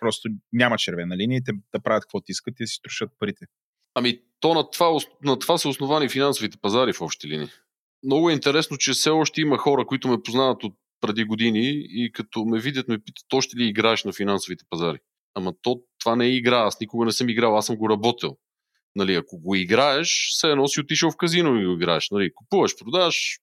просто 0.00 0.28
няма 0.52 0.78
червена 0.78 1.16
линия 1.16 1.38
и 1.38 1.44
те 1.44 1.52
да 1.74 1.80
правят 1.82 2.04
каквото 2.04 2.24
искат 2.28 2.60
и 2.60 2.62
да 2.62 2.66
си 2.66 2.74
струшат 2.74 3.10
парите? 3.18 3.46
Ами, 3.94 4.20
то 4.40 4.54
на 4.54 4.70
това, 4.70 4.98
на 5.24 5.38
това 5.38 5.58
са 5.58 5.68
основани 5.68 6.08
финансовите 6.08 6.58
пазари 6.62 6.92
в 6.92 7.00
общи 7.00 7.28
линии. 7.28 7.48
Много 8.04 8.30
е 8.30 8.32
интересно, 8.32 8.76
че 8.76 8.92
все 8.92 9.10
още 9.10 9.40
има 9.40 9.58
хора, 9.58 9.86
които 9.86 10.08
ме 10.08 10.22
познават 10.24 10.64
от 10.64 10.74
преди 11.00 11.24
години 11.24 11.70
и 11.88 12.12
като 12.12 12.44
ме 12.44 12.60
видят, 12.60 12.88
ме 12.88 12.98
питат, 12.98 13.24
то 13.28 13.40
ще 13.40 13.56
ли 13.56 13.64
играеш 13.64 14.04
на 14.04 14.12
финансовите 14.12 14.64
пазари? 14.70 14.98
Ама 15.34 15.54
то, 15.62 15.80
това 15.98 16.16
не 16.16 16.24
е 16.24 16.36
игра, 16.36 16.58
аз 16.58 16.80
никога 16.80 17.06
не 17.06 17.12
съм 17.12 17.28
играл, 17.28 17.56
аз 17.56 17.66
съм 17.66 17.76
го 17.76 17.90
работил. 17.90 18.36
Нали, 18.96 19.14
ако 19.14 19.38
го 19.38 19.54
играеш, 19.54 20.28
все 20.32 20.50
едно 20.50 20.68
си 20.68 20.80
отишъл 20.80 21.10
в 21.10 21.16
казино 21.16 21.60
и 21.60 21.66
го 21.66 21.72
играеш. 21.72 22.10
Нали, 22.10 22.34
купуваш, 22.34 22.76
продаваш 22.78 23.38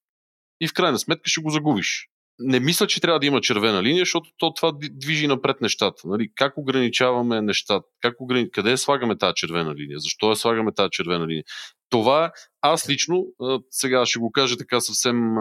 и 0.62 0.68
в 0.68 0.74
крайна 0.74 1.00
сметка 1.00 1.30
ще 1.30 1.42
го 1.42 1.50
загубиш. 1.50 2.08
Не 2.40 2.60
мисля, 2.60 2.88
че 2.88 3.02
трябва 3.02 3.20
да 3.20 3.26
има 3.26 3.42
червена 3.42 3.84
линия, 3.84 4.02
защото 4.02 4.30
то 4.38 4.54
това 4.54 4.72
движи 4.92 5.28
напред 5.28 5.62
нещата. 5.62 6.02
Нали? 6.06 6.32
Как 6.36 6.58
ограничаваме 6.58 7.42
нещата? 7.42 7.88
Как 8.02 8.22
ограни... 8.22 8.52
Къде 8.52 8.78
слагаме 8.78 9.18
тази 9.18 9.34
червена 9.36 9.76
линия? 9.76 10.00
Защо 10.00 10.30
я 10.30 10.36
слагаме 10.36 10.74
тази 10.74 10.90
червена 10.92 11.28
линия? 11.28 11.44
Това 11.90 12.32
аз 12.62 12.90
лично, 12.90 13.26
сега 13.72 14.06
ще 14.06 14.20
го 14.20 14.32
кажа 14.32 14.58
така 14.58 14.82
съвсем 14.82 15.36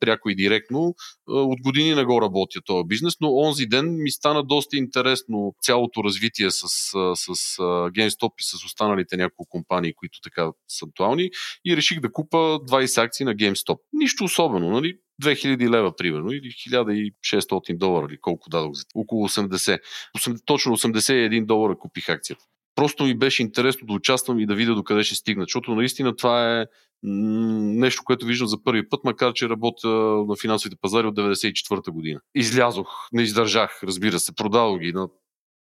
пряко 0.00 0.30
и 0.30 0.34
директно, 0.34 0.94
от 1.26 1.62
години 1.62 1.94
не 1.94 2.04
го 2.04 2.22
работя 2.22 2.60
този 2.64 2.84
бизнес, 2.86 3.14
но 3.20 3.36
онзи 3.36 3.66
ден 3.66 4.02
ми 4.02 4.10
стана 4.10 4.42
доста 4.42 4.76
интересно 4.76 5.54
цялото 5.62 6.04
развитие 6.04 6.50
с, 6.50 6.68
с, 7.14 7.56
GameStop 7.90 8.32
и 8.40 8.44
с 8.44 8.64
останалите 8.64 9.16
няколко 9.16 9.50
компании, 9.50 9.94
които 9.94 10.20
така 10.20 10.50
са 10.68 10.86
актуални 10.88 11.30
и 11.64 11.76
реших 11.76 12.00
да 12.00 12.12
купа 12.12 12.36
20 12.36 13.04
акции 13.04 13.24
на 13.24 13.34
GameStop. 13.34 13.78
Нищо 13.92 14.24
особено, 14.24 14.70
нали? 14.70 14.98
2000 15.22 15.70
лева, 15.70 15.96
примерно, 15.96 16.32
или 16.32 16.48
1600 16.48 17.76
долара, 17.76 18.06
или 18.10 18.18
колко 18.20 18.50
дадох 18.50 18.72
за 18.74 18.84
около 18.94 19.28
80. 19.28 19.80
80 20.18 20.40
точно 20.44 20.76
81 20.76 21.44
долара 21.44 21.78
купих 21.78 22.08
акцията 22.08 22.44
просто 22.74 23.04
ми 23.04 23.18
беше 23.18 23.42
интересно 23.42 23.86
да 23.86 23.92
участвам 23.92 24.40
и 24.40 24.46
да 24.46 24.54
видя 24.54 24.74
докъде 24.74 25.02
ще 25.02 25.14
стигна, 25.14 25.44
защото 25.44 25.74
наистина 25.74 26.16
това 26.16 26.60
е 26.60 26.66
нещо, 27.02 28.02
което 28.04 28.26
виждам 28.26 28.48
за 28.48 28.62
първи 28.62 28.88
път, 28.88 29.00
макар 29.04 29.32
че 29.32 29.48
работя 29.48 29.88
на 30.28 30.36
финансовите 30.36 30.80
пазари 30.80 31.06
от 31.06 31.16
94-та 31.16 31.90
година. 31.90 32.20
Излязох, 32.34 32.88
не 33.12 33.22
издържах, 33.22 33.80
разбира 33.82 34.18
се, 34.18 34.34
продавах 34.34 34.80
ги 34.80 34.92
на 34.92 35.08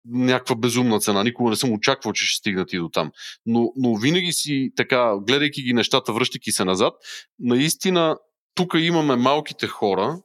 някаква 0.06 0.56
безумна 0.56 1.00
цена. 1.00 1.24
Никога 1.24 1.50
не 1.50 1.56
съм 1.56 1.74
очаквал, 1.74 2.14
че 2.14 2.26
ще 2.26 2.38
стигнат 2.38 2.74
и 2.74 2.78
до 2.78 2.90
там. 2.90 3.12
Но, 3.46 3.74
но 3.76 3.96
винаги 3.96 4.32
си 4.32 4.72
така, 4.76 5.14
гледайки 5.22 5.64
ги 5.64 5.74
нещата, 5.74 6.14
връщайки 6.14 6.52
се 6.52 6.66
назад, 6.66 6.94
наистина 7.40 8.18
тук 8.56 8.74
имаме 8.78 9.16
малките 9.16 9.68
хора, 9.68 10.20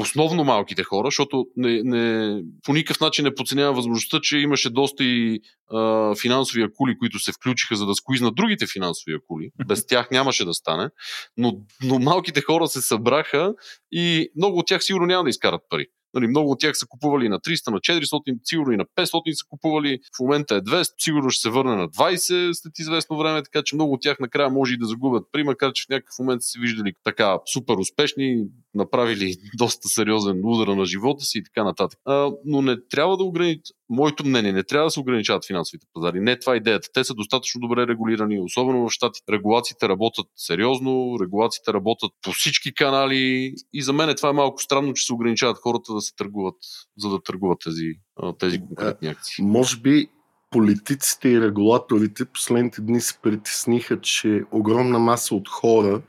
основно 0.00 0.44
малките 0.44 0.82
хора, 0.82 1.06
защото 1.06 1.46
не, 1.56 1.80
не, 1.84 2.42
по 2.64 2.72
никакъв 2.72 3.00
начин 3.00 3.24
не 3.24 3.34
подценявам 3.34 3.74
възможността, 3.74 4.20
че 4.20 4.38
имаше 4.38 4.70
доста 4.70 5.04
и 5.04 5.40
а, 5.70 6.14
финансови 6.14 6.62
акули, 6.62 6.98
които 6.98 7.18
се 7.18 7.32
включиха 7.32 7.76
за 7.76 7.86
да 7.86 7.94
скуизнат 7.94 8.34
другите 8.34 8.66
финансови 8.66 9.14
акули. 9.14 9.50
Без 9.66 9.86
тях 9.88 10.10
нямаше 10.10 10.44
да 10.44 10.54
стане. 10.54 10.88
Но, 11.36 11.52
но 11.82 11.98
малките 11.98 12.40
хора 12.40 12.68
се 12.68 12.80
събраха 12.80 13.54
и 13.92 14.28
много 14.36 14.58
от 14.58 14.66
тях 14.66 14.84
сигурно 14.84 15.06
няма 15.06 15.24
да 15.24 15.30
изкарат 15.30 15.60
пари. 15.68 15.86
Нали, 16.16 16.26
много 16.26 16.50
от 16.50 16.60
тях 16.60 16.78
са 16.78 16.86
купували 16.86 17.28
на 17.28 17.40
300, 17.40 17.70
на 17.70 17.78
400, 17.78 18.38
сигурно 18.44 18.72
и 18.72 18.76
на 18.76 18.84
500 18.84 19.32
са 19.32 19.46
купували. 19.48 19.98
В 20.16 20.20
момента 20.20 20.54
е 20.54 20.60
200, 20.60 20.92
сигурно 20.98 21.30
ще 21.30 21.40
се 21.40 21.50
върне 21.50 21.76
на 21.76 21.88
20 21.88 22.52
след 22.52 22.78
известно 22.78 23.18
време, 23.18 23.42
така 23.42 23.62
че 23.64 23.74
много 23.74 23.92
от 23.92 24.00
тях 24.02 24.20
накрая 24.20 24.50
може 24.50 24.74
и 24.74 24.78
да 24.78 24.86
загубят 24.86 25.24
пари, 25.32 25.44
макар 25.44 25.72
че 25.72 25.84
в 25.84 25.88
някакъв 25.88 26.18
момент 26.18 26.42
са 26.42 26.48
се 26.48 26.60
виждали 26.60 26.92
така 27.04 27.38
супер 27.52 27.74
успешни, 27.74 28.44
направили 28.76 29.34
доста 29.58 29.88
сериозен 29.88 30.40
удар 30.44 30.66
на 30.66 30.84
живота 30.84 31.24
си 31.24 31.38
и 31.38 31.44
така 31.44 31.64
нататък. 31.64 31.98
А, 32.04 32.30
но 32.44 32.62
не 32.62 32.76
трябва 32.88 33.16
да 33.16 33.24
ограничат, 33.24 33.76
моето 33.88 34.26
мнение, 34.26 34.52
не 34.52 34.62
трябва 34.62 34.86
да 34.86 34.90
се 34.90 35.00
ограничават 35.00 35.46
финансовите 35.46 35.86
пазари. 35.94 36.20
Не 36.20 36.38
това 36.38 36.54
е 36.54 36.56
идеята. 36.56 36.88
Те 36.94 37.04
са 37.04 37.14
достатъчно 37.14 37.60
добре 37.60 37.86
регулирани, 37.86 38.40
особено 38.40 38.88
в 38.88 38.90
щатите. 38.90 39.32
Регулациите 39.32 39.88
работят 39.88 40.26
сериозно, 40.36 41.16
регулациите 41.20 41.72
работят 41.72 42.10
по 42.22 42.32
всички 42.32 42.74
канали 42.74 43.54
и 43.72 43.82
за 43.82 43.92
мен 43.92 44.16
това 44.16 44.28
е 44.28 44.32
малко 44.32 44.62
странно, 44.62 44.94
че 44.94 45.06
се 45.06 45.12
ограничават 45.12 45.58
хората 45.58 45.94
да 45.94 46.00
се 46.00 46.14
търгуват, 46.16 46.56
за 46.98 47.10
да 47.10 47.22
търгуват 47.22 47.58
тези, 47.64 47.92
тези 48.38 48.60
конкретни 48.60 49.08
акции. 49.08 49.44
Може 49.44 49.76
би 49.76 50.08
политиците 50.50 51.28
и 51.28 51.40
регулаторите 51.40 52.24
последните 52.24 52.80
дни 52.80 53.00
се 53.00 53.18
притесниха, 53.22 54.00
че 54.00 54.42
огромна 54.52 54.98
маса 54.98 55.34
от 55.34 55.48
хора 55.48 56.02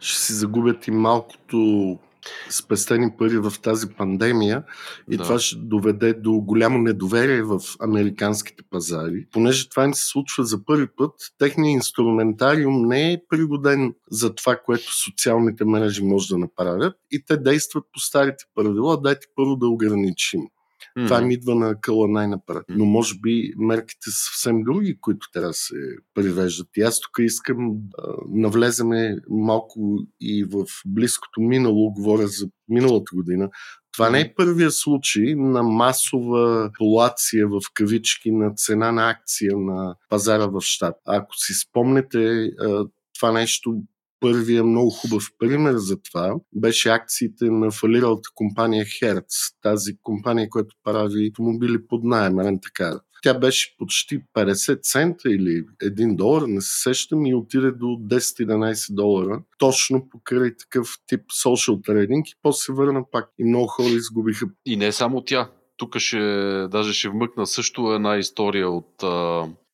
ще 0.00 0.18
си 0.18 0.32
загубят 0.32 0.86
и 0.86 0.90
малкото 0.90 1.98
спестени 2.50 3.10
пари 3.18 3.38
в 3.38 3.52
тази 3.62 3.86
пандемия 3.88 4.62
и 5.10 5.16
да. 5.16 5.22
това 5.22 5.38
ще 5.38 5.56
доведе 5.56 6.12
до 6.12 6.32
голямо 6.32 6.78
недоверие 6.78 7.42
в 7.42 7.60
американските 7.80 8.64
пазари. 8.70 9.26
Понеже 9.32 9.68
това 9.68 9.84
им 9.84 9.94
се 9.94 10.06
случва 10.06 10.44
за 10.44 10.64
първи 10.64 10.86
път, 10.96 11.12
техният 11.38 11.74
инструментариум 11.74 12.86
не 12.86 13.12
е 13.12 13.22
пригоден 13.28 13.94
за 14.10 14.34
това, 14.34 14.56
което 14.56 14.96
социалните 14.96 15.64
мрежи 15.64 16.04
може 16.04 16.28
да 16.28 16.38
направят 16.38 16.96
и 17.10 17.24
те 17.26 17.36
действат 17.36 17.84
по 17.92 18.00
старите 18.00 18.44
правила, 18.54 19.00
дайте 19.00 19.26
първо 19.36 19.56
да 19.56 19.66
ограничим. 19.66 20.40
Mm-hmm. 20.96 21.06
Това 21.06 21.20
ми 21.20 21.34
идва 21.34 21.54
на 21.54 21.80
къла 21.80 22.08
най-напред. 22.08 22.64
Но 22.68 22.84
може 22.84 23.14
би 23.22 23.52
мерките 23.56 24.10
са 24.10 24.32
съвсем 24.32 24.62
други, 24.62 24.98
които 25.00 25.30
трябва 25.32 25.48
да 25.48 25.54
се 25.54 25.74
привеждат. 26.14 26.68
И 26.76 26.82
аз 26.82 27.00
тук 27.00 27.10
искам 27.18 27.70
да 27.74 28.14
навлеземе 28.28 29.16
малко 29.30 29.98
и 30.20 30.44
в 30.44 30.64
близкото 30.86 31.40
минало, 31.40 31.92
говоря 31.92 32.26
за 32.26 32.46
миналата 32.68 33.10
година. 33.14 33.50
Това 33.92 34.10
не 34.10 34.20
е 34.20 34.34
първия 34.36 34.70
случай 34.70 35.34
на 35.34 35.62
масова 35.62 36.70
полация 36.78 37.48
в 37.48 37.60
кавички 37.74 38.30
на 38.30 38.54
цена 38.54 38.92
на 38.92 39.10
акция 39.10 39.52
на 39.56 39.96
пазара 40.08 40.46
в 40.46 40.60
щат. 40.60 40.94
Ако 41.06 41.36
си 41.36 41.52
спомнете, 41.54 42.50
това 43.18 43.32
нещо 43.32 43.82
Първия 44.20 44.64
много 44.64 44.90
хубав 44.90 45.24
пример 45.38 45.74
за 45.76 45.96
това 46.02 46.34
беше 46.54 46.88
акциите 46.88 47.44
на 47.44 47.70
фалиралата 47.70 48.28
компания 48.34 48.84
Hertz, 48.84 49.54
тази 49.62 49.96
компания, 50.02 50.48
която 50.48 50.76
прави 50.84 51.30
автомобили 51.32 51.86
под 51.86 52.04
найем, 52.04 52.38
рентакара. 52.38 53.00
Тя 53.22 53.38
беше 53.38 53.76
почти 53.78 54.20
50 54.34 54.82
цента 54.82 55.30
или 55.30 55.64
1 55.82 56.16
долар, 56.16 56.42
не 56.42 56.60
се 56.60 56.82
сещам, 56.82 57.26
и 57.26 57.34
отиде 57.34 57.70
до 57.70 57.86
10-11 57.86 58.94
долара, 58.94 59.42
точно 59.58 60.08
покрай 60.08 60.56
такъв 60.56 60.88
тип 61.06 61.20
social 61.20 61.88
trading 61.88 62.22
и 62.26 62.34
после 62.42 62.58
се 62.58 62.72
върна 62.72 63.10
пак. 63.10 63.30
И 63.38 63.44
много 63.44 63.66
хора 63.66 63.88
изгубиха. 63.88 64.46
И 64.66 64.76
не 64.76 64.92
само 64.92 65.24
тя. 65.24 65.50
Тук 65.76 65.98
ще, 65.98 66.18
даже 66.70 66.92
ще 66.92 67.08
вмъкна 67.08 67.46
също 67.46 67.92
една 67.92 68.16
история 68.16 68.70
от, 68.70 69.04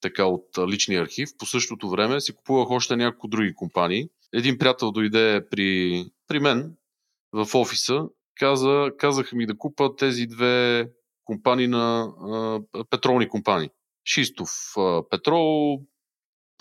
така, 0.00 0.24
от 0.24 0.46
личния 0.68 1.02
архив. 1.02 1.28
По 1.38 1.46
същото 1.46 1.90
време 1.90 2.20
си 2.20 2.33
купувах 2.33 2.70
още 2.70 2.96
няколко 2.96 3.28
други 3.28 3.55
компании 3.55 4.09
един 4.33 4.59
приятел 4.59 4.92
дойде 4.92 5.49
при, 5.51 6.05
при 6.29 6.38
мен 6.38 6.77
в 7.33 7.55
офиса, 7.55 8.09
каза, 8.35 8.90
казаха 8.99 9.37
ми 9.37 9.47
да 9.47 9.59
купа 9.59 9.97
тези 9.97 10.27
две 10.27 10.88
компании 11.25 11.66
на 11.66 12.03
а, 12.03 12.61
петролни 12.90 13.29
компании. 13.29 13.71
Шистов 14.05 14.51
а, 14.79 15.03
петрол, 15.11 15.83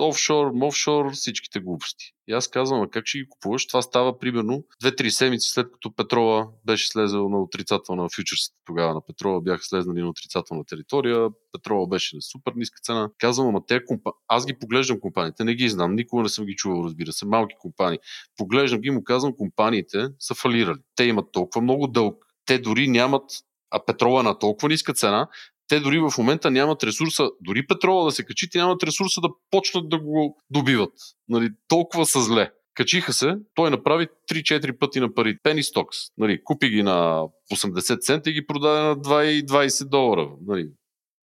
офшор, 0.02 0.52
мофшор, 0.52 1.12
всичките 1.12 1.60
глупости. 1.60 2.06
И 2.28 2.34
аз 2.34 2.48
казвам, 2.48 2.82
а 2.82 2.90
как 2.90 3.08
ще 3.08 3.18
ги 3.18 3.30
купуваш? 3.30 3.68
Това 3.68 3.82
става 3.82 4.20
примерно 4.20 4.64
2-3 4.84 5.10
седмици 5.10 5.50
след 5.50 5.72
като 5.72 5.96
петрола 5.96 6.48
беше 6.66 6.88
слезал 6.88 7.30
на 7.30 7.42
отрицателна 7.42 8.10
фьючерсите 8.16 8.56
тогава 8.66 8.94
на 8.94 9.06
петрола, 9.06 9.42
бяха 9.42 9.64
слезнали 9.64 10.02
на 10.02 10.10
отрицателна 10.10 10.64
територия, 10.66 11.28
петрола 11.52 11.88
беше 11.88 12.16
на 12.16 12.22
супер 12.22 12.54
ниска 12.56 12.80
цена. 12.84 13.10
Казвам, 13.18 13.48
ама 13.48 13.66
те 13.68 13.86
компа... 13.86 14.12
аз 14.28 14.46
ги 14.46 14.60
поглеждам 14.60 15.00
компаниите, 15.00 15.44
не 15.44 15.56
ги 15.56 15.70
знам, 15.70 15.96
никога 15.96 16.24
не 16.24 16.30
съм 16.30 16.46
ги 16.46 16.56
чувал, 16.56 16.84
разбира 16.84 17.12
се, 17.12 17.26
малки 17.26 17.56
компании. 17.60 18.00
Поглеждам 18.38 18.82
ги 18.82 18.90
му 18.90 19.04
казвам, 19.04 19.34
компаниите 19.38 20.08
са 20.20 20.36
фалирали. 20.36 20.80
Те 20.96 21.04
имат 21.04 21.32
толкова 21.32 21.62
много 21.62 21.88
дълг, 21.88 22.26
те 22.46 22.60
дори 22.60 22.88
нямат 22.88 23.24
а 23.72 23.86
петрола 23.86 24.20
е 24.20 24.24
на 24.24 24.40
толкова 24.40 24.70
ниска 24.70 24.94
цена, 24.94 25.28
те 25.72 25.80
дори 25.80 26.00
в 26.00 26.12
момента 26.18 26.52
нямат 26.52 26.84
ресурса, 26.84 27.30
дори 27.42 27.68
петрола 27.68 28.06
да 28.06 28.12
се 28.12 28.26
качи, 28.26 28.50
те 28.50 28.58
нямат 28.58 28.84
ресурса 28.84 29.22
да 29.22 29.30
почнат 29.52 29.90
да 29.90 30.00
го 30.00 30.38
добиват. 30.50 30.94
Нали, 31.30 31.50
толкова 31.68 32.06
са 32.06 32.22
зле. 32.22 32.52
Качиха 32.74 33.14
се, 33.14 33.36
той 33.56 33.70
направи 33.70 34.08
3-4 34.32 34.78
пъти 34.78 35.00
на 35.00 35.14
пари. 35.14 35.38
Penny 35.46 35.62
Stocks. 35.62 36.12
Нали, 36.18 36.44
купи 36.44 36.70
ги 36.70 36.84
на 36.84 37.24
80 37.54 38.02
цента 38.02 38.30
и 38.30 38.34
ги 38.34 38.46
продаде 38.46 38.82
на 38.82 38.96
2,20 38.96 39.90
долара. 39.90 40.30
Нали, 40.48 40.70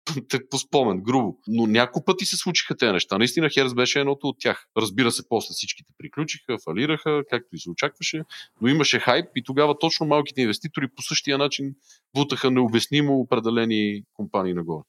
те 0.29 0.49
по 0.49 0.59
спомен, 0.59 1.01
грубо. 1.01 1.39
Но 1.49 1.67
няколко 1.67 2.05
пъти 2.05 2.25
се 2.25 2.37
случиха 2.37 2.77
тези 2.77 2.93
неща. 2.93 3.19
Наистина 3.19 3.51
Херс 3.51 3.75
беше 3.75 4.01
едното 4.01 4.29
от 4.29 4.37
тях. 4.39 4.67
Разбира 4.77 5.11
се, 5.11 5.29
после 5.29 5.53
всичките 5.53 5.93
приключиха, 5.99 6.57
фалираха, 6.65 7.23
както 7.31 7.49
и 7.57 7.59
се 7.59 7.71
очакваше, 7.71 8.23
но 8.61 8.69
имаше 8.69 8.99
хайп 8.99 9.27
и 9.37 9.45
тогава 9.45 9.79
точно 9.79 10.07
малките 10.07 10.41
инвеститори 10.41 10.89
по 10.97 11.03
същия 11.03 11.39
начин 11.39 11.75
бутаха 12.15 12.51
необяснимо 12.51 13.15
определени 13.15 14.03
компании 14.15 14.55
нагоре. 14.55 14.83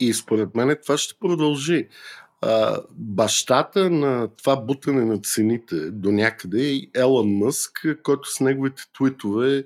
И 0.00 0.14
според 0.14 0.54
мен 0.54 0.76
това 0.82 0.98
ще 0.98 1.14
продължи 1.20 1.88
а, 2.40 2.82
бащата 2.90 3.90
на 3.90 4.28
това 4.36 4.56
бутане 4.56 5.04
на 5.04 5.20
цените 5.20 5.90
до 5.90 6.12
някъде 6.12 6.72
е 6.72 6.80
Елън 6.94 7.28
Мъск, 7.28 7.86
който 8.02 8.28
с 8.28 8.40
неговите 8.40 8.82
твитове 8.98 9.64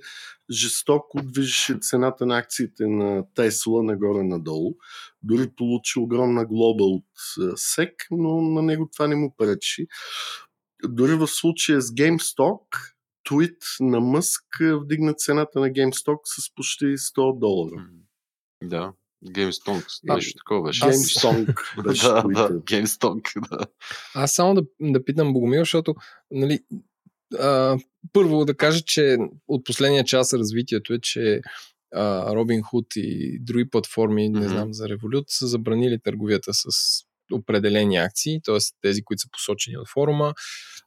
жестоко 0.50 1.22
движеше 1.22 1.78
цената 1.80 2.26
на 2.26 2.38
акциите 2.38 2.86
на 2.86 3.24
Тесла 3.34 3.82
нагоре-надолу. 3.82 4.74
Дори 5.22 5.50
получи 5.56 5.98
огромна 5.98 6.46
глоба 6.46 6.84
от 6.84 7.04
СЕК, 7.56 8.06
но 8.10 8.40
на 8.40 8.62
него 8.62 8.88
това 8.92 9.06
не 9.06 9.16
му 9.16 9.34
пречи. 9.36 9.86
Дори 10.84 11.14
в 11.14 11.28
случая 11.28 11.80
с 11.80 11.90
GameStop, 11.90 12.62
твит 13.24 13.58
на 13.80 14.00
Мъск 14.00 14.44
вдигна 14.60 15.14
цената 15.14 15.60
на 15.60 15.68
GameStop 15.68 16.18
с 16.24 16.54
почти 16.54 16.84
100 16.84 17.38
долара. 17.38 17.86
Да. 18.64 18.92
GameStonk, 19.24 19.84
нещо 20.04 20.38
такова 20.38 20.62
беше. 20.62 20.84
GameStonk 20.84 21.82
беше 21.84 22.02
да, 22.02 22.22
да, 22.22 22.60
GameStonk, 22.60 23.48
да. 23.50 23.66
Аз 24.14 24.32
само 24.34 24.54
да, 24.54 24.62
да 24.80 25.04
питам 25.04 25.32
Богомил, 25.32 25.60
защото 25.60 25.94
нали, 26.30 26.60
а, 27.38 27.78
първо 28.12 28.44
да 28.44 28.56
кажа, 28.56 28.80
че 28.86 29.18
от 29.48 29.64
последния 29.64 30.04
час 30.04 30.32
развитието 30.32 30.94
е, 30.94 30.98
че 31.00 31.40
Robin 31.94 32.62
Hood 32.62 33.00
и 33.00 33.38
други 33.40 33.70
платформи, 33.70 34.30
mm-hmm. 34.30 34.38
не 34.38 34.48
знам 34.48 34.74
за 34.74 34.84
Revolut, 34.88 35.24
са 35.26 35.46
забранили 35.46 35.98
търговията 36.02 36.50
с 36.54 36.66
определени 37.32 37.96
акции, 37.96 38.40
т.е. 38.44 38.58
тези, 38.80 39.02
които 39.02 39.20
са 39.20 39.28
посочени 39.32 39.76
от 39.76 39.88
форума. 39.88 40.34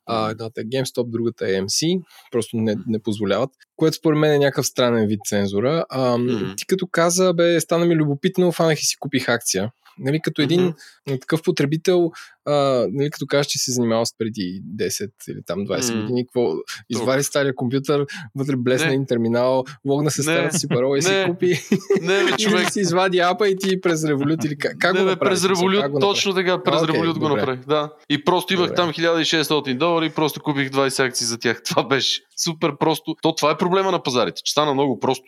А, 0.06 0.30
едната 0.30 0.62
е 0.62 0.64
GameStop, 0.64 1.10
другата 1.10 1.46
е 1.50 1.62
MC, 1.62 2.02
просто 2.32 2.58
не, 2.58 2.76
не 2.88 3.00
позволяват, 3.00 3.50
което 3.76 3.98
според 3.98 4.20
мен 4.20 4.32
е 4.32 4.38
някакъв 4.40 4.66
странен 4.66 5.08
вид 5.08 5.20
цензура. 5.26 5.86
А. 5.90 6.18
Ти 6.58 6.66
като 6.66 6.88
каза, 6.88 7.34
бе, 7.34 7.60
стана 7.60 7.86
ми 7.86 7.96
любопитно, 7.96 8.52
фанах 8.52 8.82
и 8.82 8.86
си 8.86 8.96
купих 9.00 9.30
акция. 9.30 9.72
Нали, 10.00 10.20
като 10.24 10.42
един 10.42 10.62
mm-hmm. 10.62 11.22
такъв 11.22 11.42
потребител, 11.42 12.12
а, 12.46 12.54
нали, 12.92 13.10
като 13.10 13.26
кажеш, 13.26 13.48
че 13.48 13.60
се 13.60 13.72
занимавал 13.72 14.06
с 14.06 14.18
преди 14.18 14.62
10 14.78 15.12
или 15.30 15.42
там 15.46 15.60
20 15.60 15.80
mm-hmm. 15.80 16.02
години, 16.02 16.26
какво, 16.28 16.54
извади 16.90 17.24
стария 17.24 17.56
компютър, 17.56 18.06
вътре 18.36 18.56
блесна 18.56 18.88
един 18.88 19.06
терминал, 19.06 19.64
логна 19.86 20.12
се 20.12 20.24
старата 20.24 20.60
си 20.60 20.68
парола 20.68 20.98
и 20.98 21.02
си 21.02 21.24
купи. 21.28 21.60
Не, 22.02 22.24
бе, 22.24 22.32
човек. 22.40 22.72
си 22.72 22.80
извади 22.80 23.20
апа 23.20 23.50
и 23.50 23.58
ти 23.58 23.82
през 23.82 24.06
револют 24.06 24.44
или 24.44 24.58
как, 24.58 24.76
как 24.80 24.94
не, 24.94 25.00
го 25.00 25.06
направи? 25.06 25.32
През 25.32 25.46
револют, 25.46 25.86
точно 26.00 26.34
така, 26.34 26.64
през 26.64 26.82
okay, 26.82 26.94
револют 26.94 27.20
го 27.20 27.30
направих. 27.30 27.66
Да. 27.66 27.94
И 28.10 28.24
просто 28.24 28.54
имах 28.54 28.68
добре. 28.68 28.76
там 28.76 28.90
1600 28.90 29.78
долара 29.78 30.06
и 30.06 30.10
просто 30.10 30.42
купих 30.42 30.70
20 30.70 31.08
акции 31.08 31.28
за 31.28 31.38
тях. 31.38 31.64
Това 31.70 31.88
беше 31.88 32.22
супер 32.44 32.72
просто. 32.80 33.16
То 33.22 33.36
това 33.36 33.52
е 33.52 33.58
проблема 33.58 33.92
на 33.92 34.04
пазарите, 34.04 34.42
че 34.44 34.52
стана 34.52 34.74
много 34.74 35.00
просто. 35.00 35.26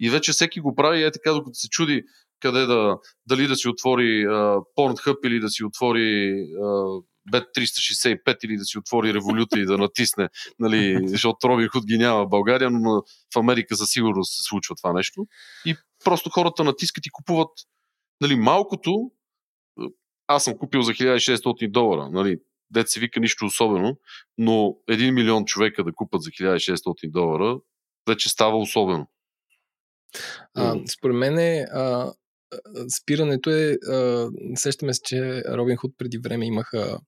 И 0.00 0.10
вече 0.10 0.32
всеки 0.32 0.60
го 0.60 0.74
прави, 0.74 1.02
е 1.02 1.10
така, 1.10 1.32
докато 1.32 1.54
се 1.54 1.68
чуди 1.68 2.02
къде 2.40 2.66
да, 2.66 2.98
дали 3.26 3.46
да 3.46 3.56
си 3.56 3.68
отвори 3.68 4.26
uh, 4.26 4.64
Pornhub 4.78 5.26
или 5.26 5.40
да 5.40 5.48
си 5.48 5.64
отвори 5.64 6.32
uh, 6.60 7.04
Bet365 7.32 8.44
или 8.44 8.56
да 8.56 8.64
си 8.64 8.78
отвори 8.78 9.14
революта 9.14 9.60
и 9.60 9.66
да 9.66 9.78
натисне, 9.78 10.28
нали, 10.58 11.08
защото 11.08 11.48
Робин 11.48 11.68
Худ 11.68 11.86
ги 11.86 11.98
няма 11.98 12.24
в 12.24 12.28
България, 12.28 12.70
но 12.70 13.02
в 13.34 13.36
Америка 13.36 13.76
със 13.76 13.90
сигурност 13.90 14.36
се 14.36 14.42
случва 14.42 14.74
това 14.74 14.92
нещо. 14.92 15.26
И 15.64 15.76
просто 16.04 16.30
хората 16.30 16.64
натискат 16.64 17.06
и 17.06 17.10
купуват 17.10 17.50
нали, 18.20 18.36
малкото. 18.36 19.10
Аз 20.26 20.44
съм 20.44 20.58
купил 20.58 20.82
за 20.82 20.92
1600 20.92 21.70
долара. 21.70 22.10
Нали, 22.10 22.36
дет 22.70 22.88
се 22.88 23.00
вика 23.00 23.20
нищо 23.20 23.44
особено, 23.46 23.98
но 24.38 24.52
1 24.90 25.10
милион 25.10 25.44
човека 25.44 25.84
да 25.84 25.92
купат 25.92 26.22
за 26.22 26.30
1600 26.30 27.10
долара 27.10 27.58
вече 28.08 28.28
става 28.28 28.58
особено. 28.58 29.06
А, 30.54 30.76
според 30.96 31.16
мен 31.16 31.38
е, 31.38 31.66
а, 31.72 32.12
спирането 33.00 33.50
е, 33.50 33.78
а, 33.88 34.28
сещаме 34.54 34.94
се, 34.94 35.00
че 35.04 35.42
Робин 35.44 35.76
Худ 35.76 35.94
преди 35.98 36.18
време 36.18 36.46
имаха 36.46 36.98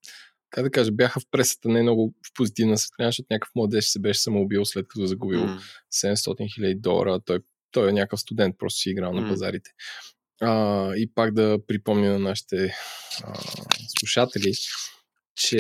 как 0.51 0.65
да 0.65 0.71
кажа, 0.71 0.93
бяха 0.93 1.21
в 1.21 1.27
пресата 1.31 1.69
не 1.69 1.83
много 1.83 2.15
в 2.27 2.35
позитивна 2.35 2.79
светлина, 2.79 3.09
защото 3.09 3.27
някакъв 3.31 3.55
младеж 3.55 3.89
се 3.89 3.99
беше 3.99 4.21
самоубил 4.21 4.65
след 4.65 4.89
като 4.89 5.07
загубил 5.07 5.41
mm. 5.41 5.61
700 5.93 6.55
хиляди 6.55 6.75
долара. 6.75 7.21
Той, 7.25 7.41
той 7.71 7.89
е 7.89 7.93
някакъв 7.93 8.21
студент, 8.21 8.59
просто 8.59 8.79
си 8.79 8.91
играл 8.91 9.13
mm. 9.13 9.21
на 9.21 9.29
пазарите. 9.29 9.71
А, 10.41 10.93
и 10.97 11.11
пак 11.15 11.35
да 11.35 11.59
припомня 11.67 12.13
на 12.13 12.19
нашите 12.19 12.75
а, 13.25 13.41
слушатели, 13.99 14.53
че, 15.35 15.59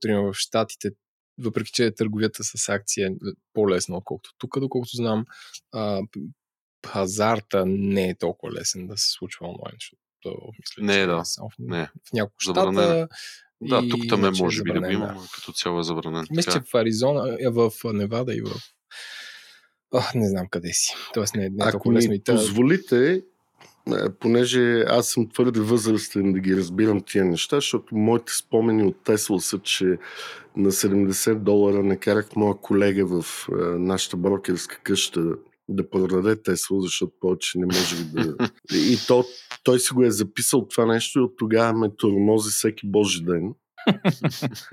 примерно, 0.00 0.32
в 0.32 0.36
Штатите, 0.36 0.90
въпреки 1.38 1.72
че 1.72 1.90
търговията 1.90 2.44
с 2.44 2.68
акция 2.68 3.08
е 3.08 3.14
по-лесна, 3.52 3.96
отколкото 3.96 4.30
тук, 4.38 4.60
доколкото 4.60 4.96
знам, 4.96 5.24
а, 5.72 6.00
пазарта 6.82 7.64
не 7.66 8.08
е 8.08 8.14
толкова 8.14 8.52
лесен 8.52 8.86
да 8.86 8.98
се 8.98 9.10
случва 9.10 9.46
онлайн, 9.46 9.76
защото 9.80 10.52
мисля, 10.58 10.82
не, 10.82 10.92
че 10.92 11.06
да. 11.06 11.12
Е 11.12 11.16
в, 11.16 11.52
не. 11.58 11.84
в 11.86 12.12
няколко 12.12 12.36
щата. 12.38 13.08
Да, 13.62 13.88
тук 13.88 14.00
там 14.08 14.24
е 14.24 14.30
може 14.30 14.62
би 14.62 14.70
има, 14.70 15.06
да. 15.06 15.16
като 15.34 15.52
цяло 15.52 15.80
е 15.80 15.82
забранен. 15.82 16.26
Мисля, 16.30 16.52
че 16.52 16.60
в 16.60 16.74
Аризона, 16.74 17.36
е 17.40 17.48
в 17.48 17.70
Невада 17.84 18.34
и 18.34 18.40
в 18.40 18.50
Ох, 19.92 20.14
не 20.14 20.28
знам 20.28 20.46
къде 20.50 20.72
си. 20.72 20.94
Тоест 21.14 21.34
не, 21.34 21.48
не 21.48 21.64
е 21.64 21.68
Ако 21.68 21.92
лесно. 21.92 22.10
ми 22.10 22.22
позволите, 22.26 23.22
е, 23.88 24.10
понеже 24.20 24.84
аз 24.88 25.08
съм 25.08 25.28
твърде 25.28 25.60
възрастен 25.60 26.32
да 26.32 26.40
ги 26.40 26.56
разбирам 26.56 27.00
тия 27.00 27.24
неща, 27.24 27.56
защото 27.56 27.94
моите 27.94 28.32
спомени 28.32 28.82
от 28.82 29.04
Тесла 29.04 29.40
са, 29.40 29.58
че 29.58 29.98
на 30.56 30.72
70 30.72 31.34
долара 31.34 31.82
накарах 31.82 32.36
моя 32.36 32.54
колега 32.54 33.06
в 33.06 33.48
нашата 33.78 34.16
брокерска 34.16 34.78
къща 34.82 35.34
да 35.70 35.90
продаде 35.90 36.42
Тесла, 36.42 36.80
защото 36.80 37.12
повече 37.20 37.58
не 37.58 37.66
може 37.66 38.04
да... 38.04 38.48
И 38.74 38.98
то, 39.08 39.24
той 39.62 39.80
си 39.80 39.94
го 39.94 40.04
е 40.04 40.10
записал 40.10 40.68
това 40.68 40.86
нещо 40.86 41.18
и 41.18 41.22
от 41.22 41.34
тогава 41.38 41.78
ме 41.78 41.96
тормози 41.96 42.50
всеки 42.50 42.90
божи 42.90 43.24
ден. 43.24 43.54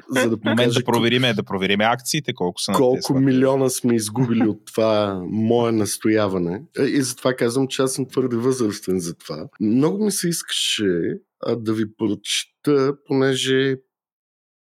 за 0.10 0.30
да 0.30 0.38
Момент 0.46 0.74
да 0.74 0.84
провериме, 0.84 1.34
да 1.34 1.44
провериме 1.44 1.84
акциите, 1.84 2.34
колко 2.34 2.62
са 2.62 2.72
Колко 2.72 2.96
Тесла. 2.96 3.20
милиона 3.20 3.70
сме 3.70 3.96
изгубили 3.96 4.48
от 4.48 4.66
това 4.66 5.22
мое 5.30 5.72
настояване. 5.72 6.64
Е, 6.80 6.84
и 6.84 7.02
затова 7.02 7.34
казвам, 7.34 7.68
че 7.68 7.82
аз 7.82 7.94
съм 7.94 8.08
твърде 8.08 8.36
възрастен 8.36 9.00
за 9.00 9.16
това. 9.16 9.48
Много 9.62 10.06
ми 10.06 10.12
се 10.12 10.30
искаше 10.30 11.14
а, 11.46 11.56
да 11.56 11.74
ви 11.74 11.96
прочита, 11.98 12.96
понеже 13.06 13.76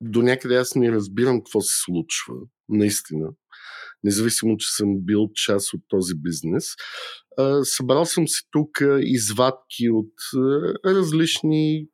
до 0.00 0.22
някъде 0.22 0.57
аз 0.57 0.74
не 0.74 0.92
разбирам 0.92 1.38
какво 1.38 1.61
се 1.61 1.74
случва. 1.85 2.35
Наистина 2.68 3.28
независимо, 4.04 4.56
че 4.56 4.74
съм 4.76 4.94
бил 4.98 5.28
част 5.34 5.74
от 5.74 5.80
този 5.88 6.14
бизнес. 6.14 6.64
Събрал 7.62 8.04
съм 8.04 8.28
си 8.28 8.42
тук 8.50 8.70
извадки 9.00 9.90
от 9.90 10.12
различни 10.84 11.87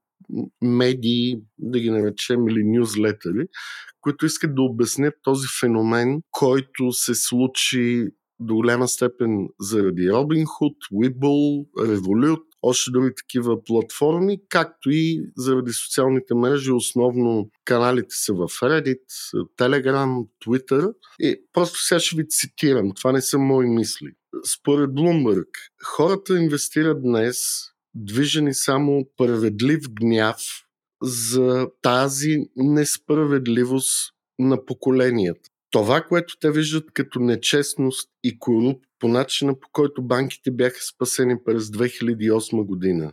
медии, 0.62 1.36
да 1.58 1.80
ги 1.80 1.90
наречем, 1.90 2.48
или 2.48 2.64
нюзлетери, 2.64 3.46
които 4.00 4.26
искат 4.26 4.54
да 4.54 4.62
обяснят 4.62 5.14
този 5.22 5.46
феномен, 5.60 6.20
който 6.30 6.92
се 6.92 7.14
случи 7.14 8.06
до 8.40 8.54
голяма 8.54 8.88
степен 8.88 9.48
заради 9.60 10.02
Robinhood, 10.02 10.76
Webull, 10.92 11.66
Revolut, 11.78 12.42
още 12.64 12.90
други 12.90 13.14
такива 13.16 13.64
платформи, 13.64 14.40
както 14.48 14.90
и 14.90 15.26
заради 15.36 15.72
социалните 15.72 16.34
мрежи, 16.34 16.72
основно 16.72 17.50
каналите 17.64 18.14
са 18.14 18.32
в 18.32 18.48
Reddit, 18.48 19.04
Telegram, 19.58 20.26
Twitter. 20.46 20.94
И 21.18 21.40
просто 21.52 21.78
сега 21.82 21.98
ще 21.98 22.16
ви 22.16 22.28
цитирам, 22.28 22.92
това 22.96 23.12
не 23.12 23.22
са 23.22 23.38
мои 23.38 23.66
мисли. 23.66 24.12
Според 24.54 24.90
Bloomberg, 24.90 25.48
хората 25.84 26.38
инвестират 26.38 27.02
днес 27.02 27.36
движени 27.94 28.54
само 28.54 29.06
справедлив 29.14 29.80
гняв 29.90 30.36
за 31.02 31.68
тази 31.82 32.36
несправедливост 32.56 34.14
на 34.38 34.64
поколенията. 34.64 35.50
Това, 35.74 36.02
което 36.02 36.36
те 36.40 36.50
виждат 36.50 36.92
като 36.92 37.20
нечестност 37.20 38.10
и 38.24 38.38
корупция 38.38 38.88
по 39.00 39.08
начина 39.08 39.60
по 39.60 39.68
който 39.72 40.02
банките 40.02 40.50
бяха 40.50 40.80
спасени 40.82 41.34
през 41.44 41.64
2008 41.64 42.64
година, 42.64 43.12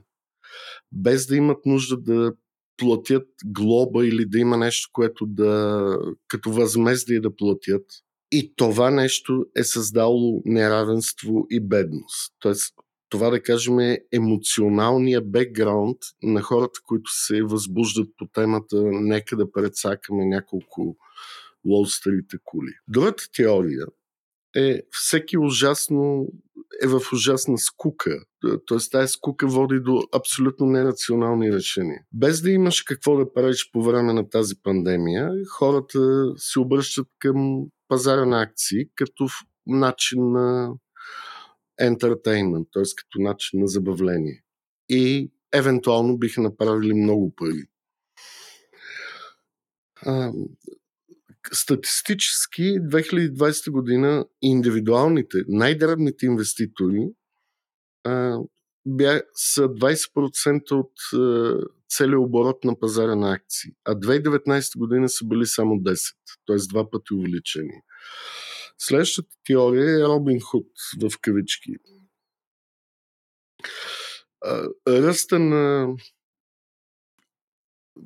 без 0.91 1.27
да 1.27 1.35
имат 1.35 1.65
нужда 1.65 1.97
да 1.97 2.33
платят 2.77 3.27
глоба 3.45 4.05
или 4.05 4.25
да 4.25 4.39
има 4.39 4.57
нещо, 4.57 4.89
което 4.93 5.25
да 5.25 5.97
като 6.27 6.51
възмездие 6.51 7.19
да 7.19 7.35
платят. 7.35 7.85
И 8.31 8.53
това 8.55 8.91
нещо 8.91 9.45
е 9.55 9.63
създало 9.63 10.41
неравенство 10.45 11.45
и 11.49 11.59
бедност. 11.59 12.33
Тоест, 12.39 12.73
това 13.09 13.29
да 13.29 13.43
кажем 13.43 13.79
е 13.79 13.99
емоционалния 14.13 15.21
бекграунд 15.21 15.97
на 16.23 16.41
хората, 16.41 16.79
които 16.85 17.11
се 17.13 17.43
възбуждат 17.43 18.09
по 18.17 18.27
темата 18.33 18.83
нека 18.83 19.37
да 19.37 19.51
прецакаме 19.51 20.25
няколко 20.25 20.97
Уолстрите 21.65 22.37
кули. 22.43 22.71
Другата 22.87 23.23
теория 23.35 23.85
е 24.55 24.81
всеки 24.91 25.37
ужасно 25.37 26.27
е 26.83 26.87
в 26.87 27.01
ужасна 27.13 27.57
скука. 27.57 28.23
Тоест 28.65 28.91
тази 28.91 29.11
скука 29.11 29.47
води 29.47 29.79
до 29.79 30.01
абсолютно 30.15 30.65
нерационални 30.65 31.53
решения. 31.53 32.01
Без 32.13 32.41
да 32.41 32.51
имаш 32.51 32.81
какво 32.81 33.17
да 33.17 33.33
правиш 33.33 33.69
по 33.73 33.83
време 33.83 34.13
на 34.13 34.29
тази 34.29 34.55
пандемия, 34.63 35.31
хората 35.49 36.33
се 36.37 36.59
обръщат 36.59 37.07
към 37.19 37.65
пазара 37.87 38.25
на 38.25 38.41
акции 38.41 38.85
като 38.95 39.27
начин 39.67 40.31
на 40.31 40.73
entertainment, 41.81 42.67
т.е. 42.73 42.83
като 42.95 43.21
начин 43.21 43.59
на 43.59 43.67
забавление. 43.67 44.43
И 44.89 45.31
евентуално 45.53 46.17
биха 46.17 46.41
направили 46.41 46.93
много 46.93 47.35
пари. 47.35 47.63
Статистически 51.53 52.61
2020 52.61 53.71
година 53.71 54.25
индивидуалните, 54.41 55.37
най-дребните 55.47 56.25
инвеститори 56.25 57.09
а, 58.03 58.37
бя, 58.85 59.21
са 59.33 59.61
20% 59.61 60.71
от 60.71 60.91
а, 61.13 61.57
целия 61.89 62.19
оборот 62.19 62.63
на 62.63 62.79
пазара 62.79 63.15
на 63.15 63.33
акции, 63.33 63.71
а 63.85 63.95
2019 63.95 64.77
година 64.77 65.09
са 65.09 65.25
били 65.25 65.45
само 65.45 65.75
10, 65.75 66.13
т.е. 66.47 66.55
два 66.69 66.89
пъти 66.89 67.13
увеличение. 67.13 67.83
Следващата 68.77 69.29
теория 69.45 69.99
е 69.99 70.07
Робин 70.07 70.39
Худ 70.41 70.67
в 71.01 71.19
кавички. 71.21 71.71
Ръста 74.87 75.39
на 75.39 75.87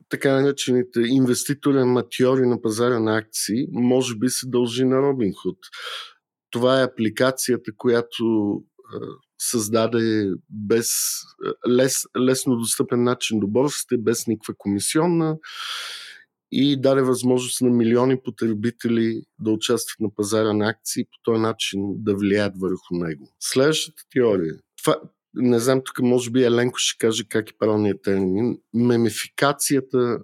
така 0.10 0.42
наречените 0.42 1.00
инвеститори 1.00 1.78
аматьори 1.78 2.48
на 2.48 2.62
пазара 2.62 3.00
на 3.00 3.18
акции, 3.18 3.68
може 3.72 4.16
би 4.16 4.30
се 4.30 4.48
дължи 4.48 4.86
на 4.86 4.98
Робин 4.98 5.34
Худ. 5.34 5.58
Това 6.52 6.82
е 6.82 6.86
апликацията, 6.86 7.72
която 7.78 8.26
създаде 9.42 10.32
без 10.50 10.92
лес, 11.70 12.04
лесно 12.20 12.56
достъпен 12.56 13.04
начин 13.04 13.40
до 13.40 13.48
борсите, 13.48 13.98
без 13.98 14.28
никаква 14.28 14.54
комисионна 14.58 15.38
и 16.52 16.82
даде 16.82 17.02
възможност 17.02 17.62
на 17.62 17.70
милиони 17.70 18.22
потребители 18.24 19.22
да 19.40 19.52
участват 19.52 20.00
на 20.00 20.16
пазара 20.16 20.54
на 20.54 20.70
акции 20.70 21.02
и 21.02 21.06
по 21.06 21.18
този 21.24 21.42
начин 21.42 21.82
да 21.98 22.16
влияят 22.16 22.54
върху 22.58 22.96
него. 22.96 23.30
Следващата 23.40 24.04
теория. 24.12 24.56
Това, 24.84 25.02
не 25.36 25.60
знам, 25.60 25.82
тук 25.86 26.00
може 26.00 26.32
би 26.32 26.44
Еленко 26.44 26.78
ще 26.78 26.98
каже 26.98 27.28
как 27.30 27.50
е 27.50 27.58
правилният 27.58 28.02
термин. 28.02 28.58
Мемификацията 28.74 30.20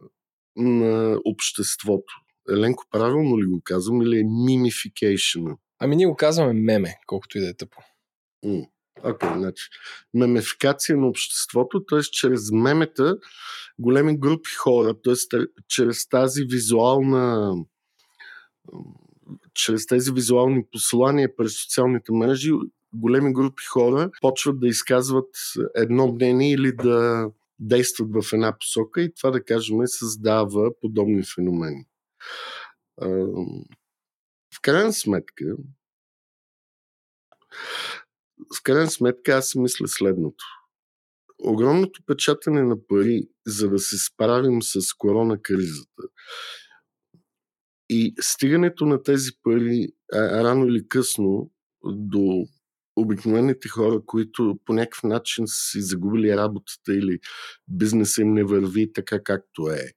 на 0.56 1.20
обществото. 1.26 2.14
Еленко, 2.50 2.84
правилно 2.92 3.40
ли 3.42 3.46
го 3.46 3.62
казвам 3.64 4.02
или 4.02 4.20
е 4.20 4.24
мимификейшн? 4.24 5.48
Ами 5.80 5.96
ние 5.96 6.08
го 6.08 6.16
казваме 6.16 6.54
меме, 6.54 6.96
колкото 7.08 7.38
и 7.38 7.42
да 7.42 7.50
е 7.50 7.54
тъпо. 7.54 7.78
Окей, 8.44 8.70
okay, 9.04 9.38
значи. 9.38 9.64
Мемификация 10.14 10.98
на 10.98 11.08
обществото, 11.08 11.86
т.е. 11.86 12.00
чрез 12.02 12.52
мемета 12.52 13.18
големи 13.80 14.20
групи 14.20 14.50
хора, 14.58 14.96
т.е. 15.04 15.38
чрез 15.68 16.10
тази 16.10 16.44
визуална 16.44 17.56
чрез 19.54 19.86
тези 19.86 20.12
визуални 20.12 20.64
послания 20.72 21.36
през 21.36 21.62
социалните 21.62 22.12
мрежи 22.12 22.52
големи 22.94 23.34
групи 23.34 23.64
хора 23.64 24.12
почват 24.22 24.60
да 24.60 24.68
изказват 24.68 25.36
едно 25.76 26.08
мнение 26.08 26.54
или 26.54 26.76
да 26.76 27.28
действат 27.60 28.10
в 28.14 28.34
една 28.34 28.58
посока 28.60 29.02
и 29.02 29.14
това, 29.14 29.32
да 29.32 29.44
кажем, 29.44 29.78
създава 29.86 30.72
подобни 30.82 31.24
феномени. 31.36 31.86
В 34.56 34.62
крайна 34.62 34.94
сметка, 34.94 35.56
в 38.58 38.64
крайна 38.64 38.92
сметка 38.92 39.32
аз 39.32 39.56
мисля 39.56 39.88
следното 39.88 40.46
огромното 41.44 42.04
печатане 42.06 42.64
на 42.64 42.88
пари, 42.88 43.28
за 43.48 43.70
да 43.70 43.80
се 43.80 43.98
справим 43.98 44.62
с 44.62 44.94
корона 44.98 45.42
кризата 45.42 46.04
и 47.90 48.14
стигането 48.22 48.86
на 48.86 49.04
тези 49.04 49.32
пари 49.44 49.88
а, 50.14 50.44
рано 50.44 50.66
или 50.66 50.88
късно 50.88 51.52
до 51.86 52.46
обикновените 53.02 53.70
хора, 53.70 54.02
които 54.06 54.60
по 54.66 54.74
някакъв 54.74 55.04
начин 55.04 55.44
си 55.48 55.82
загубили 55.82 56.38
работата 56.38 56.94
или 56.94 57.20
бизнеса 57.68 58.22
им 58.22 58.34
не 58.34 58.44
върви 58.44 58.94
така 58.94 59.24
както 59.24 59.70
е, 59.70 59.92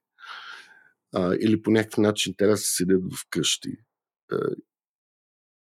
а, 1.15 1.35
или 1.39 1.61
по 1.61 1.71
някакъв 1.71 1.97
начин 1.97 2.33
трябва 2.37 2.53
да 2.53 2.57
се 2.57 2.75
седят 2.75 3.01
вкъщи. 3.15 3.77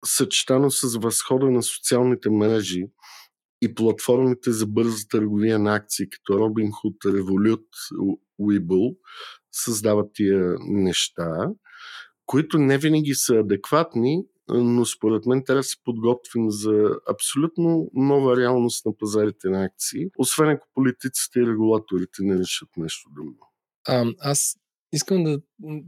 съчетано 0.04 0.70
с 0.70 0.98
възхода 0.98 1.50
на 1.50 1.62
социалните 1.62 2.30
мрежи, 2.30 2.86
и 3.64 3.74
платформите 3.74 4.52
за 4.52 4.66
бърза 4.66 5.08
търговия 5.08 5.58
на 5.58 5.74
акции, 5.74 6.10
като 6.10 6.32
Robinhood, 6.32 6.98
Revolut, 7.04 7.66
Webull, 8.40 8.96
създават 9.52 10.10
тия 10.14 10.56
неща, 10.60 11.50
които 12.26 12.58
не 12.58 12.78
винаги 12.78 13.14
са 13.14 13.34
адекватни, 13.34 14.24
но 14.48 14.84
според 14.84 15.26
мен 15.26 15.44
трябва 15.44 15.58
да 15.58 15.64
се 15.64 15.76
подготвим 15.84 16.50
за 16.50 16.90
абсолютно 17.10 17.90
нова 17.94 18.36
реалност 18.36 18.86
на 18.86 18.96
пазарите 18.96 19.48
на 19.48 19.64
акции, 19.64 20.06
освен 20.18 20.48
ако 20.48 20.68
политиците 20.74 21.40
и 21.40 21.46
регулаторите 21.46 22.22
не 22.22 22.38
решат 22.38 22.68
нещо 22.76 23.10
друго. 23.16 23.52
А, 23.88 24.04
аз 24.20 24.56
искам 24.92 25.24
да. 25.24 25.40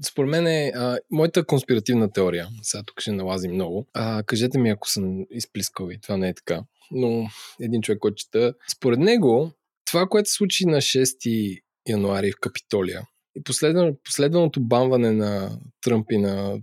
Според 0.06 0.30
мен 0.30 0.46
е 0.46 0.72
а, 0.74 0.98
моята 1.10 1.46
конспиративна 1.46 2.12
теория. 2.12 2.48
Сега 2.62 2.82
тук 2.86 3.00
ще 3.00 3.12
налазим 3.12 3.52
много. 3.52 3.86
А, 3.94 4.22
кажете 4.22 4.58
ми, 4.58 4.70
ако 4.70 4.88
съм 4.88 5.26
изплискал 5.30 5.88
и 5.90 6.00
това 6.00 6.16
не 6.16 6.28
е 6.28 6.34
така 6.34 6.62
но 6.90 7.26
един 7.60 7.82
човек, 7.82 7.98
който 7.98 8.16
чета. 8.16 8.54
Според 8.72 8.98
него, 8.98 9.52
това, 9.84 10.06
което 10.06 10.28
се 10.28 10.34
случи 10.34 10.66
на 10.66 10.76
6 10.76 11.60
януари 11.88 12.32
в 12.32 12.40
Капитолия 12.40 13.02
и 13.36 13.42
последвано, 13.42 13.96
последваното 14.04 14.60
бамване 14.60 15.12
на 15.12 15.58
Тръмп 15.82 16.06
и 16.10 16.18
на 16.18 16.58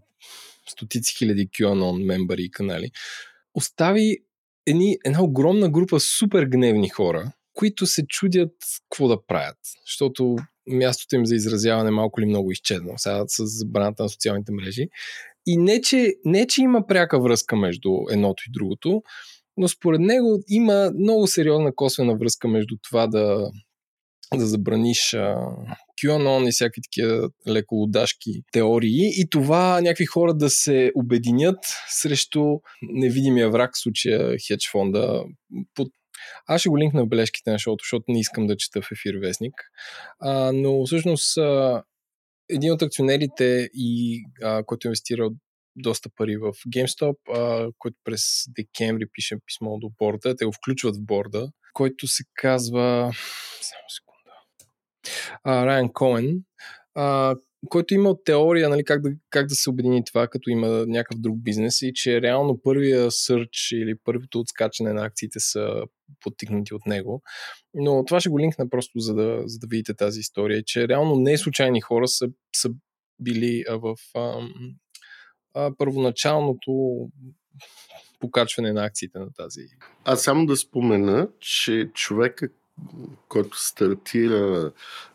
стотици 0.70 1.16
хиляди 1.18 1.48
QAnon 1.48 2.06
мембари 2.06 2.44
и 2.44 2.52
канали, 2.52 2.92
остави 3.54 4.18
едни, 4.66 4.98
една 5.06 5.24
огромна 5.24 5.70
група 5.70 6.00
супер 6.00 6.46
гневни 6.46 6.90
хора, 6.90 7.32
които 7.54 7.86
се 7.86 8.08
чудят 8.08 8.54
какво 8.90 9.08
да 9.08 9.26
правят. 9.26 9.58
Защото 9.86 10.36
мястото 10.70 11.16
им 11.16 11.26
за 11.26 11.36
изразяване 11.36 11.92
малко 11.92 12.22
ли 12.22 12.26
много 12.26 12.52
изчезнало 12.52 12.98
сега 12.98 13.24
с 13.28 13.46
забраната 13.46 14.04
на 14.04 14.10
социалните 14.10 14.52
мрежи. 14.52 14.88
И 15.46 15.58
не 15.58 15.82
че, 15.82 16.14
не, 16.26 16.48
че 16.48 16.62
има 16.62 16.88
пряка 16.88 17.22
връзка 17.22 17.56
между 17.56 17.90
едното 18.12 18.44
и 18.48 18.52
другото, 18.52 19.04
но 19.58 19.68
според 19.68 20.02
него 20.02 20.44
има 20.48 20.92
много 21.00 21.28
сериозна 21.28 21.76
косвена 21.76 22.16
връзка 22.18 22.48
между 22.48 22.76
това 22.82 23.08
да, 23.08 23.52
да 24.38 24.48
забраниш 24.48 25.14
а, 25.14 25.36
QAnon 26.04 26.48
и 26.48 26.52
всякакви 26.52 26.82
такива 26.82 27.30
леко 27.48 27.76
лудашки 27.76 28.32
теории 28.52 29.22
и 29.22 29.30
това 29.30 29.82
някакви 29.82 30.06
хора 30.06 30.34
да 30.34 30.50
се 30.50 30.92
обединят 30.96 31.58
срещу 31.90 32.44
невидимия 32.82 33.50
враг, 33.50 33.72
в 33.76 33.80
случая 33.80 34.38
хедж 34.48 34.70
фонда. 34.72 35.24
Под... 35.76 35.88
Аз 36.48 36.62
ще 36.62 36.70
го 36.70 36.78
линкна 36.78 37.04
в 37.04 37.10
бележките 37.10 37.52
на 37.52 37.60
шоуто, 37.60 37.84
защото 37.84 38.06
не 38.08 38.20
искам 38.20 38.48
да 38.48 38.58
чета 38.58 38.82
в 38.82 38.92
ефир 38.92 39.16
вестник. 39.16 39.54
А, 40.20 40.52
но 40.54 40.86
всъщност 40.86 41.38
а, 41.38 41.84
един 42.50 42.72
от 42.72 42.82
акционерите, 42.82 43.70
и, 43.74 44.24
а, 44.44 44.64
който 44.64 44.88
е 44.88 44.90
инвестирал 44.90 45.32
доста 45.76 46.10
пари 46.16 46.38
в 46.38 46.52
GameStop, 46.68 47.16
а, 47.34 47.72
който 47.80 47.98
през 48.04 48.22
декември 48.48 49.06
пише 49.14 49.36
писмо 49.46 49.78
до 49.80 49.90
борда. 50.00 50.36
Те 50.36 50.46
го 50.46 50.52
включват 50.52 50.96
в 50.96 51.06
борда, 51.06 51.52
който 51.74 52.08
се 52.08 52.24
казва... 52.34 53.12
Само 53.62 53.90
секунда. 53.90 54.13
Райан 55.46 55.94
Коен, 55.94 56.44
а, 56.96 57.36
който 57.70 57.94
има 57.94 58.16
теория 58.24 58.70
нали, 58.70 58.84
как, 58.84 59.02
да, 59.02 59.10
как 59.30 59.48
да 59.48 59.56
се 59.56 59.70
обедини 59.70 60.06
това, 60.06 60.28
като 60.28 60.50
има 60.50 60.68
някакъв 60.68 61.20
друг 61.20 61.44
бизнес 61.44 61.82
и 61.82 61.94
че 61.94 62.22
реално 62.22 62.62
първия 62.64 63.12
сърч 63.12 63.72
или 63.72 63.96
първото 64.04 64.40
отскачане 64.40 64.94
на 64.94 65.06
акциите 65.06 65.40
са 65.40 65.84
подтикнати 66.20 66.74
от 66.74 66.86
него. 66.86 67.22
Но 67.74 68.06
това 68.06 68.20
ще 68.20 68.30
го 68.30 68.40
линкна 68.40 68.70
просто 68.70 69.00
за 69.00 69.14
да, 69.14 69.42
за 69.46 69.60
да 69.60 69.68
видите 69.68 69.94
тази 69.94 70.20
история, 70.20 70.64
че 70.66 70.88
реално 70.88 71.16
не 71.16 71.38
случайни 71.38 71.82
хора 71.82 72.08
са, 72.08 72.28
са 72.56 72.70
били 73.20 73.64
в 73.70 73.96
ам, 74.16 74.54
а, 75.54 75.72
първоначалното 75.78 76.98
покачване 78.20 78.74
на 78.74 78.86
акциите 78.86 79.20
на 79.20 79.34
тази. 79.34 79.62
Аз 80.04 80.24
само 80.24 80.46
да 80.46 80.58
спомена, 80.58 81.28
че 81.40 81.90
човека, 81.94 82.50
който 83.28 83.58
стартира 83.58 84.72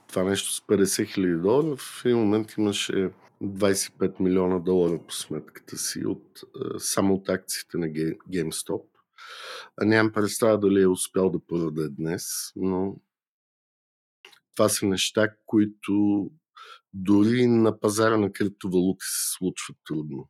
това 0.09 0.25
нещо 0.25 0.53
с 0.53 0.61
50 0.61 1.15
хиляди 1.15 1.43
долара, 1.43 1.77
в 1.77 2.03
един 2.05 2.19
момент 2.19 2.53
имаше 2.59 3.11
25 3.43 4.21
милиона 4.21 4.59
долара 4.59 5.01
по 5.07 5.15
сметката 5.15 5.79
си 5.79 6.07
от, 6.07 6.41
само 6.79 7.15
от 7.15 7.29
акциите 7.29 7.79
на 7.79 7.87
GameStop. 8.31 8.83
Нямам 9.81 10.13
представа 10.13 10.59
дали 10.59 10.83
е 10.83 10.87
успял 10.89 11.31
да 11.31 11.47
продаде 11.47 11.89
днес, 11.89 12.53
но 12.57 12.97
това 14.57 14.69
са 14.69 14.87
неща, 14.87 15.29
които 15.47 16.27
дори 16.93 17.47
на 17.47 17.81
пазара 17.81 18.17
на 18.17 18.33
криптовалути 18.33 19.05
се 19.05 19.37
случват 19.37 19.77
трудно. 19.87 20.29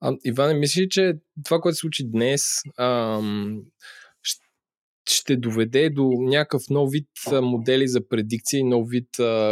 А, 0.00 0.16
Иване, 0.24 0.54
мислиш, 0.54 0.86
че 0.90 1.14
това, 1.44 1.60
което 1.60 1.74
се 1.74 1.80
случи 1.80 2.10
днес, 2.10 2.62
ам, 2.78 3.62
ще 5.12 5.36
доведе 5.36 5.90
до 5.90 6.10
някакъв 6.20 6.62
нов 6.70 6.90
вид 6.92 7.08
модели 7.42 7.88
за 7.88 8.08
предикции, 8.08 8.64
нов 8.64 8.88
вид 8.88 9.08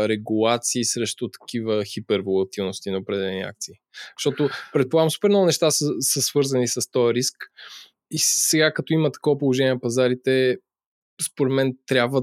регулации 0.09 0.85
срещу 0.85 1.29
такива 1.29 1.85
хиперволатилности 1.85 2.91
на 2.91 2.99
определени 2.99 3.43
акции. 3.43 3.75
Защото 4.19 4.49
предполагам, 4.73 5.11
супер 5.11 5.29
много 5.29 5.47
неща 5.47 5.71
са, 5.71 5.87
са 6.01 6.23
свързани 6.23 6.69
с 6.69 6.91
този 6.91 7.15
риск. 7.15 7.37
И 8.11 8.19
сега, 8.19 8.73
като 8.73 8.93
има 8.93 9.13
такова 9.13 9.39
положение 9.39 9.73
на 9.73 9.81
пазарите, 9.81 10.57
според 11.23 11.53
мен 11.53 11.77
трябва 11.87 12.23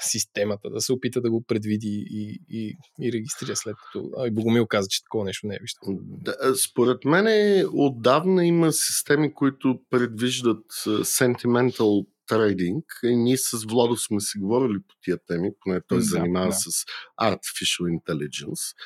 системата 0.00 0.70
да 0.70 0.80
се 0.80 0.92
опита 0.92 1.20
да 1.20 1.30
го 1.30 1.44
предвиди 1.44 2.04
и, 2.10 2.40
и, 2.48 2.76
и 3.00 3.12
регистрира 3.12 3.56
след 3.56 3.74
като. 3.76 4.10
А 4.16 4.30
Богомил 4.30 4.66
каза, 4.66 4.88
че 4.88 5.02
такова 5.04 5.24
нещо 5.24 5.46
не 5.46 5.54
е 5.54 5.58
виждал. 5.60 6.04
Да, 6.04 6.54
според 6.54 7.04
мен 7.04 7.26
отдавна 7.72 8.46
има 8.46 8.72
системи, 8.72 9.34
които 9.34 9.80
предвиждат 9.90 10.64
sentimental 10.86 12.06
трейдинг. 12.30 12.84
И 13.02 13.16
ние 13.16 13.36
с 13.36 13.64
Владо 13.64 13.96
сме 13.96 14.20
си 14.20 14.38
говорили 14.38 14.78
по 14.88 14.94
тия 15.04 15.18
теми, 15.26 15.50
поне 15.60 15.80
той 15.88 15.98
да, 15.98 16.04
занимава 16.04 16.46
да. 16.46 16.52
с 16.52 16.84
Artificial 17.22 18.00
Intelligence. 18.00 18.76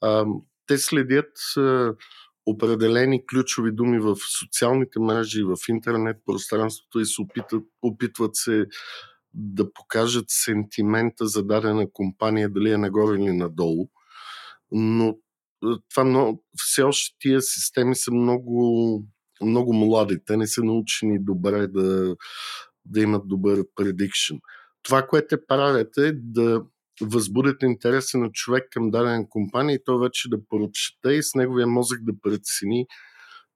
А, 0.00 0.26
те 0.66 0.78
следят 0.78 1.32
а, 1.56 1.94
определени 2.46 3.26
ключови 3.26 3.72
думи 3.72 3.98
в 3.98 4.16
социалните 4.38 4.98
мрежи, 5.00 5.42
в 5.42 5.56
интернет 5.68 6.16
пространството 6.26 7.00
и 7.00 7.06
се 7.06 7.22
опитат, 7.22 7.64
опитват 7.82 8.36
се 8.36 8.66
да 9.34 9.72
покажат 9.72 10.24
сентимента 10.28 11.26
за 11.26 11.42
дадена 11.42 11.86
компания, 11.92 12.48
дали 12.48 12.70
е 12.70 12.78
нагоре 12.78 13.16
или 13.16 13.32
надолу. 13.32 13.88
Но 14.70 15.16
това 15.88 16.04
много, 16.04 16.44
все 16.56 16.82
още 16.82 17.16
тия 17.20 17.42
системи 17.42 17.96
са 17.96 18.12
много, 18.12 19.04
много 19.44 19.72
млади. 19.72 20.18
Те 20.26 20.36
не 20.36 20.46
са 20.46 20.64
научени 20.64 21.18
добре 21.20 21.66
да, 21.66 22.16
да 22.84 23.00
имат 23.00 23.28
добър 23.28 23.64
предикшн. 23.76 24.34
Това, 24.82 25.06
което 25.06 25.38
правят 25.48 25.96
е 25.96 26.12
да 26.12 26.62
възбудят 27.00 27.62
интереса 27.62 28.18
на 28.18 28.30
човек 28.32 28.64
към 28.70 28.90
дадена 28.90 29.28
компания 29.28 29.74
и 29.74 29.84
то 29.84 29.98
вече 29.98 30.28
да 30.28 30.38
прочете 30.48 31.12
и 31.12 31.22
с 31.22 31.34
неговия 31.34 31.66
мозък 31.66 32.04
да 32.04 32.12
прецени 32.22 32.86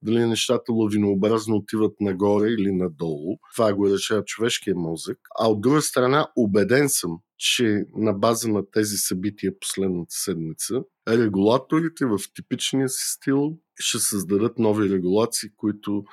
дали 0.07 0.25
нещата 0.25 0.73
лавинообразно 0.73 1.55
отиват 1.55 1.95
нагоре 1.99 2.49
или 2.49 2.71
надолу. 2.71 3.37
Това 3.55 3.73
го 3.73 3.89
решава 3.89 4.23
човешкия 4.25 4.75
мозък. 4.75 5.17
А 5.39 5.47
от 5.49 5.61
друга 5.61 5.81
страна, 5.81 6.27
убеден 6.35 6.89
съм, 6.89 7.19
че 7.37 7.83
на 7.95 8.13
база 8.13 8.49
на 8.49 8.71
тези 8.71 8.97
събития 8.97 9.51
последната 9.59 10.15
седмица, 10.15 10.75
регулаторите 11.07 12.05
в 12.05 12.19
типичния 12.35 12.89
си 12.89 13.13
стил 13.13 13.57
ще 13.79 13.99
създадат 13.99 14.59
нови 14.59 14.89
регулации, 14.89 15.49
които 15.57 16.03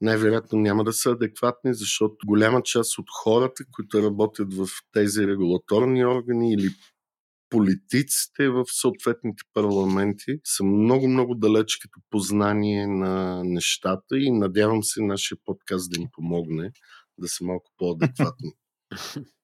най-вероятно 0.00 0.58
няма 0.58 0.84
да 0.84 0.92
са 0.92 1.10
адекватни, 1.10 1.74
защото 1.74 2.16
голяма 2.26 2.62
част 2.62 2.98
от 2.98 3.06
хората, 3.22 3.64
които 3.72 4.02
работят 4.02 4.54
в 4.54 4.66
тези 4.92 5.26
регулаторни 5.26 6.06
органи 6.06 6.52
или 6.52 6.68
политиците 7.50 8.48
в 8.48 8.64
съответните 8.66 9.42
парламенти 9.54 10.32
са 10.44 10.64
много-много 10.64 11.34
далеч 11.34 11.76
като 11.76 12.00
познание 12.10 12.86
на 12.86 13.44
нещата 13.44 14.18
и 14.18 14.30
надявам 14.30 14.82
се 14.82 15.02
нашия 15.02 15.38
подкаст 15.44 15.90
да 15.90 16.00
им 16.00 16.08
помогне 16.12 16.72
да 17.18 17.28
са 17.28 17.44
малко 17.44 17.70
по-адекватни. 17.78 18.52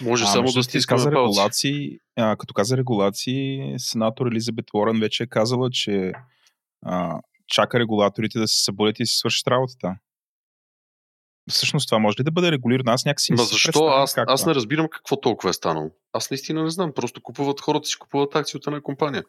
Може 0.00 0.24
а, 0.24 0.26
само 0.26 0.52
да 0.52 0.62
стискаме 0.62 1.10
регулации, 1.10 1.98
а, 2.16 2.36
като 2.36 2.54
каза 2.54 2.76
регулации, 2.76 3.74
сенатор 3.78 4.26
Елизабет 4.26 4.64
Уорън 4.74 5.00
вече 5.00 5.22
е 5.22 5.26
казала, 5.26 5.70
че 5.70 6.12
а, 6.86 7.20
чака 7.48 7.78
регулаторите 7.78 8.38
да 8.38 8.48
се 8.48 8.64
събудят 8.64 9.00
и 9.00 9.06
си 9.06 9.16
свършат 9.16 9.48
работата. 9.48 9.96
Всъщност 11.50 11.88
това 11.88 11.98
може 11.98 12.20
ли 12.20 12.24
да 12.24 12.30
бъде 12.30 12.52
регулирано? 12.52 12.92
Аз 12.92 13.04
някакси 13.04 13.32
не 13.32 13.36
Ма 13.36 13.44
защо? 13.44 13.86
Аз, 13.86 14.14
как 14.14 14.30
аз 14.30 14.46
не 14.46 14.54
разбирам 14.54 14.88
какво 14.88 15.20
толкова 15.20 15.50
е 15.50 15.52
станало. 15.52 15.90
Аз 16.12 16.30
наистина 16.30 16.62
не 16.62 16.70
знам. 16.70 16.92
Просто 16.92 17.22
купуват 17.22 17.60
хората 17.60 17.88
си 17.88 17.96
купуват 17.98 18.36
акции 18.36 18.56
от 18.56 18.66
една 18.66 18.80
компания. 18.80 19.24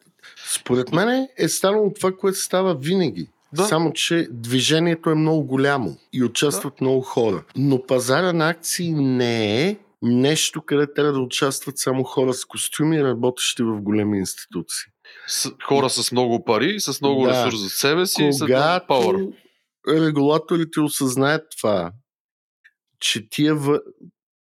Според 0.54 0.92
мен 0.92 1.28
е 1.38 1.48
станало 1.48 1.92
това, 1.92 2.12
което 2.16 2.38
става 2.38 2.74
винаги. 2.74 3.28
Да. 3.52 3.64
Само, 3.64 3.92
че 3.92 4.28
движението 4.30 5.10
е 5.10 5.14
много 5.14 5.44
голямо 5.44 5.96
и 6.12 6.24
участват 6.24 6.74
да. 6.78 6.84
много 6.84 7.00
хора. 7.00 7.44
Но 7.56 7.86
пазара 7.86 8.32
на 8.32 8.48
акции 8.48 8.92
не 8.92 9.68
е 9.68 9.76
нещо, 10.02 10.62
къде 10.62 10.92
трябва 10.94 11.12
да 11.12 11.20
участват 11.20 11.78
само 11.78 12.04
хора 12.04 12.34
с 12.34 12.44
костюми, 12.44 13.04
работещи 13.04 13.62
в 13.62 13.80
големи 13.80 14.18
институции. 14.18 14.90
С, 15.26 15.50
хора 15.64 15.90
с 15.90 16.12
много 16.12 16.44
пари, 16.44 16.80
с 16.80 17.00
много 17.00 17.24
да. 17.24 17.30
ресурс 17.30 17.60
за 17.60 17.68
себе 17.68 18.06
си 18.06 18.14
Когато 18.14 18.28
и 18.28 18.32
с 18.32 18.42
много 18.88 19.34
регулаторите 19.88 20.80
осъзнаят 20.80 21.42
това, 21.58 21.92
че 23.04 23.28
тия 23.28 23.54
в... 23.54 23.80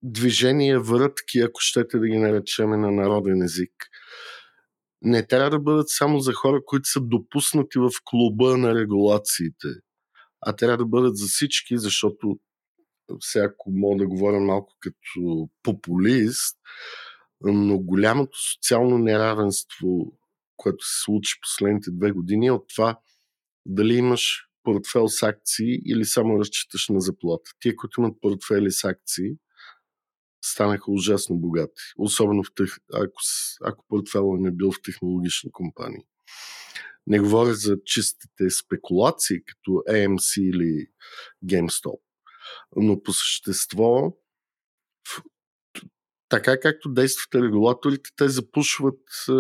движения 0.03 0.81
врътки, 0.81 1.39
ако 1.39 1.61
щете 1.61 1.99
да 1.99 2.09
ги 2.09 2.19
наречеме 2.19 2.77
на 2.77 2.91
народен 2.91 3.43
език, 3.43 3.73
не 5.03 5.27
трябва 5.27 5.51
да 5.51 5.59
бъдат 5.59 5.89
само 5.89 6.21
за 6.21 6.33
хора, 6.33 6.61
които 6.67 6.89
са 6.89 7.01
допуснати 7.01 7.79
в 7.79 7.91
клуба 8.05 8.57
на 8.57 8.75
регулациите, 8.75 9.69
а 10.41 10.57
трябва 10.57 10.77
да 10.77 10.87
бъдат 10.87 11.17
за 11.17 11.27
всички, 11.27 11.79
защото 11.79 12.39
всяко 13.21 13.71
мога 13.71 13.99
да 13.99 14.09
говоря 14.09 14.41
малко 14.41 14.77
като 14.81 15.49
популист, 15.63 16.59
но 17.41 17.79
голямото 17.79 18.39
социално 18.53 18.99
неравенство, 18.99 20.13
което 20.57 20.85
се 20.85 21.03
случи 21.03 21.41
последните 21.43 21.91
две 21.91 22.11
години, 22.11 22.47
е 22.47 22.53
от 22.53 22.69
това 22.75 22.99
дали 23.67 23.95
имаш 23.95 24.50
портфел 24.63 25.09
с 25.09 25.23
акции 25.23 25.81
или 25.87 26.05
само 26.05 26.39
разчиташ 26.39 26.89
на 26.89 27.01
заплата. 27.01 27.51
Тие, 27.61 27.77
които 27.77 28.01
имат 28.01 28.21
портфели 28.21 28.71
с 28.71 28.85
акции, 28.85 29.31
станаха 30.45 30.93
ужасно 30.93 31.37
богати. 31.37 31.83
Особено 31.99 32.45
в 32.45 32.55
тех... 32.55 32.77
ако, 32.93 33.23
ако 33.65 33.85
портфела 33.89 34.39
не 34.39 34.51
бил 34.51 34.73
в 34.73 34.83
технологични 34.83 35.53
компании. 35.53 36.05
Не 37.07 37.21
говоря 37.21 37.55
за 37.55 37.77
чистите 37.85 38.51
спекулации, 38.51 39.45
като 39.45 39.71
AMC 39.71 40.41
или 40.41 40.87
GameStop. 41.45 42.01
Но 42.77 43.03
по 43.03 43.13
същество, 43.13 44.17
така 46.29 46.61
както 46.61 46.93
действат 46.93 47.35
регулаторите, 47.35 48.11
те 48.17 48.29
запушват 48.29 49.01
е... 49.29 49.33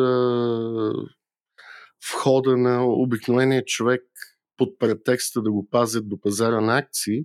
входа 2.04 2.56
на 2.56 2.84
обикновения 2.84 3.64
човек 3.64 4.02
под 4.60 4.78
претекста 4.78 5.42
да 5.42 5.50
го 5.50 5.68
пазят 5.70 6.08
до 6.08 6.20
пазара 6.20 6.60
на 6.60 6.78
акции. 6.78 7.24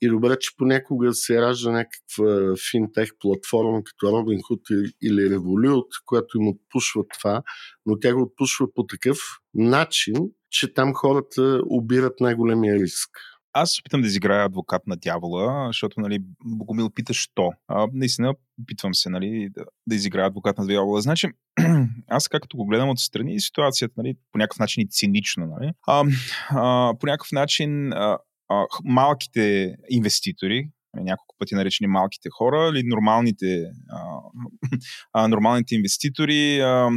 И 0.00 0.08
добре, 0.08 0.36
че 0.40 0.50
понякога 0.56 1.14
се 1.14 1.42
ражда 1.42 1.70
някаква 1.70 2.54
финтех 2.70 3.10
платформа 3.20 3.82
като 3.84 4.06
Robinhood 4.06 4.92
или 5.02 5.20
Revolut, 5.20 5.88
която 6.06 6.38
им 6.38 6.48
отпушва 6.48 7.04
това, 7.14 7.42
но 7.86 7.98
тя 7.98 8.14
го 8.14 8.22
отпушва 8.22 8.66
по 8.74 8.86
такъв 8.86 9.18
начин, 9.54 10.14
че 10.50 10.74
там 10.74 10.94
хората 10.94 11.60
обират 11.66 12.20
най-големия 12.20 12.74
риск 12.74 13.10
аз 13.56 13.70
се 13.70 13.80
опитам 13.80 14.00
да 14.00 14.06
изиграя 14.06 14.44
адвокат 14.44 14.86
на 14.86 14.96
дявола, 14.96 15.66
защото, 15.66 16.00
нали, 16.00 16.18
Богомил 16.44 16.90
пита, 16.90 17.14
що. 17.14 17.52
А, 17.68 17.88
наистина, 17.92 18.34
опитвам 18.62 18.94
се, 18.94 19.10
нали, 19.10 19.48
да, 19.50 19.64
да 19.86 19.94
изиграя 19.94 20.26
адвокат 20.26 20.58
на 20.58 20.66
дявола. 20.66 21.00
Значи, 21.00 21.28
аз 22.08 22.28
както 22.28 22.56
го 22.56 22.66
гледам 22.66 22.88
отстрани, 22.88 23.40
ситуацията, 23.40 23.94
нали, 23.96 24.14
по 24.32 24.38
някакъв 24.38 24.58
начин 24.58 24.82
и 24.82 24.88
цинично, 24.90 25.46
нали, 25.46 25.72
а, 25.86 26.04
а, 26.50 26.94
по 27.00 27.06
някакъв 27.06 27.32
начин 27.32 27.92
а, 27.92 28.18
а, 28.48 28.66
малките 28.84 29.74
инвеститори, 29.90 30.68
нали, 30.94 31.04
няколко 31.04 31.34
пъти 31.38 31.54
наречени 31.54 31.88
малките 31.88 32.28
хора, 32.38 32.70
или 32.74 32.82
нормалните, 32.84 33.64
а, 33.90 34.20
а, 35.12 35.28
нормалните 35.28 35.74
инвеститори 35.74 36.60
а, 36.60 36.90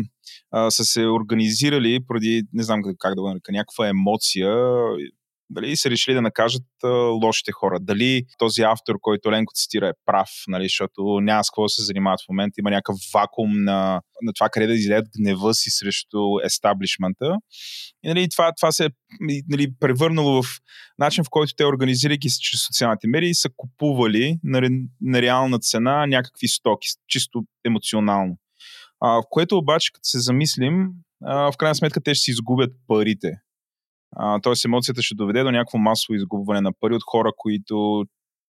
а, 0.52 0.72
са 0.72 0.84
се 0.84 1.06
организирали 1.06 2.00
поради, 2.08 2.44
не 2.54 2.64
знам 2.64 2.82
как 3.00 3.16
да 3.16 3.22
го 3.22 3.28
нарека, 3.28 3.52
някаква 3.52 3.88
емоция, 3.88 4.56
дали 5.50 5.78
са 5.78 5.90
решили 5.90 6.14
да 6.14 6.22
накажат 6.22 6.64
а, 6.84 6.88
лошите 7.24 7.52
хора. 7.52 7.80
Дали 7.82 8.24
този 8.38 8.62
автор, 8.62 8.96
който 9.02 9.32
Ленко 9.32 9.54
цитира 9.56 9.88
е 9.88 9.94
прав, 10.06 10.30
нали, 10.48 10.64
защото 10.64 11.20
няма 11.22 11.44
с 11.44 11.50
какво 11.50 11.64
да 11.64 11.70
се 11.70 11.84
занимават 11.84 12.20
в 12.26 12.30
момента, 12.30 12.56
има 12.60 12.70
някакъв 12.70 12.96
вакуум 13.14 13.64
на, 13.64 14.02
на 14.22 14.34
това 14.34 14.50
къде 14.50 14.68
да 14.68 14.74
излеят 14.74 15.08
гнева 15.20 15.54
си 15.54 15.70
срещу 15.70 16.18
естаблишмента. 16.46 17.36
И 18.04 18.08
нали, 18.08 18.30
това, 18.30 18.52
това 18.60 18.72
се 18.72 18.86
е 18.86 18.90
нали, 19.50 19.68
превърнало 19.80 20.44
в 20.44 20.46
начин, 21.00 21.24
в 21.24 21.30
който 21.30 21.54
те, 21.58 21.66
организирайки 21.66 22.30
се 22.30 22.40
чрез 22.42 22.62
социалните 22.62 23.08
медии, 23.08 23.34
са 23.34 23.50
купували 23.58 24.38
на, 24.44 24.70
на 25.02 25.22
реална 25.22 25.60
цена 25.60 26.06
някакви 26.06 26.48
стоки, 26.48 26.88
чисто 27.08 27.44
емоционално. 27.66 28.38
А, 29.02 29.10
в 29.10 29.24
което 29.30 29.58
обаче, 29.58 29.92
като 29.94 30.04
се 30.04 30.20
замислим, 30.20 30.88
а, 31.24 31.52
в 31.52 31.58
крайна 31.58 31.76
сметка 31.76 32.02
те 32.04 32.16
ще 32.16 32.24
си 32.24 32.32
изгубят 32.32 32.72
парите 32.88 33.34
Тоест 34.44 34.66
емоцията 34.66 35.02
ще 35.02 35.16
доведе 35.16 35.44
до 35.44 35.52
някакво 35.52 35.78
масово 35.78 36.16
изгубване 36.16 36.62
на 36.62 36.72
пари 36.80 36.94
от 36.94 37.04
хора, 37.06 37.32
които 37.38 38.06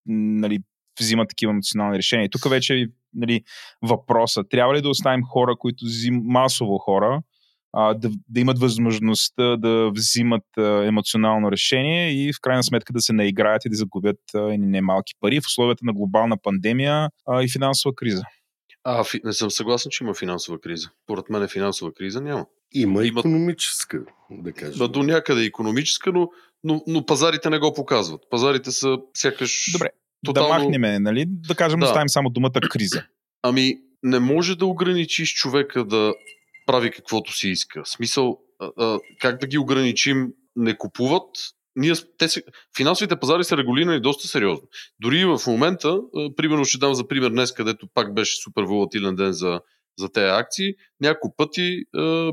нали, 0.06 0.58
взимат 1.00 1.28
такива 1.28 1.50
емоционални 1.52 1.98
решения. 1.98 2.24
И 2.24 2.30
тук 2.30 2.50
вече 2.50 2.86
нали, 3.14 3.42
въпроса, 3.82 4.44
трябва 4.50 4.74
ли 4.74 4.82
да 4.82 4.88
оставим 4.88 5.22
хора, 5.24 5.56
които 5.58 5.84
взим, 5.84 6.20
масово 6.24 6.78
хора, 6.78 7.22
а, 7.72 7.94
да, 7.94 8.10
да 8.28 8.40
имат 8.40 8.58
възможността 8.58 9.56
да 9.56 9.90
взимат 9.90 10.44
а, 10.58 10.62
емоционално 10.86 11.52
решение 11.52 12.12
и 12.12 12.32
в 12.32 12.36
крайна 12.40 12.62
сметка 12.62 12.92
да 12.92 13.00
се 13.00 13.12
наиграят 13.12 13.64
и 13.64 13.70
да 13.70 13.76
загубят 13.76 14.20
а, 14.34 14.38
немалки 14.58 15.12
пари 15.20 15.40
в 15.40 15.46
условията 15.46 15.84
на 15.84 15.92
глобална 15.92 16.36
пандемия 16.42 17.08
а, 17.28 17.42
и 17.42 17.50
финансова 17.52 17.94
криза. 17.94 18.22
А, 18.84 19.04
фи... 19.04 19.20
не 19.24 19.32
съм 19.32 19.50
съгласен, 19.50 19.90
че 19.90 20.04
има 20.04 20.14
финансова 20.14 20.60
криза. 20.60 20.90
Поред 21.06 21.30
мен 21.30 21.42
е 21.42 21.48
финансова 21.48 21.94
криза 21.94 22.20
няма. 22.20 22.46
Има, 22.72 23.06
има 23.06 23.20
економическа, 23.20 24.04
да 24.30 24.52
кажем. 24.52 24.78
Да, 24.78 24.88
до 24.88 25.02
някъде 25.02 25.44
економическа, 25.44 26.12
но, 26.12 26.30
но, 26.64 26.82
но 26.86 27.06
пазарите 27.06 27.50
не 27.50 27.58
го 27.58 27.74
показват. 27.74 28.20
Пазарите 28.30 28.70
са 28.70 28.98
сякаш... 29.14 29.72
Добре, 29.72 29.88
тотално... 30.24 30.48
да 30.48 30.58
махнем, 30.58 31.02
нали? 31.02 31.24
Да 31.28 31.54
кажем, 31.54 31.80
да. 31.80 31.86
оставим 31.86 32.08
само 32.08 32.30
думата 32.30 32.60
криза. 32.70 33.04
Ами, 33.42 33.74
не 34.02 34.18
може 34.18 34.56
да 34.56 34.66
ограничиш 34.66 35.34
човека 35.34 35.84
да 35.84 36.14
прави 36.66 36.90
каквото 36.90 37.32
си 37.32 37.48
иска. 37.48 37.84
В 37.84 37.88
смисъл, 37.88 38.40
а, 38.58 38.70
а, 38.76 38.98
как 39.20 39.40
да 39.40 39.46
ги 39.46 39.58
ограничим, 39.58 40.28
не 40.56 40.78
купуват, 40.78 41.28
ние, 41.80 41.94
те 42.18 42.28
се, 42.28 42.42
финансовите 42.76 43.16
пазари 43.16 43.44
са 43.44 43.56
регулирани 43.56 44.00
доста 44.00 44.28
сериозно. 44.28 44.68
Дори 45.00 45.24
в 45.24 45.40
момента, 45.46 45.98
примерно 46.36 46.64
ще 46.64 46.78
дам 46.78 46.94
за 46.94 47.08
пример 47.08 47.30
днес, 47.30 47.52
където 47.52 47.88
пак 47.94 48.14
беше 48.14 48.42
супер 48.42 48.62
волатилен 48.62 49.16
ден 49.16 49.32
за 49.32 49.60
за 49.98 50.08
тези 50.08 50.30
акции, 50.30 50.74
няколко 51.00 51.36
пъти 51.36 51.62
е, 51.62 51.82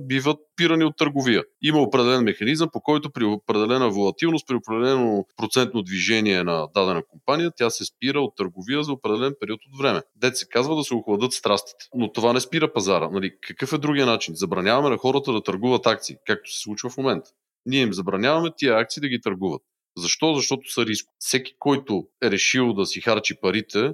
биват 0.02 0.38
пирани 0.56 0.84
от 0.84 0.98
търговия. 0.98 1.44
Има 1.62 1.82
определен 1.82 2.24
механизъм, 2.24 2.70
по 2.74 2.82
който 2.82 3.12
при 3.12 3.24
определена 3.24 3.90
волатилност, 3.90 4.48
при 4.48 4.56
определено 4.56 5.26
процентно 5.38 5.84
движение 5.84 6.44
на 6.44 6.68
дадена 6.76 7.04
компания, 7.10 7.52
тя 7.58 7.70
се 7.70 7.86
спира 7.86 8.22
от 8.22 8.36
търговия 8.36 8.84
за 8.84 8.92
определен 8.92 9.34
период 9.40 9.60
от 9.72 9.80
време. 9.80 10.02
Дет 10.16 10.38
се 10.38 10.48
казва 10.50 10.76
да 10.76 10.84
се 10.84 10.94
охладат 10.94 11.34
страстите. 11.34 11.86
Но 11.96 12.12
това 12.12 12.34
не 12.34 12.40
спира 12.40 12.74
пазара. 12.74 13.10
Нали, 13.10 13.32
какъв 13.42 13.74
е 13.74 13.78
другия 13.78 14.06
начин? 14.06 14.36
Забраняваме 14.36 14.90
на 14.90 14.98
хората 14.98 15.34
да 15.34 15.44
търгуват 15.44 15.88
акции, 15.88 16.16
както 16.26 16.52
се 16.52 16.62
случва 16.62 16.90
в 16.90 16.98
момента. 16.98 17.30
Ние 17.66 17.82
им 17.82 17.94
забраняваме 17.94 18.50
тия 18.58 18.78
акции 18.78 19.02
да 19.02 19.10
ги 19.10 19.22
търгуват. 19.22 19.62
Защо? 19.98 20.34
Защото 20.34 20.72
са 20.72 20.86
риск. 20.86 21.06
Всеки, 21.20 21.54
който 21.60 22.08
е 22.24 22.32
решил 22.32 22.74
да 22.74 22.86
си 22.86 23.02
харчи 23.02 23.36
парите, 23.42 23.94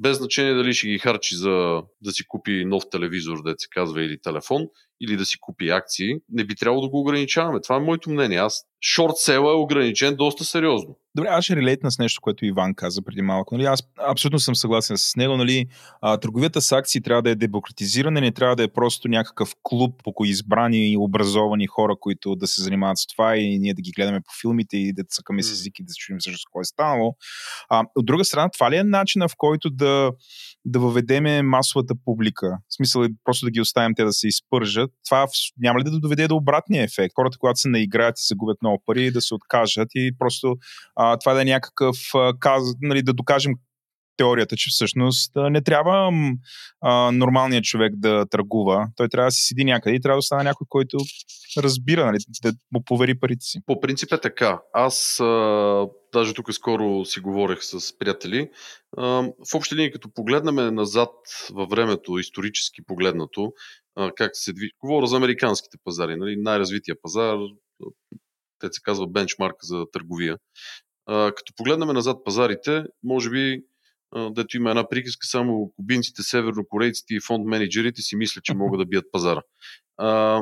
без 0.00 0.18
значение 0.18 0.54
дали 0.54 0.74
ще 0.74 0.86
ги 0.86 0.98
харчи 0.98 1.36
за 1.36 1.82
да 2.00 2.12
си 2.12 2.24
купи 2.28 2.64
нов 2.64 2.82
телевизор, 2.90 3.42
да 3.42 3.54
се 3.58 3.68
казва, 3.70 4.04
или 4.04 4.20
телефон, 4.20 4.66
или 5.02 5.16
да 5.16 5.24
си 5.24 5.36
купи 5.40 5.68
акции, 5.68 6.14
не 6.28 6.44
би 6.44 6.54
трябвало 6.54 6.82
да 6.82 6.88
го 6.88 7.00
ограничаваме. 7.00 7.60
Това 7.60 7.76
е 7.76 7.80
моето 7.80 8.10
мнение. 8.10 8.38
Аз 8.38 8.64
шорт 8.94 9.16
села 9.16 9.52
е 9.52 9.56
ограничен 9.56 10.16
доста 10.16 10.44
сериозно. 10.44 10.96
Добре, 11.14 11.28
аз 11.30 11.44
ще 11.44 11.56
релейтна 11.56 11.90
с 11.90 11.98
нещо, 11.98 12.20
което 12.20 12.46
Иван 12.46 12.74
каза 12.74 13.02
преди 13.02 13.22
малко. 13.22 13.56
Нали? 13.56 13.66
Аз 13.66 13.82
абсолютно 14.08 14.38
съм 14.38 14.54
съгласен 14.54 14.98
с 14.98 15.16
него. 15.16 15.36
Нали? 15.36 15.66
А, 16.00 16.16
търговията 16.16 16.60
с 16.60 16.72
акции 16.72 17.00
трябва 17.00 17.22
да 17.22 17.30
е 17.30 17.34
демократизирана, 17.34 18.20
не 18.20 18.32
трябва 18.32 18.56
да 18.56 18.62
е 18.62 18.68
просто 18.68 19.08
някакъв 19.08 19.54
клуб 19.62 20.02
по 20.04 20.12
кои 20.12 20.28
избрани 20.28 20.92
и 20.92 20.96
образовани 20.96 21.66
хора, 21.66 21.96
които 22.00 22.36
да 22.36 22.46
се 22.46 22.62
занимават 22.62 22.98
с 22.98 23.06
това 23.06 23.36
и 23.36 23.58
ние 23.58 23.74
да 23.74 23.82
ги 23.82 23.90
гледаме 23.90 24.20
по 24.20 24.30
филмите 24.40 24.76
и 24.76 24.92
да 24.92 25.04
цъкаме 25.04 25.42
с 25.42 25.52
език 25.52 25.78
и 25.78 25.84
да 25.84 25.92
се 25.92 25.96
чуем 25.98 26.20
също 26.20 26.50
кое 26.52 26.60
е 26.60 26.64
станало. 26.64 27.16
А, 27.68 27.84
от 27.94 28.06
друга 28.06 28.24
страна, 28.24 28.50
това 28.50 28.70
ли 28.70 28.76
е 28.76 28.84
начина 28.84 29.28
в 29.28 29.34
който 29.36 29.70
да, 29.70 30.12
да 30.64 30.80
въведеме 30.80 31.42
масовата 31.42 31.94
публика? 32.04 32.58
В 32.68 32.74
смисъл 32.74 33.02
е 33.02 33.08
просто 33.24 33.46
да 33.46 33.50
ги 33.50 33.60
оставим 33.60 33.94
те 33.96 34.04
да 34.04 34.12
се 34.12 34.28
изпържат. 34.28 34.90
Това 35.04 35.26
няма 35.58 35.78
ли 35.78 35.84
да 35.84 36.00
доведе 36.00 36.28
до 36.28 36.36
обратния 36.36 36.84
ефект? 36.84 37.12
Хората, 37.14 37.38
когато 37.38 37.60
се 37.60 37.68
наиграят 37.68 38.18
и 38.18 38.22
се 38.22 38.34
губят 38.34 38.62
много 38.62 38.82
пари, 38.86 39.10
да 39.10 39.20
се 39.20 39.34
откажат 39.34 39.88
и 39.94 40.12
просто 40.18 40.56
а, 40.96 41.16
това 41.16 41.34
да 41.34 41.42
е 41.42 41.44
някакъв 41.44 41.96
каз, 42.40 42.62
нали, 42.82 43.02
да 43.02 43.12
докажем 43.12 43.52
теорията, 44.16 44.56
че 44.56 44.70
всъщност 44.70 45.32
не 45.36 45.62
трябва 45.62 46.12
а, 46.80 47.12
нормалният 47.12 47.64
човек 47.64 47.92
да 47.96 48.26
търгува. 48.30 48.88
Той 48.96 49.08
трябва 49.08 49.28
да 49.28 49.32
си 49.32 49.42
седи 49.42 49.64
някъде 49.64 49.96
и 49.96 50.00
трябва 50.00 50.14
да 50.14 50.18
остане 50.18 50.44
някой, 50.44 50.66
който 50.68 50.98
разбира, 51.58 52.06
нали, 52.06 52.18
да 52.42 52.52
му 52.72 52.84
повери 52.84 53.20
парите 53.20 53.44
си. 53.44 53.58
По 53.66 53.80
принцип 53.80 54.12
е 54.12 54.20
така. 54.20 54.60
Аз 54.72 55.20
а, 55.20 55.86
даже 56.12 56.34
тук 56.34 56.52
скоро 56.52 57.04
си 57.04 57.20
говорех 57.20 57.58
с 57.62 57.98
приятели. 57.98 58.50
А, 58.96 59.04
в 59.50 59.54
общи 59.54 59.76
линии, 59.76 59.92
като 59.92 60.14
погледнем 60.14 60.74
назад 60.74 61.10
във 61.52 61.70
времето, 61.70 62.18
исторически 62.18 62.84
погледнато, 62.86 63.52
а, 63.96 64.12
как 64.16 64.30
се 64.34 64.52
движи. 64.52 64.70
Говоря 64.84 65.06
за 65.06 65.16
американските 65.16 65.78
пазари, 65.84 66.16
нали, 66.16 66.36
най-развития 66.36 66.96
пазар, 67.02 67.36
те 68.58 68.68
се 68.72 68.80
казва 68.82 69.06
бенчмарк 69.06 69.56
за 69.62 69.84
търговия. 69.92 70.38
А, 71.06 71.32
като 71.32 71.52
погледнем 71.56 71.88
назад 71.88 72.24
пазарите, 72.24 72.84
може 73.02 73.30
би 73.30 73.62
дето 74.30 74.56
има 74.56 74.70
една 74.70 74.88
приказка, 74.88 75.26
само 75.26 75.72
кубинците, 75.76 76.22
севернокорейците 76.22 77.14
и 77.14 77.20
фонд 77.20 77.46
менеджерите 77.46 78.02
си 78.02 78.16
мислят, 78.16 78.44
че 78.44 78.54
могат 78.54 78.78
да 78.78 78.86
бият 78.86 79.04
пазара. 79.12 79.42
А, 79.96 80.40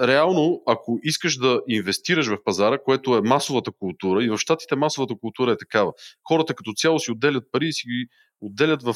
реално, 0.00 0.62
ако 0.66 0.98
искаш 1.02 1.36
да 1.36 1.60
инвестираш 1.68 2.26
в 2.26 2.44
пазара, 2.44 2.78
което 2.78 3.16
е 3.16 3.20
масовата 3.20 3.72
култура, 3.78 4.24
и 4.24 4.30
в 4.30 4.38
щатите 4.38 4.76
масовата 4.76 5.14
култура 5.20 5.52
е 5.52 5.56
такава, 5.56 5.92
хората 6.28 6.54
като 6.54 6.72
цяло 6.76 6.98
си 6.98 7.10
отделят 7.10 7.44
пари 7.52 7.68
и 7.68 7.72
си 7.72 7.82
ги 7.86 8.06
отделят 8.42 8.82
в, 8.82 8.94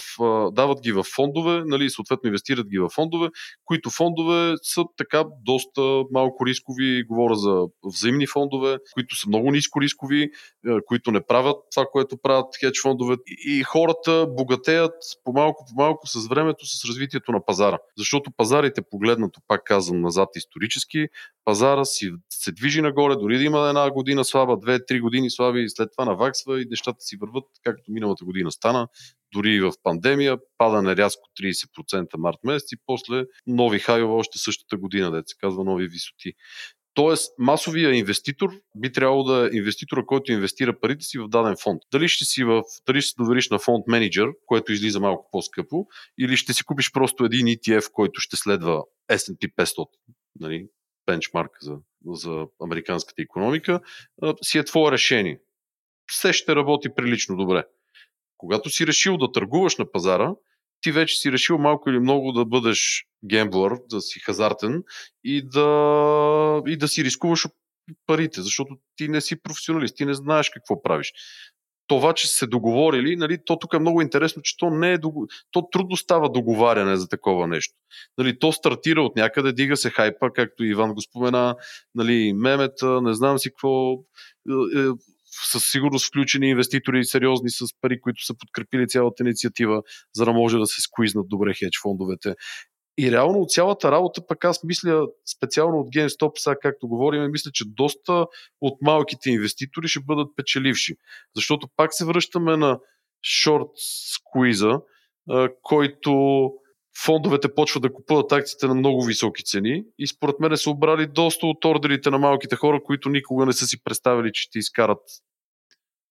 дават 0.52 0.80
ги 0.80 0.92
в 0.92 1.04
фондове, 1.14 1.62
нали, 1.66 1.90
съответно 1.90 2.26
инвестират 2.26 2.68
ги 2.68 2.78
в 2.78 2.88
фондове, 2.88 3.28
които 3.64 3.90
фондове 3.90 4.54
са 4.62 4.84
така 4.96 5.24
доста 5.44 6.02
малко 6.10 6.46
рискови, 6.46 7.04
говоря 7.04 7.34
за 7.34 7.66
взаимни 7.84 8.26
фондове, 8.26 8.78
които 8.94 9.16
са 9.16 9.28
много 9.28 9.50
ниско 9.50 9.80
рискови, 9.80 10.28
които 10.86 11.10
не 11.10 11.26
правят 11.26 11.56
това, 11.74 11.86
което 11.92 12.16
правят 12.22 12.46
хедж 12.60 12.82
фондове 12.82 13.16
и 13.46 13.62
хората 13.62 14.26
богатеят 14.28 14.94
по-малко 15.24 15.64
по-малко 15.68 16.06
с 16.06 16.28
времето, 16.28 16.66
с 16.66 16.84
развитието 16.84 17.32
на 17.32 17.44
пазара. 17.44 17.78
Защото 17.98 18.30
пазарите, 18.36 18.82
погледнато, 18.90 19.40
пак 19.48 19.60
казвам 19.64 20.00
назад 20.00 20.28
исторически, 20.36 21.06
пазара 21.44 21.84
си 21.84 22.10
се 22.30 22.52
движи 22.52 22.82
нагоре, 22.82 23.16
дори 23.16 23.38
да 23.38 23.44
има 23.44 23.68
една 23.68 23.90
година 23.90 24.24
слаба, 24.24 24.56
две-три 24.56 25.00
години 25.00 25.30
слаби 25.30 25.68
след 25.68 25.88
това 25.96 26.04
наваксва 26.04 26.62
и 26.62 26.66
нещата 26.70 27.00
си 27.00 27.16
върват, 27.20 27.44
както 27.64 27.92
миналата 27.92 28.24
година 28.24 28.52
стана 28.52 28.88
дори 29.32 29.50
и 29.50 29.60
в 29.60 29.72
пандемия, 29.82 30.36
падане 30.58 30.96
рязко 30.96 31.28
30% 31.42 32.16
март 32.18 32.38
месец 32.44 32.72
и 32.72 32.76
после 32.86 33.24
нови 33.46 33.78
хайове 33.78 34.12
още 34.12 34.38
същата 34.38 34.76
година, 34.76 35.10
да 35.10 35.22
се 35.26 35.36
казва 35.40 35.64
нови 35.64 35.88
висоти. 35.88 36.32
Тоест, 36.96 37.32
масовия 37.38 37.94
инвеститор 37.94 38.50
би 38.76 38.92
трябвало 38.92 39.24
да 39.24 39.46
е 39.46 39.56
инвеститора, 39.56 40.06
който 40.06 40.32
инвестира 40.32 40.80
парите 40.80 41.04
си 41.04 41.18
в 41.18 41.28
даден 41.28 41.54
фонд. 41.62 41.82
Дали 41.92 42.08
ще 42.08 42.24
си, 42.24 42.44
в, 42.44 42.62
дали 42.86 43.02
ще 43.02 43.10
се 43.10 43.14
довериш 43.18 43.50
на 43.50 43.58
фонд 43.58 43.84
менеджер, 43.86 44.28
което 44.46 44.72
излиза 44.72 45.00
малко 45.00 45.28
по-скъпо, 45.32 45.86
или 46.20 46.36
ще 46.36 46.52
си 46.52 46.64
купиш 46.64 46.92
просто 46.92 47.24
един 47.24 47.46
ETF, 47.46 47.92
който 47.92 48.20
ще 48.20 48.36
следва 48.36 48.82
S&P 49.10 49.54
500, 49.54 49.86
нали, 50.40 50.66
бенчмарк 51.06 51.50
за, 51.60 51.76
за 52.06 52.46
американската 52.64 53.22
економика, 53.22 53.80
си 54.42 54.58
е 54.58 54.64
твое 54.64 54.92
решение. 54.92 55.40
Все 56.06 56.32
ще 56.32 56.56
работи 56.56 56.88
прилично 56.96 57.36
добре. 57.36 57.64
Когато 58.38 58.70
си 58.70 58.86
решил 58.86 59.16
да 59.16 59.32
търгуваш 59.32 59.76
на 59.76 59.92
пазара, 59.92 60.34
ти 60.80 60.92
вече 60.92 61.16
си 61.16 61.32
решил 61.32 61.58
малко 61.58 61.90
или 61.90 61.98
много 61.98 62.32
да 62.32 62.44
бъдеш 62.44 63.06
гемблър, 63.24 63.78
да 63.90 64.00
си 64.00 64.20
хазартен 64.20 64.82
и 65.24 65.42
да, 65.42 66.62
и 66.66 66.76
да 66.76 66.88
си 66.88 67.04
рискуваш 67.04 67.46
парите, 68.06 68.42
защото 68.42 68.76
ти 68.96 69.08
не 69.08 69.20
си 69.20 69.42
професионалист, 69.42 69.96
ти 69.96 70.04
не 70.04 70.14
знаеш 70.14 70.50
какво 70.50 70.82
правиш. 70.82 71.12
Това, 71.88 72.12
че 72.12 72.28
се 72.28 72.46
договорили, 72.46 73.16
нали, 73.16 73.38
то 73.44 73.58
тук 73.58 73.74
е 73.74 73.78
много 73.78 74.02
интересно, 74.02 74.42
че 74.42 74.56
то 74.56 74.70
не 74.70 74.92
е 74.92 74.98
то 75.50 75.68
трудно 75.72 75.96
става 75.96 76.28
договаряне 76.32 76.96
за 76.96 77.08
такова 77.08 77.46
нещо. 77.46 77.74
Нали, 78.18 78.38
то 78.38 78.52
стартира 78.52 79.02
от 79.02 79.16
някъде, 79.16 79.52
дига 79.52 79.76
се 79.76 79.90
хайпа, 79.90 80.30
както 80.34 80.64
Иван 80.64 80.94
го 80.94 81.00
спомена, 81.00 81.56
нали, 81.94 82.32
мемета, 82.32 83.00
не 83.02 83.14
знам 83.14 83.38
си 83.38 83.50
какво, 83.50 83.92
е, 83.92 84.80
е, 84.80 84.88
със 85.44 85.70
сигурност 85.70 86.06
включени 86.06 86.48
инвеститори 86.48 87.04
сериозни 87.04 87.50
с 87.50 87.66
пари, 87.80 88.00
които 88.00 88.24
са 88.24 88.34
подкрепили 88.38 88.88
цялата 88.88 89.22
инициатива, 89.22 89.82
за 90.14 90.24
да 90.24 90.32
може 90.32 90.58
да 90.58 90.66
се 90.66 90.80
сквизнат 90.80 91.28
добре 91.28 91.54
хедж 91.54 91.80
фондовете. 91.82 92.34
И 92.98 93.10
реално 93.10 93.38
от 93.38 93.50
цялата 93.50 93.92
работа, 93.92 94.26
пък 94.26 94.44
аз 94.44 94.64
мисля 94.64 95.06
специално 95.36 95.78
от 95.78 95.88
GameStop, 95.88 96.30
сега 96.38 96.56
както 96.62 96.88
говорим, 96.88 97.30
мисля, 97.30 97.50
че 97.54 97.64
доста 97.66 98.26
от 98.60 98.78
малките 98.82 99.30
инвеститори 99.30 99.88
ще 99.88 100.00
бъдат 100.00 100.28
печеливши. 100.36 100.94
Защото 101.34 101.68
пак 101.76 101.94
се 101.94 102.04
връщаме 102.04 102.56
на 102.56 102.78
шорт 103.22 103.70
сквиза, 104.14 104.80
който 105.62 106.50
фондовете 107.04 107.54
почват 107.54 107.82
да 107.82 107.92
купуват 107.92 108.32
акциите 108.32 108.66
на 108.66 108.74
много 108.74 109.04
високи 109.04 109.44
цени 109.44 109.84
и 109.98 110.06
според 110.06 110.40
мен 110.40 110.56
са 110.56 110.70
обрали 110.70 111.06
доста 111.06 111.46
от 111.46 111.64
ордерите 111.64 112.10
на 112.10 112.18
малките 112.18 112.56
хора, 112.56 112.80
които 112.84 113.08
никога 113.08 113.46
не 113.46 113.52
са 113.52 113.66
си 113.66 113.82
представили, 113.84 114.30
че 114.32 114.42
ще 114.42 114.58
изкарат 114.58 115.02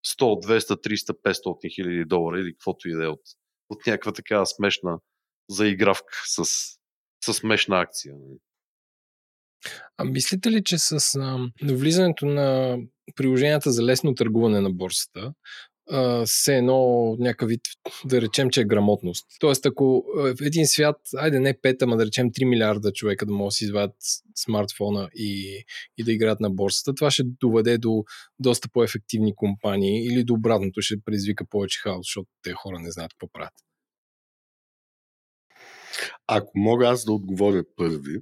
100, 0.07 0.25
200, 0.25 0.59
300, 0.59 1.21
500 1.23 1.75
хиляди 1.75 2.05
долара 2.05 2.39
или 2.39 2.53
каквото 2.53 2.89
и 2.89 2.93
да 2.93 3.05
е 3.05 3.07
от, 3.07 3.21
от 3.69 3.87
някаква 3.87 4.13
такава 4.13 4.45
смешна 4.45 4.99
заигравка 5.49 6.13
с, 6.25 6.43
с 7.25 7.33
смешна 7.33 7.79
акция. 7.79 8.15
Нали? 8.15 8.37
А 9.97 10.05
мислите 10.05 10.51
ли, 10.51 10.63
че 10.63 10.77
с 10.77 11.15
а, 11.15 11.37
навлизането 11.61 12.25
на 12.25 12.77
приложенията 13.15 13.71
за 13.71 13.83
лесно 13.83 14.15
търгуване 14.15 14.61
на 14.61 14.71
борсата, 14.71 15.33
все 16.25 16.57
едно 16.57 17.15
някакъв 17.19 17.49
вид, 17.49 17.61
да 18.05 18.21
речем, 18.21 18.49
че 18.49 18.61
е 18.61 18.65
грамотност. 18.65 19.25
Тоест, 19.39 19.65
ако 19.65 20.05
в 20.15 20.35
един 20.41 20.67
свят, 20.67 20.97
айде 21.17 21.39
не 21.39 21.53
5, 21.53 21.83
ама 21.83 21.97
да 21.97 22.05
речем 22.05 22.31
3 22.31 22.45
милиарда 22.45 22.91
човека 22.91 23.25
да 23.25 23.33
могат 23.33 23.47
да 23.47 23.51
си 23.51 23.63
извадят 23.63 23.95
смартфона 24.35 25.09
и, 25.15 25.63
и 25.97 26.03
да 26.03 26.11
играят 26.11 26.39
на 26.39 26.49
борсата, 26.49 26.95
това 26.95 27.11
ще 27.11 27.23
доведе 27.23 27.77
до 27.77 28.03
доста 28.39 28.69
по-ефективни 28.69 29.35
компании 29.35 30.05
или 30.07 30.23
до 30.23 30.33
обратното 30.33 30.81
ще 30.81 31.01
предизвика 31.05 31.45
повече 31.45 31.79
хаос, 31.79 32.05
защото 32.05 32.29
те 32.41 32.53
хора 32.53 32.79
не 32.79 32.91
знаят 32.91 33.13
какво 33.13 33.31
правят. 33.31 33.53
Ако 36.27 36.51
мога 36.55 36.87
аз 36.87 37.05
да 37.05 37.11
отговоря 37.11 37.63
първи, 37.75 38.19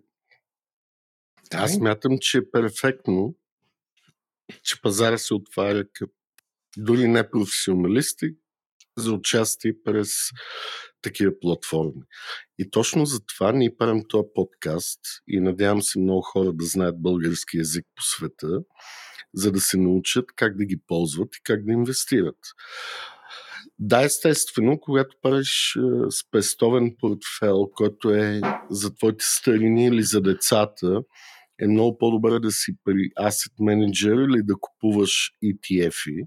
аз 1.54 1.74
смятам, 1.74 2.18
че 2.22 2.38
е 2.38 2.52
перфектно, 2.52 3.36
че 4.64 4.82
пазара 4.82 5.18
се 5.18 5.34
отваря 5.34 5.86
към 5.94 6.08
дори 6.78 7.08
не 7.08 7.30
професионалисти 7.30 8.36
за 8.98 9.14
участие 9.14 9.74
през 9.86 10.10
такива 11.02 11.32
платформи. 11.42 12.02
И 12.60 12.70
точно 12.70 13.06
за 13.06 13.20
това 13.26 13.52
ние 13.52 13.78
правим 13.78 14.04
този 14.10 14.28
подкаст 14.36 15.00
и 15.28 15.40
надявам 15.40 15.82
се 15.82 16.00
много 16.00 16.22
хора 16.22 16.54
да 16.54 16.66
знаят 16.66 17.02
български 17.02 17.58
язик 17.58 17.86
по 17.96 18.04
света, 18.04 18.60
за 19.34 19.52
да 19.52 19.60
се 19.60 19.78
научат 19.78 20.26
как 20.36 20.58
да 20.58 20.66
ги 20.66 20.82
ползват 20.88 21.36
и 21.36 21.40
как 21.44 21.66
да 21.66 21.72
инвестират. 21.72 22.38
Да, 23.80 24.02
естествено, 24.02 24.80
когато 24.80 25.16
правиш 25.22 25.76
е, 25.76 25.80
спестовен 26.12 26.96
портфел, 27.00 27.70
който 27.76 28.10
е 28.10 28.42
за 28.70 28.96
твоите 28.96 29.26
старини 29.28 29.86
или 29.86 30.04
за 30.04 30.22
децата, 30.22 31.04
е 31.62 31.68
много 31.68 31.98
по-добре 31.98 32.40
да 32.40 32.52
си 32.52 32.72
при 32.84 33.10
asset 33.10 33.54
manager 33.60 34.26
или 34.26 34.44
да 34.44 34.54
купуваш 34.62 35.32
ETF-и, 35.44 36.24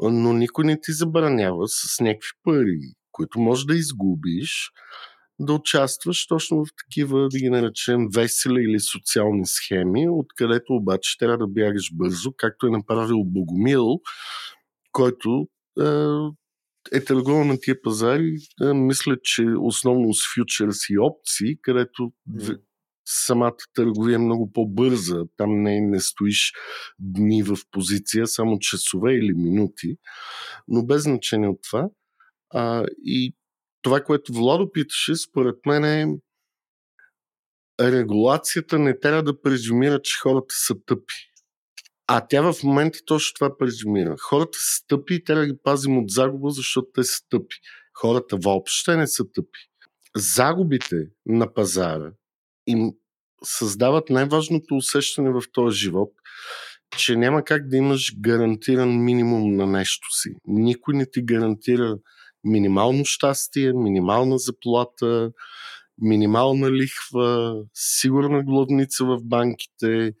но 0.00 0.32
никой 0.32 0.64
не 0.64 0.80
ти 0.80 0.92
забранява 0.92 1.68
с 1.68 2.00
някакви 2.00 2.30
пари, 2.44 2.80
които 3.12 3.40
можеш 3.40 3.64
да 3.64 3.74
изгубиш, 3.74 4.70
да 5.38 5.52
участваш 5.52 6.26
точно 6.26 6.64
в 6.64 6.68
такива, 6.84 7.28
да 7.28 7.38
ги 7.38 7.50
наречем, 7.50 8.08
весели 8.14 8.62
или 8.62 8.80
социални 8.80 9.46
схеми, 9.46 10.08
откъдето 10.08 10.72
обаче 10.72 11.18
трябва 11.18 11.38
да 11.38 11.46
бягаш 11.46 11.90
бързо, 11.94 12.32
както 12.36 12.66
е 12.66 12.70
направил 12.70 13.24
Богомил, 13.24 14.00
който 14.92 15.48
е, 15.80 16.96
е 16.96 17.04
търгувал 17.04 17.44
на 17.44 17.60
тия 17.60 17.82
пазари, 17.82 18.36
е, 18.62 18.72
мисля, 18.72 19.16
че 19.22 19.44
основно 19.60 20.14
с 20.14 20.34
фьючерс 20.34 20.78
и 20.90 20.98
опции, 20.98 21.56
където 21.62 22.12
mm 22.30 22.60
самата 23.04 23.56
търговия 23.74 24.14
е 24.14 24.18
много 24.18 24.52
по-бърза. 24.52 25.24
Там 25.36 25.62
не, 25.62 25.80
не 25.80 26.00
стоиш 26.00 26.52
дни 26.98 27.42
в 27.42 27.56
позиция, 27.70 28.26
само 28.26 28.58
часове 28.58 29.12
или 29.12 29.32
минути. 29.34 29.96
Но 30.68 30.86
без 30.86 31.02
значение 31.02 31.48
от 31.48 31.58
това. 31.62 31.88
А, 32.50 32.84
и 33.04 33.34
това, 33.82 34.00
което 34.00 34.32
Владо 34.32 34.72
питаше, 34.72 35.16
според 35.16 35.56
мен 35.66 35.84
е 35.84 36.06
регулацията 37.80 38.78
не 38.78 39.00
трябва 39.00 39.22
да 39.22 39.40
презюмира, 39.40 40.02
че 40.02 40.18
хората 40.22 40.54
са 40.54 40.74
тъпи. 40.86 41.14
А 42.06 42.26
тя 42.28 42.52
в 42.52 42.62
момента 42.62 42.98
точно 43.06 43.34
това 43.34 43.58
презюмира. 43.58 44.16
Хората 44.18 44.58
са 44.60 44.86
тъпи 44.88 45.14
и 45.14 45.24
трябва 45.24 45.40
да 45.42 45.52
ги 45.52 45.58
пазим 45.62 45.98
от 45.98 46.10
загуба, 46.10 46.50
защото 46.50 46.88
те 46.94 47.04
са 47.04 47.20
тъпи. 47.30 47.56
Хората 48.00 48.36
въобще 48.36 48.96
не 48.96 49.06
са 49.06 49.24
тъпи. 49.32 49.60
Загубите 50.16 50.96
на 51.26 51.54
пазара 51.54 52.12
им 52.66 52.92
създават 53.44 54.10
най-важното 54.10 54.74
усещане 54.74 55.30
в 55.30 55.42
този 55.52 55.78
живот, 55.78 56.12
че 56.98 57.16
няма 57.16 57.44
как 57.44 57.68
да 57.68 57.76
имаш 57.76 58.14
гарантиран 58.20 59.04
минимум 59.04 59.56
на 59.56 59.66
нещо 59.66 60.08
си. 60.10 60.34
Никой 60.46 60.94
не 60.94 61.10
ти 61.10 61.22
гарантира 61.22 61.98
минимално 62.44 63.04
щастие, 63.04 63.72
минимална 63.72 64.38
заплата, 64.38 65.32
минимална 65.98 66.72
лихва, 66.72 67.56
сигурна 67.74 68.42
главница 68.42 69.04
в 69.04 69.18
банките, 69.24 70.12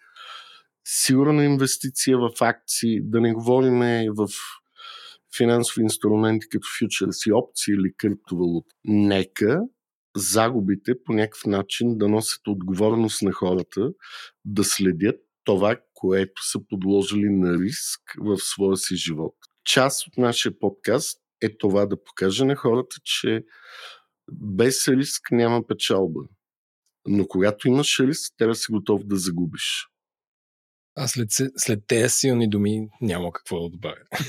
сигурна 0.84 1.44
инвестиция 1.44 2.18
в 2.18 2.30
акции, 2.40 3.00
да 3.02 3.20
не 3.20 3.32
говорим 3.32 3.78
в 4.08 4.28
финансови 5.36 5.82
инструменти 5.82 6.48
като 6.48 6.68
фьючерс 6.78 7.26
и 7.26 7.32
опции 7.32 7.74
или 7.74 7.94
криптовалути. 7.96 8.74
Нека 8.84 9.60
загубите 10.16 10.92
по 11.04 11.12
някакъв 11.12 11.44
начин 11.46 11.98
да 11.98 12.08
носят 12.08 12.46
отговорност 12.46 13.22
на 13.22 13.32
хората, 13.32 13.90
да 14.44 14.64
следят 14.64 15.16
това, 15.44 15.76
което 15.94 16.50
са 16.50 16.58
подложили 16.68 17.28
на 17.28 17.58
риск 17.58 18.00
в 18.18 18.38
своя 18.38 18.76
си 18.76 18.96
живот. 18.96 19.34
Част 19.64 20.06
от 20.06 20.16
нашия 20.16 20.58
подкаст 20.58 21.20
е 21.42 21.56
това 21.58 21.86
да 21.86 22.04
покаже 22.04 22.44
на 22.44 22.56
хората, 22.56 22.96
че 23.04 23.44
без 24.32 24.88
риск 24.88 25.30
няма 25.30 25.66
печалба. 25.66 26.20
Но 27.06 27.26
когато 27.26 27.68
имаш 27.68 28.00
риск, 28.00 28.34
трябва 28.38 28.52
да 28.52 28.58
си 28.58 28.72
готов 28.72 29.04
да 29.04 29.16
загубиш. 29.16 29.88
А 30.96 31.08
след, 31.08 31.28
след 31.56 31.86
тези 31.86 32.08
силни 32.08 32.50
думи 32.50 32.88
няма 33.00 33.32
какво 33.32 33.62
да 33.62 33.70
добавя. 33.70 33.96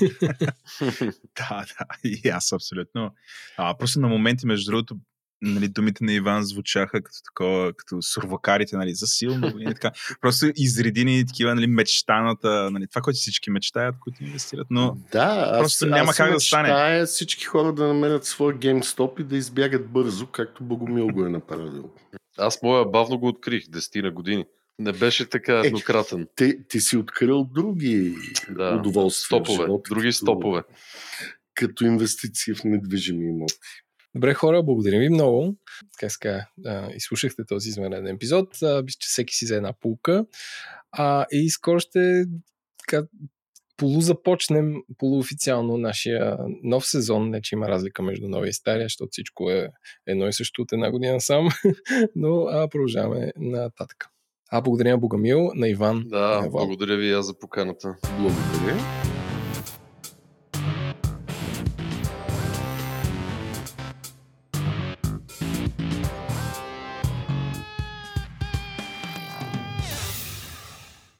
да, 1.36 1.64
да, 1.78 1.86
и 2.04 2.28
аз 2.28 2.52
абсолютно. 2.52 3.14
А, 3.56 3.78
просто 3.78 4.00
на 4.00 4.08
моменти, 4.08 4.46
между 4.46 4.70
другото, 4.70 4.96
нали, 5.42 5.68
думите 5.68 6.04
на 6.04 6.12
Иван 6.12 6.42
звучаха 6.42 7.02
като 7.02 7.18
такова, 7.24 7.72
като 7.72 8.02
сурвакарите, 8.02 8.76
нали, 8.76 8.94
за 8.94 9.06
силно. 9.06 9.52
И 9.58 9.64
така. 9.64 9.90
Просто 10.20 10.46
изредини 10.56 11.26
такива, 11.26 11.54
нали, 11.54 11.66
мечтаната, 11.66 12.70
нали, 12.70 12.86
това, 12.86 13.02
което 13.02 13.16
всички 13.16 13.50
мечтаят, 13.50 13.94
които 14.00 14.24
инвестират, 14.24 14.66
но 14.70 14.96
да, 15.12 15.58
просто 15.58 15.84
аз, 15.84 15.90
няма 15.90 16.10
аз 16.10 16.16
как 16.16 16.32
да 16.32 16.40
стане. 16.40 17.06
всички 17.06 17.44
хора 17.44 17.72
да 17.72 17.86
намерят 17.86 18.24
своя 18.24 18.56
геймстоп 18.56 19.20
и 19.20 19.24
да 19.24 19.36
избягат 19.36 19.88
бързо, 19.90 20.26
както 20.26 20.64
Богомил 20.64 21.08
го 21.08 21.26
е 21.26 21.28
направил. 21.28 21.90
Аз 22.38 22.62
моя 22.62 22.84
бавно 22.84 23.18
го 23.18 23.28
открих, 23.28 23.64
10 23.64 24.02
на 24.02 24.10
години. 24.10 24.44
Не 24.78 24.92
беше 24.92 25.28
така 25.28 25.60
е, 25.60 25.66
еднократен. 25.66 26.22
Е, 26.22 26.26
ти, 26.36 26.68
ти 26.68 26.80
си 26.80 26.96
открил 26.96 27.44
други 27.44 28.14
да, 28.50 28.76
удоволствия. 28.76 29.44
Стопове, 29.44 29.64
живот, 29.64 29.86
други 29.88 30.08
като, 30.08 30.16
стопове. 30.16 30.62
Като 31.54 31.84
инвестиции 31.84 32.54
в 32.54 32.64
недвижими 32.64 33.28
имоти. 33.28 33.54
Добре, 34.16 34.34
хора, 34.34 34.62
благодарим 34.62 35.00
ви 35.00 35.08
много. 35.08 35.56
Как 36.00 36.12
ска, 36.12 36.46
изслушахте 36.94 37.42
този 37.48 37.68
извънреден 37.68 38.14
епизод. 38.14 38.48
Мисля, 38.62 38.84
че 38.86 39.08
всеки 39.08 39.34
си 39.34 39.46
за 39.46 39.56
една 39.56 39.72
полка. 39.72 40.26
А, 40.92 41.26
и 41.30 41.50
скоро 41.50 41.80
ще 41.80 42.24
така, 42.78 43.06
полузапочнем 43.76 44.74
полуофициално 44.98 45.78
нашия 45.78 46.38
нов 46.62 46.86
сезон. 46.86 47.30
Не, 47.30 47.42
че 47.42 47.54
има 47.54 47.68
разлика 47.68 48.02
между 48.02 48.28
новия 48.28 48.50
и 48.50 48.52
стария, 48.52 48.84
защото 48.84 49.08
всичко 49.12 49.50
е 49.50 49.68
едно 50.06 50.28
и 50.28 50.32
също 50.32 50.62
от 50.62 50.72
една 50.72 50.90
година 50.90 51.20
сам. 51.20 51.48
Но 52.14 52.42
а, 52.42 52.68
продължаваме 52.68 53.32
нататък. 53.36 54.06
А 54.50 54.60
благодаря 54.60 54.90
на 54.90 54.98
Богамил, 54.98 55.50
на 55.54 55.68
Иван. 55.68 56.04
Да, 56.06 56.40
на 56.40 56.48
благодаря 56.48 56.96
ви 56.96 57.12
аз 57.12 57.26
за 57.26 57.38
поканата. 57.38 57.96
Благодаря. 58.18 59.15